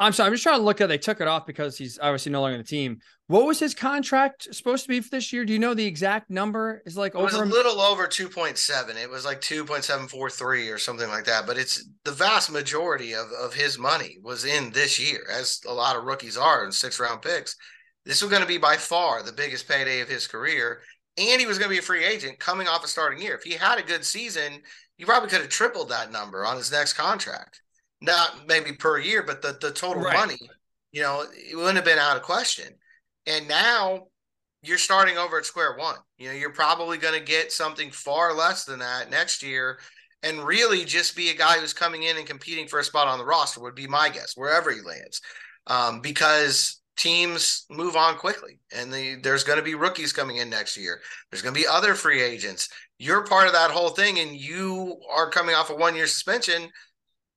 I'm 0.01 0.13
sorry. 0.13 0.27
I'm 0.27 0.33
just 0.33 0.41
trying 0.41 0.57
to 0.57 0.63
look 0.63 0.81
at. 0.81 0.89
They 0.89 0.97
took 0.97 1.21
it 1.21 1.27
off 1.27 1.45
because 1.45 1.77
he's 1.77 1.99
obviously 1.99 2.31
no 2.31 2.41
longer 2.41 2.55
in 2.55 2.61
the 2.61 2.67
team. 2.67 2.97
What 3.27 3.45
was 3.45 3.59
his 3.59 3.75
contract 3.75 4.47
supposed 4.51 4.81
to 4.83 4.89
be 4.89 4.99
for 4.99 5.11
this 5.11 5.31
year? 5.31 5.45
Do 5.45 5.53
you 5.53 5.59
know 5.59 5.75
the 5.75 5.85
exact 5.85 6.31
number? 6.31 6.81
Is 6.87 6.97
like 6.97 7.13
it 7.13 7.21
was 7.21 7.35
a 7.35 7.45
little 7.45 7.79
over 7.79 8.07
2.7. 8.07 8.95
It 8.95 9.09
was 9.09 9.25
like 9.25 9.41
2.743 9.41 10.73
or 10.73 10.79
something 10.79 11.07
like 11.07 11.25
that. 11.25 11.45
But 11.45 11.59
it's 11.59 11.87
the 12.03 12.11
vast 12.11 12.51
majority 12.51 13.13
of, 13.13 13.27
of 13.39 13.53
his 13.53 13.77
money 13.77 14.17
was 14.23 14.43
in 14.43 14.71
this 14.71 14.99
year, 14.99 15.21
as 15.31 15.61
a 15.67 15.73
lot 15.73 15.95
of 15.95 16.03
rookies 16.03 16.35
are 16.35 16.65
in 16.65 16.71
six 16.71 16.99
round 16.99 17.21
picks. 17.21 17.55
This 18.03 18.23
was 18.23 18.31
going 18.31 18.41
to 18.41 18.47
be 18.47 18.57
by 18.57 18.77
far 18.77 19.21
the 19.21 19.31
biggest 19.31 19.69
payday 19.69 20.01
of 20.01 20.09
his 20.09 20.25
career. 20.25 20.81
And 21.15 21.39
he 21.39 21.45
was 21.45 21.59
going 21.59 21.69
to 21.69 21.75
be 21.75 21.79
a 21.79 21.83
free 21.83 22.03
agent 22.03 22.39
coming 22.39 22.67
off 22.67 22.83
a 22.83 22.87
starting 22.87 23.21
year. 23.21 23.35
If 23.35 23.43
he 23.43 23.53
had 23.53 23.77
a 23.77 23.83
good 23.83 24.03
season, 24.03 24.63
he 24.97 25.05
probably 25.05 25.29
could 25.29 25.41
have 25.41 25.49
tripled 25.49 25.89
that 25.89 26.11
number 26.11 26.43
on 26.43 26.57
his 26.57 26.71
next 26.71 26.93
contract. 26.93 27.61
Not 28.01 28.47
maybe 28.47 28.73
per 28.73 28.99
year, 28.99 29.23
but 29.23 29.41
the, 29.41 29.57
the 29.61 29.71
total 29.71 30.03
right. 30.03 30.17
money, 30.17 30.39
you 30.91 31.01
know, 31.01 31.25
it 31.31 31.55
wouldn't 31.55 31.75
have 31.75 31.85
been 31.85 31.99
out 31.99 32.17
of 32.17 32.23
question. 32.23 32.73
And 33.27 33.47
now 33.47 34.07
you're 34.63 34.77
starting 34.77 35.17
over 35.17 35.37
at 35.37 35.45
square 35.45 35.75
one. 35.77 35.97
You 36.17 36.29
know, 36.29 36.33
you're 36.33 36.53
probably 36.53 36.97
going 36.97 37.17
to 37.17 37.25
get 37.25 37.51
something 37.51 37.91
far 37.91 38.33
less 38.33 38.65
than 38.65 38.79
that 38.79 39.09
next 39.09 39.43
year 39.43 39.79
and 40.23 40.39
really 40.39 40.85
just 40.85 41.15
be 41.15 41.29
a 41.29 41.35
guy 41.35 41.57
who's 41.57 41.73
coming 41.73 42.03
in 42.03 42.17
and 42.17 42.27
competing 42.27 42.67
for 42.67 42.79
a 42.79 42.83
spot 42.83 43.07
on 43.07 43.17
the 43.17 43.25
roster 43.25 43.61
would 43.61 43.75
be 43.75 43.87
my 43.87 44.09
guess, 44.09 44.33
wherever 44.35 44.71
he 44.71 44.81
lands. 44.81 45.21
Um, 45.67 46.01
because 46.01 46.81
teams 46.97 47.65
move 47.69 47.95
on 47.95 48.15
quickly 48.17 48.59
and 48.75 48.93
the, 48.93 49.15
there's 49.23 49.43
going 49.43 49.57
to 49.57 49.63
be 49.63 49.73
rookies 49.75 50.13
coming 50.13 50.37
in 50.37 50.49
next 50.49 50.77
year. 50.77 51.01
There's 51.29 51.41
going 51.41 51.55
to 51.55 51.59
be 51.59 51.67
other 51.67 51.95
free 51.95 52.21
agents. 52.21 52.69
You're 52.99 53.25
part 53.25 53.47
of 53.47 53.53
that 53.53 53.71
whole 53.71 53.89
thing 53.89 54.19
and 54.19 54.35
you 54.35 54.99
are 55.11 55.29
coming 55.29 55.55
off 55.55 55.71
a 55.71 55.75
one 55.75 55.95
year 55.95 56.07
suspension. 56.07 56.69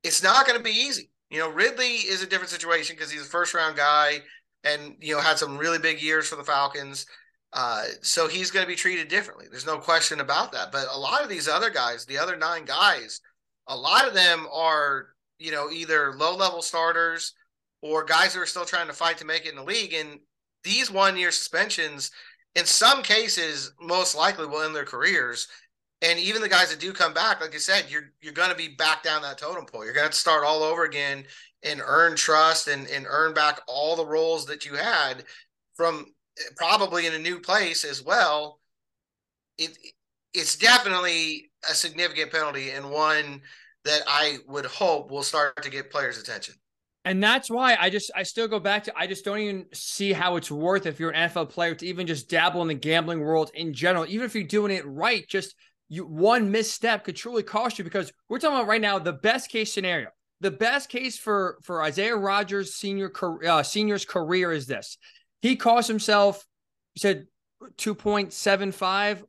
It's 0.04 0.22
not 0.22 0.46
going 0.46 0.58
to 0.58 0.62
be 0.62 0.70
easy. 0.70 1.10
You 1.30 1.40
know, 1.40 1.50
Ridley 1.50 1.94
is 1.94 2.22
a 2.22 2.26
different 2.26 2.50
situation 2.50 2.94
because 2.94 3.10
he's 3.10 3.22
a 3.22 3.24
first 3.24 3.54
round 3.54 3.76
guy 3.76 4.20
and 4.62 4.96
you 5.00 5.14
know 5.14 5.20
had 5.20 5.38
some 5.38 5.58
really 5.58 5.78
big 5.78 6.00
years 6.00 6.28
for 6.28 6.36
the 6.36 6.44
Falcons. 6.44 7.06
Uh, 7.52 7.84
so 8.02 8.28
he's 8.28 8.50
going 8.50 8.64
to 8.64 8.68
be 8.68 8.76
treated 8.76 9.08
differently. 9.08 9.46
There's 9.50 9.66
no 9.66 9.78
question 9.78 10.20
about 10.20 10.52
that. 10.52 10.70
But 10.70 10.86
a 10.92 10.98
lot 10.98 11.22
of 11.22 11.28
these 11.28 11.48
other 11.48 11.70
guys, 11.70 12.04
the 12.04 12.18
other 12.18 12.36
nine 12.36 12.64
guys, 12.64 13.20
a 13.68 13.76
lot 13.76 14.06
of 14.06 14.14
them 14.14 14.46
are 14.52 15.08
you 15.38 15.50
know 15.50 15.70
either 15.70 16.14
low 16.14 16.36
level 16.36 16.62
starters 16.62 17.32
or 17.82 18.04
guys 18.04 18.34
who 18.34 18.40
are 18.40 18.46
still 18.46 18.64
trying 18.64 18.86
to 18.86 18.92
fight 18.92 19.18
to 19.18 19.26
make 19.26 19.44
it 19.44 19.50
in 19.50 19.56
the 19.56 19.62
league. 19.62 19.92
And 19.92 20.20
these 20.62 20.90
one 20.90 21.16
year 21.16 21.30
suspensions, 21.30 22.10
in 22.54 22.64
some 22.64 23.02
cases, 23.02 23.72
most 23.80 24.16
likely 24.16 24.46
will 24.46 24.62
end 24.62 24.74
their 24.74 24.84
careers. 24.84 25.48
And 26.04 26.18
even 26.18 26.42
the 26.42 26.50
guys 26.50 26.68
that 26.68 26.80
do 26.80 26.92
come 26.92 27.14
back, 27.14 27.40
like 27.40 27.54
I 27.54 27.58
said, 27.58 27.86
you're 27.88 28.12
you're 28.20 28.34
going 28.34 28.50
to 28.50 28.56
be 28.56 28.68
back 28.68 29.02
down 29.02 29.22
that 29.22 29.38
totem 29.38 29.64
pole. 29.64 29.84
You're 29.84 29.94
going 29.94 30.10
to 30.10 30.14
start 30.14 30.44
all 30.44 30.62
over 30.62 30.84
again 30.84 31.24
and 31.62 31.80
earn 31.82 32.14
trust 32.14 32.68
and, 32.68 32.86
and 32.88 33.06
earn 33.08 33.32
back 33.32 33.60
all 33.66 33.96
the 33.96 34.04
roles 34.04 34.44
that 34.46 34.66
you 34.66 34.74
had 34.74 35.24
from 35.74 36.06
probably 36.56 37.06
in 37.06 37.14
a 37.14 37.18
new 37.18 37.40
place 37.40 37.84
as 37.84 38.04
well. 38.04 38.60
It 39.56 39.76
it's 40.34 40.56
definitely 40.56 41.50
a 41.68 41.74
significant 41.74 42.30
penalty 42.30 42.70
and 42.70 42.90
one 42.90 43.40
that 43.84 44.02
I 44.06 44.38
would 44.46 44.66
hope 44.66 45.10
will 45.10 45.22
start 45.22 45.62
to 45.62 45.70
get 45.70 45.90
players' 45.90 46.18
attention. 46.18 46.54
And 47.06 47.22
that's 47.22 47.50
why 47.50 47.76
I 47.78 47.88
just 47.88 48.10
I 48.14 48.24
still 48.24 48.48
go 48.48 48.58
back 48.60 48.84
to 48.84 48.92
I 48.94 49.06
just 49.06 49.24
don't 49.24 49.38
even 49.38 49.66
see 49.72 50.12
how 50.12 50.36
it's 50.36 50.50
worth 50.50 50.84
if 50.84 51.00
you're 51.00 51.10
an 51.10 51.30
NFL 51.30 51.48
player 51.48 51.74
to 51.74 51.86
even 51.86 52.06
just 52.06 52.28
dabble 52.28 52.60
in 52.60 52.68
the 52.68 52.74
gambling 52.74 53.20
world 53.20 53.50
in 53.54 53.72
general. 53.72 54.04
Even 54.06 54.26
if 54.26 54.34
you're 54.34 54.44
doing 54.44 54.72
it 54.72 54.84
right, 54.86 55.26
just 55.28 55.54
you 55.94 56.06
one 56.06 56.50
misstep 56.50 57.04
could 57.04 57.16
truly 57.16 57.42
cost 57.42 57.78
you 57.78 57.84
because 57.84 58.12
we're 58.28 58.38
talking 58.38 58.56
about 58.56 58.68
right 58.68 58.80
now 58.80 58.98
the 58.98 59.12
best 59.12 59.50
case 59.50 59.72
scenario 59.72 60.08
the 60.44 60.50
best 60.50 60.90
case 60.90 61.16
for 61.16 61.58
for 61.62 61.82
Isaiah 61.82 62.16
Rodgers 62.16 62.74
senior 62.74 63.10
uh, 63.46 63.62
senior's 63.62 64.04
career 64.04 64.52
is 64.52 64.66
this: 64.66 64.98
he 65.40 65.56
cost 65.56 65.88
himself, 65.88 66.44
he 66.92 67.00
said, 67.00 67.26
two 67.76 67.94
point 67.94 68.32
seven 68.32 68.70
five. 68.70 69.24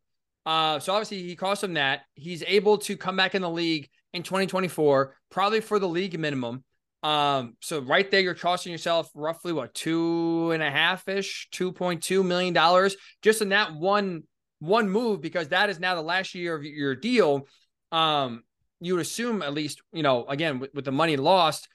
Uh, 0.46 0.80
so 0.80 0.94
obviously 0.94 1.24
he 1.24 1.36
cost 1.36 1.64
him 1.64 1.76
that. 1.76 2.02
He's 2.14 2.44
able 2.46 2.78
to 2.80 2.98
come 2.98 3.16
back 3.16 3.34
in 3.34 3.42
the 3.42 3.50
league 3.50 3.90
in 4.14 4.22
2024, 4.22 5.16
probably 5.32 5.62
for 5.62 5.80
the 5.80 5.88
league 5.88 6.20
minimum. 6.20 6.64
Um, 7.02 7.56
so 7.62 7.80
right 7.80 8.10
there, 8.12 8.20
you're 8.20 8.36
costing 8.36 8.72
yourself 8.72 9.10
roughly 9.16 9.54
what 9.54 9.74
two 9.74 10.52
and 10.52 10.62
a 10.62 10.70
half 10.70 11.08
ish, 11.08 11.48
two 11.52 11.72
point 11.72 12.04
two 12.04 12.24
million 12.24 12.54
dollars 12.54 12.96
just 13.22 13.42
in 13.42 13.50
that 13.50 13.74
one 13.74 14.24
one 14.66 14.90
move 14.90 15.22
because 15.22 15.50
that 15.50 15.70
is 15.70 15.80
now 15.80 15.96
the 15.96 16.02
last 16.02 16.36
year 16.36 16.56
of 16.56 16.64
your 16.64 16.96
deal. 16.96 17.48
Um, 17.92 18.44
you 18.80 18.94
would 18.94 19.02
assume 19.02 19.42
at 19.42 19.54
least, 19.54 19.82
you 19.94 20.04
know, 20.04 20.26
again, 20.26 20.60
with, 20.60 20.74
with 20.74 20.86
the 20.86 20.92
money 20.92 21.18
lost, 21.18 21.68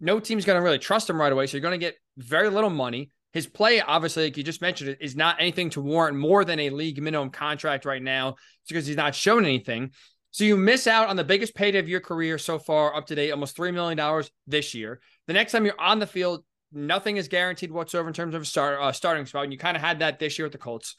no 0.00 0.20
team's 0.20 0.44
going 0.44 0.58
to 0.58 0.62
really 0.62 0.78
trust 0.78 1.08
him 1.08 1.20
right 1.20 1.32
away. 1.32 1.46
So 1.46 1.56
you're 1.56 1.62
going 1.62 1.78
to 1.78 1.84
get 1.84 1.96
very 2.16 2.50
little 2.50 2.70
money. 2.70 3.10
His 3.32 3.46
play, 3.46 3.80
obviously, 3.80 4.24
like 4.24 4.36
you 4.36 4.42
just 4.42 4.62
mentioned, 4.62 4.96
is 5.00 5.14
not 5.14 5.36
anything 5.40 5.70
to 5.70 5.80
warrant 5.80 6.16
more 6.16 6.44
than 6.44 6.58
a 6.58 6.70
league 6.70 7.02
minimum 7.02 7.30
contract 7.30 7.84
right 7.84 8.02
now 8.02 8.36
because 8.68 8.86
he's 8.86 8.96
not 8.96 9.14
shown 9.14 9.44
anything. 9.44 9.90
So 10.30 10.44
you 10.44 10.56
miss 10.56 10.86
out 10.86 11.08
on 11.08 11.16
the 11.16 11.24
biggest 11.24 11.54
payday 11.54 11.78
of 11.78 11.88
your 11.88 12.00
career 12.00 12.38
so 12.38 12.58
far 12.58 12.94
up 12.94 13.06
to 13.06 13.14
date, 13.14 13.30
almost 13.30 13.56
$3 13.56 13.72
million 13.72 14.24
this 14.46 14.74
year. 14.74 15.00
The 15.26 15.32
next 15.32 15.52
time 15.52 15.64
you're 15.64 15.80
on 15.80 15.98
the 15.98 16.06
field, 16.06 16.44
nothing 16.72 17.16
is 17.16 17.28
guaranteed 17.28 17.72
whatsoever 17.72 18.08
in 18.08 18.14
terms 18.14 18.34
of 18.34 18.42
a 18.42 18.44
start, 18.44 18.78
uh, 18.80 18.92
starting 18.92 19.24
spot. 19.26 19.44
And 19.44 19.52
you 19.52 19.58
kind 19.58 19.76
of 19.76 19.82
had 19.82 20.00
that 20.00 20.18
this 20.18 20.38
year 20.38 20.46
with 20.46 20.52
the 20.52 20.58
Colts. 20.58 20.94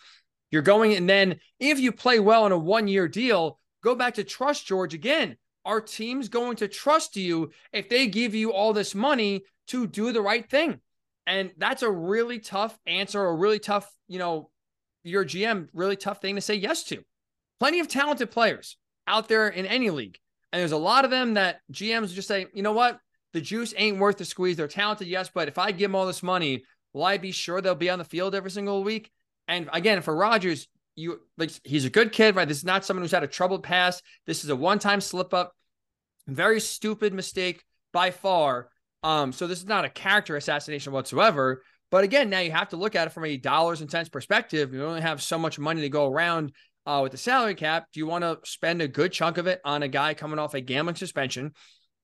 You're 0.51 0.61
going, 0.61 0.93
and 0.93 1.09
then 1.09 1.39
if 1.59 1.79
you 1.79 1.91
play 1.91 2.19
well 2.19 2.45
in 2.45 2.51
a 2.51 2.57
one 2.57 2.87
year 2.87 3.07
deal, 3.07 3.59
go 3.83 3.95
back 3.95 4.15
to 4.15 4.23
trust 4.23 4.65
George 4.65 4.93
again. 4.93 5.37
Are 5.65 5.81
teams 5.81 6.29
going 6.29 6.55
to 6.57 6.67
trust 6.67 7.17
you 7.17 7.51
if 7.73 7.89
they 7.89 8.07
give 8.07 8.33
you 8.33 8.53
all 8.53 8.71
this 8.71 8.95
money 8.95 9.43
to 9.67 9.85
do 9.85 10.13
the 10.13 10.21
right 10.21 10.49
thing? 10.49 10.79
And 11.25 11.51
that's 11.57 11.83
a 11.83 11.91
really 11.91 12.39
tough 12.39 12.77
answer, 12.85 13.23
a 13.23 13.35
really 13.35 13.59
tough, 13.59 13.91
you 14.07 14.17
know, 14.17 14.49
your 15.03 15.25
GM, 15.25 15.67
really 15.73 15.97
tough 15.97 16.21
thing 16.21 16.35
to 16.35 16.41
say 16.41 16.55
yes 16.55 16.83
to. 16.85 17.03
Plenty 17.59 17.81
of 17.81 17.89
talented 17.89 18.31
players 18.31 18.77
out 19.07 19.27
there 19.27 19.49
in 19.49 19.65
any 19.65 19.89
league. 19.89 20.17
And 20.53 20.61
there's 20.61 20.71
a 20.71 20.77
lot 20.77 21.03
of 21.03 21.11
them 21.11 21.33
that 21.33 21.59
GMs 21.71 22.13
just 22.13 22.29
say, 22.29 22.47
you 22.53 22.61
know 22.61 22.71
what? 22.71 22.99
The 23.33 23.41
juice 23.41 23.73
ain't 23.75 23.99
worth 23.99 24.17
the 24.17 24.25
squeeze. 24.25 24.55
They're 24.55 24.69
talented, 24.69 25.07
yes, 25.07 25.29
but 25.33 25.49
if 25.49 25.57
I 25.57 25.71
give 25.71 25.89
them 25.89 25.95
all 25.95 26.07
this 26.07 26.23
money, 26.23 26.63
will 26.93 27.03
I 27.03 27.17
be 27.17 27.31
sure 27.31 27.59
they'll 27.59 27.75
be 27.75 27.89
on 27.89 27.99
the 27.99 28.05
field 28.05 28.33
every 28.33 28.51
single 28.51 28.83
week? 28.83 29.11
And 29.47 29.69
again, 29.71 30.01
for 30.01 30.15
Rodgers, 30.15 30.67
you 30.95 31.21
like 31.37 31.51
he's 31.63 31.85
a 31.85 31.89
good 31.89 32.11
kid, 32.11 32.35
right? 32.35 32.47
This 32.47 32.57
is 32.57 32.65
not 32.65 32.83
someone 32.83 33.03
who's 33.03 33.11
had 33.11 33.23
a 33.23 33.27
troubled 33.27 33.63
past. 33.63 34.03
This 34.25 34.43
is 34.43 34.49
a 34.49 34.55
one-time 34.55 34.99
slip 34.99 35.33
up, 35.33 35.53
very 36.27 36.59
stupid 36.59 37.13
mistake 37.13 37.63
by 37.93 38.11
far. 38.11 38.69
Um, 39.03 39.31
so 39.31 39.47
this 39.47 39.59
is 39.59 39.67
not 39.67 39.85
a 39.85 39.89
character 39.89 40.35
assassination 40.35 40.91
whatsoever. 40.91 41.61
But 41.89 42.03
again, 42.03 42.29
now 42.29 42.39
you 42.39 42.51
have 42.51 42.69
to 42.69 42.77
look 42.77 42.95
at 42.95 43.07
it 43.07 43.11
from 43.11 43.25
a 43.25 43.37
dollars 43.37 43.81
and 43.81 43.89
cents 43.89 44.09
perspective. 44.09 44.73
You 44.73 44.83
only 44.83 45.01
have 45.01 45.21
so 45.21 45.37
much 45.37 45.57
money 45.57 45.81
to 45.81 45.89
go 45.89 46.11
around 46.11 46.51
uh, 46.85 46.99
with 47.03 47.11
the 47.11 47.17
salary 47.17 47.55
cap. 47.55 47.87
Do 47.93 47.99
you 47.99 48.07
want 48.07 48.23
to 48.23 48.39
spend 48.43 48.81
a 48.81 48.87
good 48.87 49.11
chunk 49.11 49.37
of 49.37 49.47
it 49.47 49.61
on 49.63 49.83
a 49.83 49.87
guy 49.87 50.13
coming 50.13 50.39
off 50.39 50.53
a 50.53 50.61
gambling 50.61 50.95
suspension, 50.95 51.53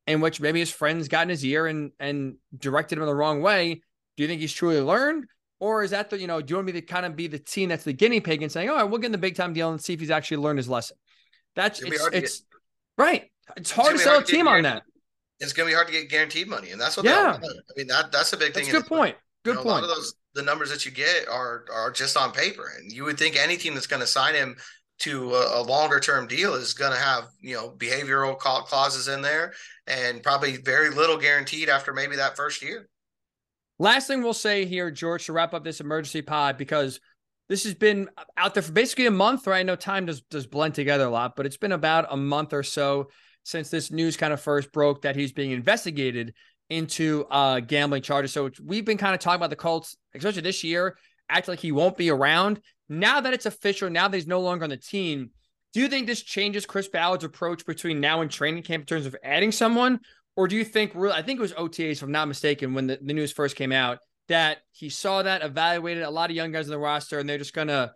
in 0.07 0.21
which 0.21 0.39
maybe 0.39 0.59
his 0.59 0.71
friends 0.71 1.07
got 1.07 1.23
in 1.23 1.29
his 1.29 1.43
ear 1.43 1.67
and 1.67 1.91
and 1.99 2.35
directed 2.57 2.97
him 2.97 3.05
the 3.05 3.15
wrong 3.15 3.41
way? 3.41 3.81
Do 4.15 4.23
you 4.23 4.27
think 4.27 4.39
he's 4.39 4.53
truly 4.53 4.79
learned? 4.79 5.25
Or 5.63 5.81
is 5.81 5.91
that 5.91 6.09
the, 6.09 6.19
you 6.19 6.27
know, 6.27 6.41
do 6.41 6.51
you 6.51 6.55
want 6.57 6.65
me 6.65 6.73
to 6.73 6.81
kind 6.81 7.05
of 7.05 7.15
be 7.15 7.27
the 7.27 7.39
team 7.39 7.69
that's 7.69 7.85
the 7.85 7.93
guinea 7.93 8.19
pig 8.19 8.41
and 8.41 8.51
saying, 8.51 8.69
all 8.69 8.75
right, 8.75 8.83
we'll 8.83 8.99
get 8.99 9.05
in 9.05 9.11
the 9.13 9.17
big 9.17 9.37
time 9.37 9.53
deal 9.53 9.71
and 9.71 9.79
see 9.79 9.93
if 9.93 9.99
he's 10.01 10.11
actually 10.11 10.35
learned 10.35 10.59
his 10.59 10.67
lesson? 10.67 10.97
That's 11.55 11.81
it's, 11.81 12.05
it's 12.11 12.39
get, 12.39 12.47
right. 12.97 13.31
It's 13.55 13.71
hard 13.71 13.93
it's 13.93 14.03
to 14.03 14.09
sell 14.09 14.19
a 14.19 14.23
team 14.25 14.49
on 14.49 14.63
that. 14.63 14.83
It's 15.39 15.53
going 15.53 15.69
to 15.69 15.71
be 15.71 15.73
hard 15.73 15.87
to 15.87 15.93
get 15.93 16.09
guaranteed 16.09 16.49
money. 16.49 16.71
And 16.71 16.81
that's 16.81 16.97
what, 16.97 17.05
yeah. 17.05 17.37
I 17.41 17.47
mean, 17.77 17.87
that 17.87 18.11
that's 18.11 18.33
a 18.33 18.37
big 18.37 18.53
thing. 18.53 18.65
That's 18.65 18.77
good 18.77 18.87
point. 18.87 19.15
Good 19.45 19.51
you 19.51 19.55
know, 19.55 19.63
point. 19.63 19.85
A 19.85 19.87
lot 19.87 19.89
of 19.89 19.89
those, 19.89 20.15
the 20.33 20.41
numbers 20.41 20.69
that 20.69 20.85
you 20.85 20.91
get 20.91 21.29
are, 21.29 21.63
are 21.73 21.91
just 21.91 22.17
on 22.17 22.33
paper. 22.33 22.69
And 22.77 22.91
you 22.91 23.05
would 23.05 23.17
think 23.17 23.37
any 23.37 23.55
team 23.55 23.73
that's 23.73 23.87
going 23.87 24.01
to 24.01 24.05
sign 24.05 24.35
him 24.35 24.57
to 24.99 25.33
a, 25.33 25.61
a 25.61 25.63
longer 25.63 26.01
term 26.01 26.27
deal 26.27 26.55
is 26.55 26.73
going 26.73 26.91
to 26.91 26.99
have, 26.99 27.29
you 27.39 27.55
know, 27.55 27.73
behavioral 27.77 28.37
clauses 28.37 29.07
in 29.07 29.21
there 29.21 29.53
and 29.87 30.21
probably 30.21 30.57
very 30.57 30.89
little 30.89 31.15
guaranteed 31.17 31.69
after 31.69 31.93
maybe 31.93 32.17
that 32.17 32.35
first 32.35 32.61
year. 32.61 32.89
Last 33.83 34.07
thing 34.07 34.23
we'll 34.23 34.33
say 34.33 34.63
here, 34.63 34.89
George, 34.89 35.25
to 35.25 35.33
wrap 35.33 35.53
up 35.53 35.65
this 35.65 35.81
emergency 35.81 36.21
pod, 36.21 36.57
because 36.57 37.01
this 37.49 37.65
has 37.65 37.73
been 37.73 38.09
out 38.37 38.53
there 38.53 38.63
for 38.63 38.71
basically 38.71 39.07
a 39.07 39.11
month, 39.11 39.45
right? 39.45 39.59
I 39.59 39.63
know 39.63 39.75
time 39.75 40.05
does 40.05 40.21
does 40.21 40.47
blend 40.47 40.73
together 40.73 41.03
a 41.03 41.09
lot, 41.09 41.35
but 41.35 41.45
it's 41.45 41.57
been 41.57 41.73
about 41.73 42.05
a 42.09 42.15
month 42.15 42.53
or 42.53 42.63
so 42.63 43.09
since 43.43 43.69
this 43.69 43.91
news 43.91 44.15
kind 44.15 44.31
of 44.31 44.39
first 44.39 44.71
broke 44.71 45.01
that 45.01 45.17
he's 45.17 45.33
being 45.33 45.51
investigated 45.51 46.33
into 46.69 47.25
uh 47.29 47.59
gambling 47.59 48.03
charges. 48.03 48.31
So 48.31 48.49
we've 48.63 48.85
been 48.85 48.97
kind 48.97 49.13
of 49.13 49.19
talking 49.19 49.35
about 49.35 49.49
the 49.49 49.57
Colts, 49.57 49.97
especially 50.15 50.43
this 50.43 50.63
year, 50.63 50.95
act 51.27 51.49
like 51.49 51.59
he 51.59 51.73
won't 51.73 51.97
be 51.97 52.09
around. 52.09 52.61
Now 52.87 53.19
that 53.19 53.33
it's 53.33 53.45
official, 53.45 53.89
now 53.89 54.07
that 54.07 54.15
he's 54.15 54.27
no 54.27 54.39
longer 54.39 54.63
on 54.63 54.69
the 54.69 54.77
team, 54.77 55.31
do 55.73 55.81
you 55.81 55.89
think 55.89 56.07
this 56.07 56.21
changes 56.21 56.65
Chris 56.65 56.87
Ballard's 56.87 57.25
approach 57.25 57.65
between 57.65 57.99
now 57.99 58.21
and 58.21 58.31
training 58.31 58.63
camp 58.63 58.83
in 58.83 58.85
terms 58.85 59.05
of 59.05 59.17
adding 59.25 59.51
someone, 59.51 59.99
or 60.35 60.47
do 60.47 60.55
you 60.55 60.63
think 60.63 60.91
really, 60.95 61.15
I 61.15 61.21
think 61.21 61.39
it 61.39 61.41
was 61.41 61.53
OTAs, 61.53 61.93
if 61.93 62.03
I'm 62.03 62.11
not 62.11 62.27
mistaken, 62.27 62.73
when 62.73 62.87
the, 62.87 62.99
the 63.01 63.13
news 63.13 63.31
first 63.31 63.55
came 63.55 63.71
out, 63.71 63.99
that 64.27 64.59
he 64.71 64.89
saw 64.89 65.23
that, 65.23 65.43
evaluated 65.43 66.03
a 66.03 66.09
lot 66.09 66.29
of 66.29 66.35
young 66.35 66.51
guys 66.51 66.65
in 66.65 66.71
the 66.71 66.79
roster, 66.79 67.19
and 67.19 67.27
they're 67.27 67.37
just 67.37 67.53
gonna 67.53 67.93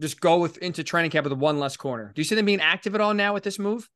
just 0.00 0.20
go 0.20 0.38
with 0.38 0.58
into 0.58 0.82
training 0.82 1.10
camp 1.10 1.24
with 1.24 1.38
one 1.38 1.58
less 1.58 1.76
corner. 1.76 2.12
Do 2.14 2.20
you 2.20 2.24
see 2.24 2.34
them 2.34 2.46
being 2.46 2.60
active 2.60 2.94
at 2.94 3.00
all 3.00 3.14
now 3.14 3.34
with 3.34 3.44
this 3.44 3.58
move? 3.58 3.88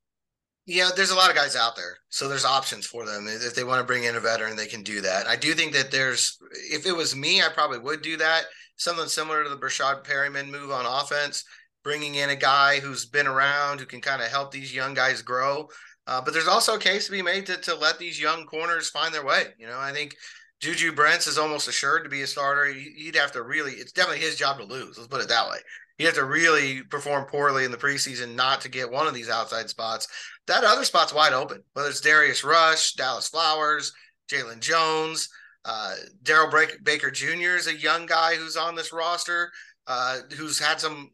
Yeah, 0.66 0.90
there's 0.94 1.10
a 1.10 1.16
lot 1.16 1.30
of 1.30 1.36
guys 1.36 1.56
out 1.56 1.76
there, 1.76 1.96
so 2.10 2.28
there's 2.28 2.44
options 2.44 2.84
for 2.84 3.06
them. 3.06 3.26
If 3.26 3.54
they 3.54 3.64
want 3.64 3.80
to 3.80 3.86
bring 3.86 4.04
in 4.04 4.16
a 4.16 4.20
veteran, 4.20 4.54
they 4.54 4.66
can 4.66 4.82
do 4.82 5.00
that. 5.00 5.26
I 5.26 5.34
do 5.34 5.54
think 5.54 5.72
that 5.72 5.90
there's, 5.90 6.36
if 6.70 6.84
it 6.84 6.94
was 6.94 7.16
me, 7.16 7.40
I 7.40 7.48
probably 7.48 7.78
would 7.78 8.02
do 8.02 8.18
that. 8.18 8.42
Something 8.76 9.06
similar 9.06 9.42
to 9.42 9.48
the 9.48 9.56
Breshad 9.56 10.04
Perriman 10.04 10.50
move 10.50 10.70
on 10.70 10.84
offense, 10.84 11.42
bringing 11.82 12.16
in 12.16 12.28
a 12.28 12.36
guy 12.36 12.80
who's 12.80 13.06
been 13.06 13.26
around 13.26 13.80
who 13.80 13.86
can 13.86 14.02
kind 14.02 14.20
of 14.20 14.28
help 14.28 14.50
these 14.50 14.74
young 14.74 14.92
guys 14.92 15.22
grow. 15.22 15.68
Uh, 16.08 16.22
but 16.22 16.32
there's 16.32 16.48
also 16.48 16.74
a 16.74 16.80
case 16.80 17.04
to 17.04 17.12
be 17.12 17.20
made 17.20 17.44
to, 17.44 17.58
to 17.58 17.74
let 17.74 17.98
these 17.98 18.18
young 18.18 18.46
corners 18.46 18.88
find 18.88 19.12
their 19.12 19.24
way. 19.24 19.48
You 19.58 19.66
know, 19.66 19.78
I 19.78 19.92
think 19.92 20.16
Juju 20.60 20.92
Brents 20.92 21.26
is 21.26 21.36
almost 21.36 21.68
assured 21.68 22.02
to 22.04 22.10
be 22.10 22.22
a 22.22 22.26
starter. 22.26 22.72
He'd 22.72 23.14
have 23.14 23.32
to 23.32 23.42
really, 23.42 23.72
it's 23.72 23.92
definitely 23.92 24.24
his 24.24 24.36
job 24.36 24.56
to 24.56 24.64
lose. 24.64 24.96
Let's 24.96 25.08
put 25.08 25.20
it 25.20 25.28
that 25.28 25.50
way. 25.50 25.58
He'd 25.98 26.06
have 26.06 26.14
to 26.14 26.24
really 26.24 26.82
perform 26.82 27.26
poorly 27.26 27.64
in 27.64 27.70
the 27.70 27.76
preseason 27.76 28.34
not 28.34 28.62
to 28.62 28.70
get 28.70 28.90
one 28.90 29.06
of 29.06 29.12
these 29.12 29.28
outside 29.28 29.68
spots. 29.68 30.08
That 30.46 30.64
other 30.64 30.84
spot's 30.84 31.12
wide 31.12 31.34
open, 31.34 31.62
whether 31.74 31.90
it's 31.90 32.00
Darius 32.00 32.42
Rush, 32.42 32.94
Dallas 32.94 33.28
Flowers, 33.28 33.92
Jaylon 34.32 34.60
Jones, 34.60 35.28
uh, 35.66 35.94
Darrell 36.22 36.50
Baker 36.82 37.10
Jr. 37.10 37.56
is 37.56 37.66
a 37.66 37.76
young 37.76 38.06
guy 38.06 38.36
who's 38.36 38.56
on 38.56 38.74
this 38.74 38.92
roster, 38.92 39.50
uh, 39.86 40.20
who's 40.36 40.58
had 40.58 40.80
some, 40.80 41.10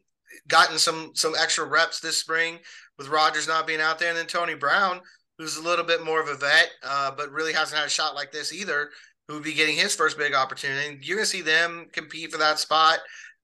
gotten 0.47 0.77
some 0.77 1.11
some 1.13 1.33
extra 1.39 1.65
reps 1.65 1.99
this 1.99 2.17
spring 2.17 2.59
with 2.97 3.07
Rodgers 3.09 3.47
not 3.47 3.67
being 3.67 3.81
out 3.81 3.99
there, 3.99 4.09
and 4.09 4.17
then 4.17 4.25
Tony 4.27 4.55
Brown, 4.55 5.01
who's 5.37 5.57
a 5.57 5.63
little 5.63 5.85
bit 5.85 6.03
more 6.03 6.21
of 6.21 6.27
a 6.27 6.35
vet, 6.35 6.69
uh, 6.83 7.11
but 7.15 7.31
really 7.31 7.53
hasn't 7.53 7.77
had 7.77 7.87
a 7.87 7.89
shot 7.89 8.15
like 8.15 8.31
this 8.31 8.53
either, 8.53 8.89
who 9.27 9.35
would 9.35 9.43
be 9.43 9.53
getting 9.53 9.75
his 9.75 9.95
first 9.95 10.17
big 10.17 10.33
opportunity. 10.33 10.87
And 10.87 11.03
You're 11.03 11.19
to 11.19 11.25
see 11.25 11.41
them 11.41 11.87
compete 11.91 12.31
for 12.31 12.37
that 12.37 12.59
spot. 12.59 12.99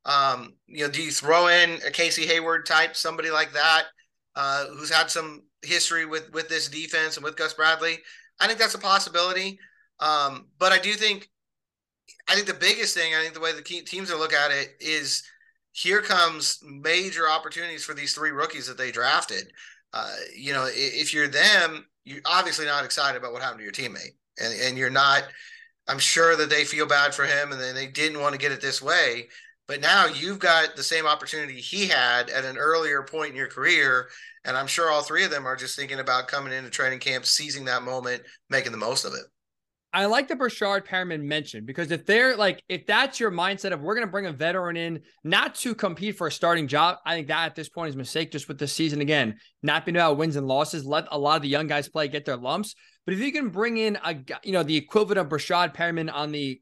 Um, 0.06 0.54
you 0.68 0.86
know, 0.86 0.92
do 0.92 1.04
you 1.04 1.12
throw 1.12 1.48
in 1.48 1.80
a 1.86 1.92
Casey 1.92 2.26
Hayward 2.26 2.66
type, 2.66 2.96
somebody 2.96 3.30
like 3.30 3.54
that, 3.54 3.84
uh, 4.36 4.66
who's 4.68 4.90
had 4.90 5.12
some 5.12 5.44
history 5.62 6.06
with 6.06 6.32
with 6.32 6.50
this 6.50 6.70
defense 6.70 7.18
and 7.18 7.24
with 7.24 7.36
Gus 7.36 7.54
Bradley? 7.54 8.00
I 8.40 8.48
think 8.48 8.58
that's 8.58 8.74
a 8.74 8.80
possibility. 8.80 9.60
Um, 10.00 10.48
but 10.58 10.72
I 10.72 10.80
do 10.80 10.94
think, 10.94 11.30
I 12.28 12.34
think 12.34 12.48
the 12.48 12.56
biggest 12.56 12.96
thing, 12.96 13.14
I 13.14 13.22
think 13.22 13.36
the 13.36 13.40
way 13.40 13.54
the 13.54 13.62
teams 13.62 14.10
are 14.10 14.18
look 14.18 14.34
at 14.34 14.50
it 14.50 14.70
is 14.80 15.22
here 15.72 16.02
comes 16.02 16.60
major 16.64 17.30
opportunities 17.30 17.84
for 17.84 17.94
these 17.94 18.14
three 18.14 18.32
rookies 18.32 18.68
that 18.68 18.78
they 18.78 18.92
drafted. 18.92 19.52
Uh, 19.94 20.16
you 20.36 20.54
know, 20.54 20.68
if 20.70 21.14
you're 21.14 21.28
them, 21.28 21.86
you're 22.04 22.22
obviously 22.26 22.66
not 22.66 22.86
excited 22.86 23.18
about 23.18 23.34
what 23.34 23.42
happened 23.42 23.60
to 23.60 23.64
your 23.64 23.74
teammate, 23.74 24.16
and 24.40 24.54
and 24.62 24.78
you're 24.78 24.90
not. 24.90 25.24
I'm 25.88 26.00
sure 26.00 26.36
that 26.36 26.50
they 26.50 26.64
feel 26.64 26.86
bad 26.86 27.14
for 27.14 27.26
him, 27.26 27.52
and 27.52 27.60
then 27.60 27.76
they 27.76 27.88
didn't 27.88 28.22
want 28.22 28.34
to 28.34 28.40
get 28.40 28.52
it 28.52 28.62
this 28.62 28.82
way. 28.82 29.28
But 29.68 29.82
now 29.82 30.06
you've 30.06 30.40
got 30.40 30.76
the 30.76 30.84
same 30.84 31.06
opportunity 31.06 31.60
he 31.60 31.88
had 31.88 32.30
at 32.30 32.46
an 32.46 32.58
earlier 32.58 33.04
point 33.04 33.32
in 33.32 33.36
your 33.36 33.48
career, 33.48 34.10
and 34.46 34.58
I'm 34.58 34.68
sure 34.68 34.90
all 34.90 35.02
three 35.02 35.24
of 35.24 35.32
them 35.32 35.46
are 35.46 35.56
just 35.56 35.76
thinking 35.76 36.00
about 36.00 36.28
coming 36.28 36.54
into 36.54 36.70
training 36.70 37.00
camp, 37.00 37.26
seizing 37.26 37.66
that 37.66 37.84
moment, 37.84 38.24
making 38.50 38.72
the 38.72 38.78
most 38.78 39.06
of 39.06 39.14
it. 39.14 39.24
I 39.94 40.06
like 40.06 40.30
the 40.30 40.36
Breshad 40.36 40.86
Perriman 40.88 41.24
mentioned 41.24 41.66
because 41.66 41.92
if 41.92 42.06
they're 42.06 42.38
like, 42.38 42.64
if 42.70 42.86
that's 42.86 43.20
your 43.20 43.30
mindset 43.30 43.74
of 43.74 43.82
we're 43.82 43.94
going 43.94 44.08
to 44.08 44.12
bring 44.12 44.26
a 44.26 44.32
veteran 44.32 44.78
in 44.78 45.02
not 45.26 45.56
to 45.56 45.76
compete 45.76 46.18
for 46.18 46.28
a 46.28 46.32
starting 46.32 46.68
job, 46.68 46.98
I 47.06 47.16
think 47.16 47.28
that 47.28 47.46
at 47.48 47.56
this 47.56 47.68
point 47.68 47.90
is 47.90 47.96
a 47.96 47.98
mistake 47.98 48.32
just 48.32 48.48
with 48.48 48.58
this 48.58 48.72
season. 48.72 49.02
Again, 49.02 49.36
not 49.62 49.86
being 49.86 49.98
about 49.98 50.18
wins 50.18 50.38
and 50.38 50.48
losses, 50.48 50.86
let 50.86 51.08
a 51.12 51.20
lot 51.20 51.36
of 51.36 51.42
the 51.42 51.50
young 51.50 51.68
guys 51.68 51.90
play, 51.90 52.08
get 52.08 52.24
their 52.24 52.38
lumps. 52.38 52.74
But 53.06 53.16
if 53.16 53.20
you 53.20 53.34
can 53.34 53.50
bring 53.50 53.78
in 53.78 53.98
a, 54.04 54.16
you 54.44 54.54
know, 54.54 54.64
the 54.64 54.78
equivalent 54.78 55.20
of 55.20 55.28
Breshad 55.28 55.76
Perriman 55.76 56.14
on 56.14 56.32
the 56.32 56.62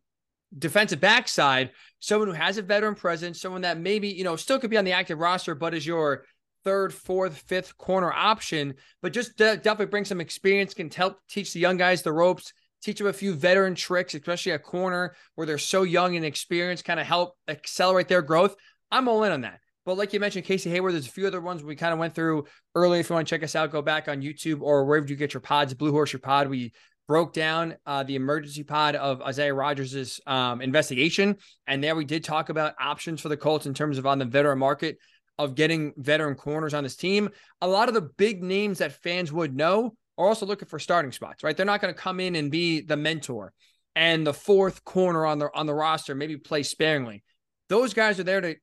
defensive 0.57 0.99
backside, 0.99 1.69
someone 1.99 2.29
who 2.29 2.33
has 2.33 2.57
a 2.57 2.63
veteran 2.63 2.95
presence, 2.95 3.39
someone 3.39 3.61
that 3.61 3.79
maybe, 3.79 4.07
you 4.07 4.23
know, 4.23 4.37
still 4.37 4.57
could 4.57 4.71
be 4.71 4.77
on 4.77 4.85
the 4.85 4.93
active 4.93 5.19
roster, 5.19 5.53
but 5.53 5.75
is 5.75 5.85
your 5.85 6.25
third, 6.63 6.91
fourth, 6.91 7.37
fifth 7.37 7.77
corner 7.77 8.11
option, 8.11 8.73
but 9.03 9.13
just 9.13 9.37
definitely 9.37 9.85
bring 9.85 10.05
some 10.05 10.19
experience, 10.19 10.73
can 10.73 10.89
help 10.89 11.17
teach 11.29 11.53
the 11.53 11.59
young 11.59 11.77
guys 11.77 12.01
the 12.01 12.11
ropes 12.11 12.53
teach 12.81 12.97
them 12.97 13.07
a 13.07 13.13
few 13.13 13.33
veteran 13.33 13.75
tricks, 13.75 14.13
especially 14.13 14.53
a 14.53 14.59
corner 14.59 15.15
where 15.35 15.47
they're 15.47 15.57
so 15.57 15.83
young 15.83 16.15
and 16.15 16.25
experienced, 16.25 16.85
kind 16.85 16.99
of 16.99 17.05
help 17.05 17.35
accelerate 17.47 18.07
their 18.07 18.21
growth. 18.21 18.55
I'm 18.91 19.07
all 19.07 19.23
in 19.23 19.31
on 19.31 19.41
that. 19.41 19.59
But 19.85 19.97
like 19.97 20.13
you 20.13 20.19
mentioned, 20.19 20.45
Casey 20.45 20.69
Hayward, 20.69 20.93
there's 20.93 21.07
a 21.07 21.11
few 21.11 21.25
other 21.25 21.41
ones 21.41 21.63
we 21.63 21.75
kind 21.75 21.93
of 21.93 21.99
went 21.99 22.13
through 22.13 22.45
earlier. 22.75 22.99
If 22.99 23.09
you 23.09 23.15
want 23.15 23.27
to 23.27 23.29
check 23.35 23.43
us 23.43 23.55
out, 23.55 23.71
go 23.71 23.81
back 23.81 24.07
on 24.07 24.21
YouTube 24.21 24.61
or 24.61 24.85
wherever 24.85 25.07
you 25.07 25.15
get 25.15 25.33
your 25.33 25.41
pods, 25.41 25.73
Blue 25.73 25.91
Horseshoe 25.91 26.19
Pod. 26.19 26.47
We 26.47 26.73
broke 27.07 27.33
down 27.33 27.75
uh, 27.87 28.03
the 28.03 28.15
emergency 28.15 28.63
pod 28.63 28.95
of 28.95 29.23
Isaiah 29.23 29.53
Rodgers' 29.53 30.21
um, 30.27 30.61
investigation. 30.61 31.37
And 31.65 31.83
there 31.83 31.95
we 31.95 32.05
did 32.05 32.23
talk 32.23 32.49
about 32.49 32.75
options 32.79 33.19
for 33.19 33.29
the 33.29 33.37
Colts 33.37 33.65
in 33.65 33.73
terms 33.73 33.97
of 33.97 34.05
on 34.05 34.19
the 34.19 34.25
veteran 34.25 34.59
market 34.59 34.99
of 35.39 35.55
getting 35.55 35.93
veteran 35.97 36.35
corners 36.35 36.75
on 36.75 36.83
this 36.83 36.95
team. 36.95 37.29
A 37.61 37.67
lot 37.67 37.87
of 37.87 37.95
the 37.95 38.01
big 38.01 38.43
names 38.43 38.77
that 38.77 39.01
fans 39.01 39.31
would 39.31 39.55
know 39.55 39.95
are 40.19 40.27
also 40.27 40.45
looking 40.45 40.67
for 40.67 40.77
starting 40.77 41.11
spots, 41.11 41.43
right? 41.43 41.55
They're 41.55 41.65
not 41.65 41.81
going 41.81 41.93
to 41.93 41.99
come 41.99 42.19
in 42.19 42.35
and 42.35 42.51
be 42.51 42.81
the 42.81 42.97
mentor 42.97 43.53
and 43.95 44.27
the 44.27 44.33
fourth 44.33 44.83
corner 44.83 45.25
on 45.25 45.39
the 45.39 45.49
on 45.55 45.65
the 45.65 45.73
roster, 45.73 46.13
maybe 46.13 46.37
play 46.37 46.61
sparingly. 46.61 47.23
Those 47.69 47.93
guys 47.93 48.19
are 48.19 48.23
there 48.23 48.41
to 48.41 48.55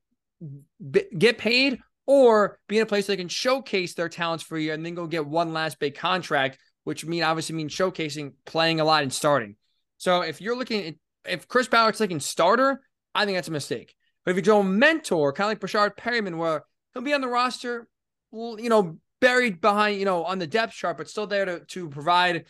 b- 0.91 1.05
get 1.17 1.37
paid 1.37 1.79
or 2.05 2.59
be 2.69 2.77
in 2.77 2.83
a 2.83 2.85
place 2.85 3.07
they 3.07 3.17
can 3.17 3.27
showcase 3.27 3.95
their 3.95 4.07
talents 4.07 4.43
for 4.43 4.55
a 4.55 4.61
year 4.61 4.73
and 4.73 4.85
then 4.85 4.95
go 4.95 5.07
get 5.07 5.25
one 5.25 5.51
last 5.51 5.79
big 5.79 5.95
contract, 5.95 6.59
which 6.83 7.05
mean 7.05 7.23
obviously 7.23 7.55
means 7.55 7.75
showcasing, 7.75 8.33
playing 8.45 8.79
a 8.79 8.85
lot 8.85 9.03
and 9.03 9.11
starting. 9.11 9.55
So 9.97 10.21
if 10.21 10.39
you're 10.39 10.55
looking 10.55 10.85
at 10.85 10.95
if 11.25 11.47
Chris 11.47 11.67
Ballard's 11.67 11.97
taking 11.97 12.19
starter, 12.19 12.81
I 13.15 13.25
think 13.25 13.35
that's 13.35 13.49
a 13.49 13.51
mistake. 13.51 13.95
But 14.23 14.31
if 14.31 14.37
you 14.37 14.43
go 14.43 14.61
mentor, 14.61 15.33
kind 15.33 15.51
of 15.51 15.51
like 15.51 15.59
Breshad 15.59 15.97
Perriman, 15.97 16.37
where 16.37 16.63
he'll 16.93 17.01
be 17.01 17.13
on 17.13 17.21
the 17.21 17.27
roster, 17.27 17.87
you 18.31 18.69
know, 18.69 18.99
buried 19.19 19.61
behind, 19.61 19.99
you 19.99 20.05
know, 20.05 20.23
on 20.23 20.39
the 20.39 20.47
depth 20.47 20.73
chart, 20.73 20.97
but 20.97 21.09
still 21.09 21.27
there 21.27 21.45
to, 21.45 21.59
to 21.65 21.89
provide 21.89 22.45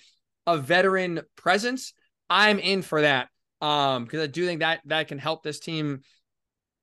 a 0.45 0.57
veteran 0.57 1.21
presence, 1.35 1.93
I'm 2.29 2.59
in 2.59 2.81
for 2.81 3.01
that. 3.01 3.29
Um, 3.61 4.03
because 4.03 4.21
I 4.21 4.27
do 4.27 4.45
think 4.45 4.59
that 4.59 4.81
that 4.85 5.07
can 5.07 5.17
help 5.17 5.43
this 5.43 5.59
team 5.59 6.01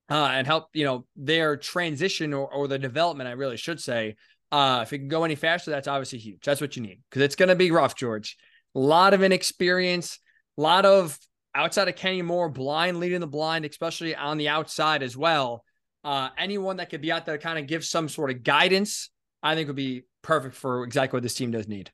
uh 0.09 0.29
and 0.33 0.45
help, 0.45 0.67
you 0.73 0.83
know, 0.83 1.05
their 1.15 1.57
transition 1.57 2.33
or, 2.33 2.51
or 2.53 2.67
the 2.67 2.77
development, 2.77 3.29
I 3.29 3.33
really 3.33 3.57
should 3.57 3.79
say. 3.79 4.15
Uh, 4.51 4.81
if 4.83 4.93
it 4.93 4.99
can 4.99 5.07
go 5.07 5.23
any 5.23 5.35
faster, 5.35 5.71
that's 5.71 5.87
obviously 5.87 6.19
huge. 6.19 6.41
That's 6.43 6.61
what 6.61 6.75
you 6.75 6.81
need 6.81 7.01
because 7.09 7.23
it's 7.23 7.35
going 7.35 7.49
to 7.49 7.55
be 7.55 7.71
rough, 7.71 7.95
George. 7.95 8.37
A 8.75 8.79
lot 8.79 9.13
of 9.13 9.23
inexperience, 9.23 10.19
a 10.57 10.61
lot 10.61 10.85
of 10.85 11.17
outside 11.55 11.87
of 11.87 11.95
Kenny 11.95 12.21
Moore, 12.21 12.49
blind 12.49 12.99
leading 12.99 13.21
the 13.21 13.27
blind, 13.27 13.65
especially 13.65 14.15
on 14.15 14.37
the 14.37 14.49
outside 14.49 15.01
as 15.01 15.17
well. 15.17 15.63
Uh, 16.03 16.29
anyone 16.37 16.77
that 16.77 16.89
could 16.89 17.01
be 17.01 17.11
out 17.11 17.25
there 17.25 17.37
kind 17.37 17.57
of 17.57 17.65
give 17.65 17.83
some 17.83 18.07
sort 18.07 18.29
of 18.29 18.43
guidance, 18.43 19.09
I 19.45 19.53
think 19.53 19.65
it 19.65 19.69
would 19.69 19.75
be 19.75 20.03
perfect 20.23 20.55
for 20.55 20.83
exactly 20.83 21.17
what 21.17 21.23
this 21.23 21.35
team 21.35 21.51
does 21.51 21.67
need. 21.67 21.91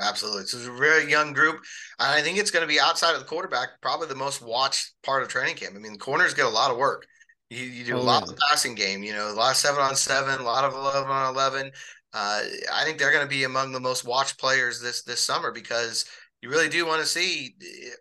Absolutely. 0.00 0.44
So 0.44 0.58
it's 0.58 0.66
a 0.66 0.72
very 0.72 1.08
young 1.08 1.32
group. 1.32 1.56
And 2.00 2.10
I 2.10 2.20
think 2.20 2.38
it's 2.38 2.50
going 2.50 2.66
to 2.66 2.72
be 2.72 2.80
outside 2.80 3.14
of 3.14 3.20
the 3.20 3.26
quarterback, 3.26 3.80
probably 3.80 4.08
the 4.08 4.16
most 4.16 4.42
watched 4.42 4.92
part 5.04 5.22
of 5.22 5.28
training 5.28 5.54
camp. 5.54 5.74
I 5.76 5.78
mean, 5.78 5.92
the 5.92 5.98
corners 5.98 6.34
get 6.34 6.44
a 6.44 6.50
lot 6.50 6.72
of 6.72 6.76
work. 6.76 7.06
You, 7.50 7.62
you 7.62 7.84
do 7.84 7.96
a 7.96 7.98
lot 7.98 8.28
of 8.28 8.36
passing 8.50 8.74
game, 8.74 9.04
you 9.04 9.12
know, 9.12 9.30
a 9.30 9.32
lot 9.32 9.52
of 9.52 9.56
seven 9.56 9.80
on 9.80 9.94
seven, 9.94 10.40
a 10.40 10.42
lot 10.42 10.64
of 10.64 10.74
11 10.74 11.08
on 11.08 11.34
11. 11.34 11.70
Uh, 12.12 12.42
I 12.72 12.84
think 12.84 12.98
they're 12.98 13.12
going 13.12 13.24
to 13.24 13.30
be 13.30 13.44
among 13.44 13.70
the 13.70 13.78
most 13.78 14.04
watched 14.04 14.40
players 14.40 14.82
this, 14.82 15.04
this 15.04 15.20
summer 15.20 15.52
because 15.52 16.04
you 16.42 16.50
really 16.50 16.68
do 16.68 16.84
want 16.84 17.00
to 17.00 17.06
see 17.06 17.54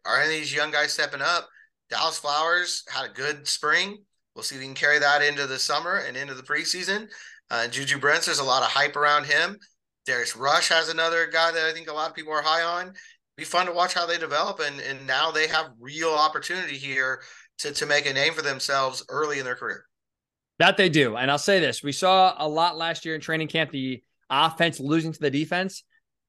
are 0.06 0.22
any 0.22 0.34
of 0.34 0.40
these 0.40 0.56
young 0.56 0.72
guys 0.72 0.92
stepping 0.92 1.22
up? 1.22 1.48
Dallas 1.92 2.18
Flowers 2.18 2.84
had 2.90 3.06
a 3.06 3.14
good 3.14 3.48
spring. 3.48 4.00
We'll 4.36 4.44
see 4.44 4.56
if 4.56 4.62
he 4.62 4.68
can 4.68 4.76
carry 4.76 5.00
that 5.00 5.22
into 5.22 5.46
the 5.46 5.60
summer 5.60 5.98
and 5.98 6.18
into 6.18 6.34
the 6.34 6.44
preseason. 6.44 7.08
Uh, 7.50 7.68
Juju 7.68 8.00
Brents, 8.00 8.26
there's 8.26 8.40
a 8.40 8.44
lot 8.44 8.64
of 8.64 8.70
hype 8.70 8.96
around 8.96 9.26
him. 9.26 9.58
Darius 10.06 10.36
Rush 10.36 10.70
has 10.70 10.90
another 10.90 11.28
guy 11.32 11.52
that 11.52 11.66
I 11.66 11.74
think 11.74 11.90
a 11.90 11.94
lot 11.94 12.10
of 12.10 12.16
people 12.16 12.34
are 12.34 12.42
high 12.42 12.64
on. 12.64 12.94
Be 13.38 13.44
fun 13.44 13.66
to 13.66 13.74
watch 13.74 13.94
how 13.94 14.06
they 14.06 14.18
develop, 14.18 14.60
and 14.60 14.80
and 14.80 15.06
now 15.06 15.32
they 15.32 15.48
have 15.48 15.72
real 15.80 16.12
opportunity 16.12 16.78
here 16.78 17.22
to 17.60 17.72
to 17.74 17.86
make 17.86 18.06
a 18.06 18.14
name 18.14 18.34
for 18.34 18.42
themselves 18.42 19.04
early 19.10 19.40
in 19.40 19.46
their 19.46 19.56
career. 19.56 19.86
That 20.60 20.78
they 20.78 20.90
do, 20.90 21.18
and 21.18 21.30
I'll 21.30 21.38
say 21.38 21.60
this: 21.60 21.84
we 21.84 21.92
saw 21.92 22.34
a 22.38 22.48
lot 22.48 22.78
last 22.78 23.04
year 23.04 23.16
in 23.16 23.22
training 23.22 23.50
camp. 23.50 23.72
The 23.72 24.02
offense 24.30 24.80
losing 24.80 25.12
to 25.12 25.20
the 25.20 25.32
defense. 25.32 25.84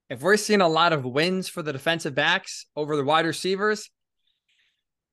If 0.08 0.20
we're 0.20 0.36
seeing 0.36 0.60
a 0.60 0.68
lot 0.68 0.92
of 0.92 1.04
wins 1.04 1.48
for 1.48 1.62
the 1.62 1.72
defensive 1.72 2.14
backs 2.14 2.66
over 2.76 2.96
the 2.96 3.04
wide 3.04 3.26
receivers, 3.26 3.90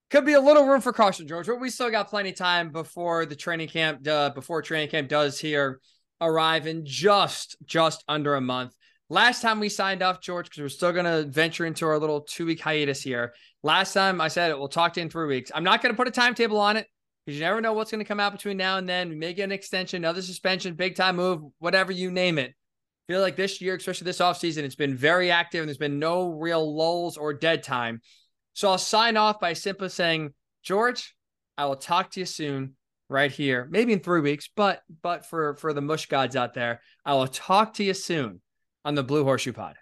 could 0.10 0.26
be 0.26 0.34
a 0.34 0.42
little 0.42 0.68
room 0.68 0.82
for 0.82 0.94
caution, 0.94 1.28
George. 1.28 1.48
But 1.48 1.60
we 1.60 1.70
still 1.70 1.92
got 1.92 2.10
plenty 2.10 2.30
of 2.30 2.36
time 2.36 2.72
before 2.72 3.26
the 3.26 3.36
training 3.36 3.70
camp, 3.70 4.08
uh, 4.08 4.30
before 4.30 4.62
training 4.62 4.90
camp 4.90 5.10
does 5.10 5.40
here 5.40 5.80
arrive 6.26 6.68
in 6.68 6.86
just 6.86 7.58
just 7.66 8.04
under 8.08 8.36
a 8.36 8.42
month. 8.42 8.74
Last 9.10 9.42
time 9.42 9.60
we 9.60 9.70
signed 9.70 10.02
off, 10.02 10.22
George, 10.22 10.46
because 10.46 10.62
we're 10.62 10.70
still 10.70 10.92
going 10.92 11.06
to 11.06 11.30
venture 11.30 11.66
into 11.66 11.86
our 11.86 12.00
little 12.00 12.22
two 12.22 12.46
week 12.46 12.62
hiatus 12.62 13.02
here. 13.02 13.34
Last 13.62 13.94
time 13.94 14.20
I 14.20 14.28
said 14.28 14.50
it, 14.50 14.58
we'll 14.58 14.70
talk 14.70 14.94
to 14.94 15.00
you 15.00 15.04
in 15.04 15.10
three 15.10 15.28
weeks. 15.28 15.52
I'm 15.54 15.64
not 15.64 15.82
going 15.82 15.94
to 15.94 15.98
put 15.98 16.08
a 16.08 16.12
timetable 16.12 16.60
on 16.60 16.78
it 16.78 16.88
because 17.26 17.38
you 17.38 17.46
never 17.46 17.62
know 17.62 17.74
what's 17.74 17.92
going 17.92 18.04
to 18.04 18.08
come 18.08 18.20
out 18.20 18.32
between 18.32 18.58
now 18.58 18.78
and 18.78 18.88
then. 18.88 19.10
We 19.10 19.16
may 19.16 19.34
get 19.34 19.44
an 19.44 19.52
extension, 19.52 19.98
another 19.98 20.22
suspension, 20.22 20.74
big 20.76 20.96
time 20.96 21.18
move, 21.18 21.42
whatever 21.60 21.92
you 21.92 22.12
name 22.12 22.38
it. 22.38 22.52
I 22.52 23.14
feel 23.14 23.22
like 23.22 23.36
this 23.36 23.62
year, 23.62 23.76
especially 23.76 24.06
this 24.06 24.20
offseason, 24.20 24.64
it's 24.64 24.76
been 24.76 24.96
very 24.96 25.30
active 25.30 25.62
and 25.62 25.70
there's 25.70 25.78
been 25.78 26.00
no 26.00 26.30
real 26.30 26.76
lulls 26.76 27.18
or 27.18 27.34
dead 27.34 27.62
time. 27.62 28.02
So 28.54 28.70
I'll 28.70 28.78
sign 28.78 29.18
off 29.18 29.40
by 29.40 29.54
simply 29.54 29.90
saying, 29.90 30.34
George, 30.64 31.14
I 31.58 31.66
will 31.66 31.76
talk 31.76 32.12
to 32.12 32.22
you 32.22 32.26
soon 32.26 32.76
right 33.10 33.32
here, 33.32 33.68
maybe 33.70 33.94
in 33.94 34.00
three 34.00 34.22
weeks, 34.22 34.50
but 34.56 34.82
but 35.02 35.26
for 35.26 35.56
for 35.56 35.74
the 35.74 35.82
mush 35.82 36.08
gods 36.08 36.36
out 36.36 36.54
there, 36.54 36.82
I 37.06 37.14
will 37.14 37.28
talk 37.28 37.76
to 37.76 37.84
you 37.84 37.94
soon 37.94 38.42
on 38.86 38.96
the 38.96 39.04
Blue 39.04 39.24
Horseshoe 39.24 39.54
Pod. 39.54 39.76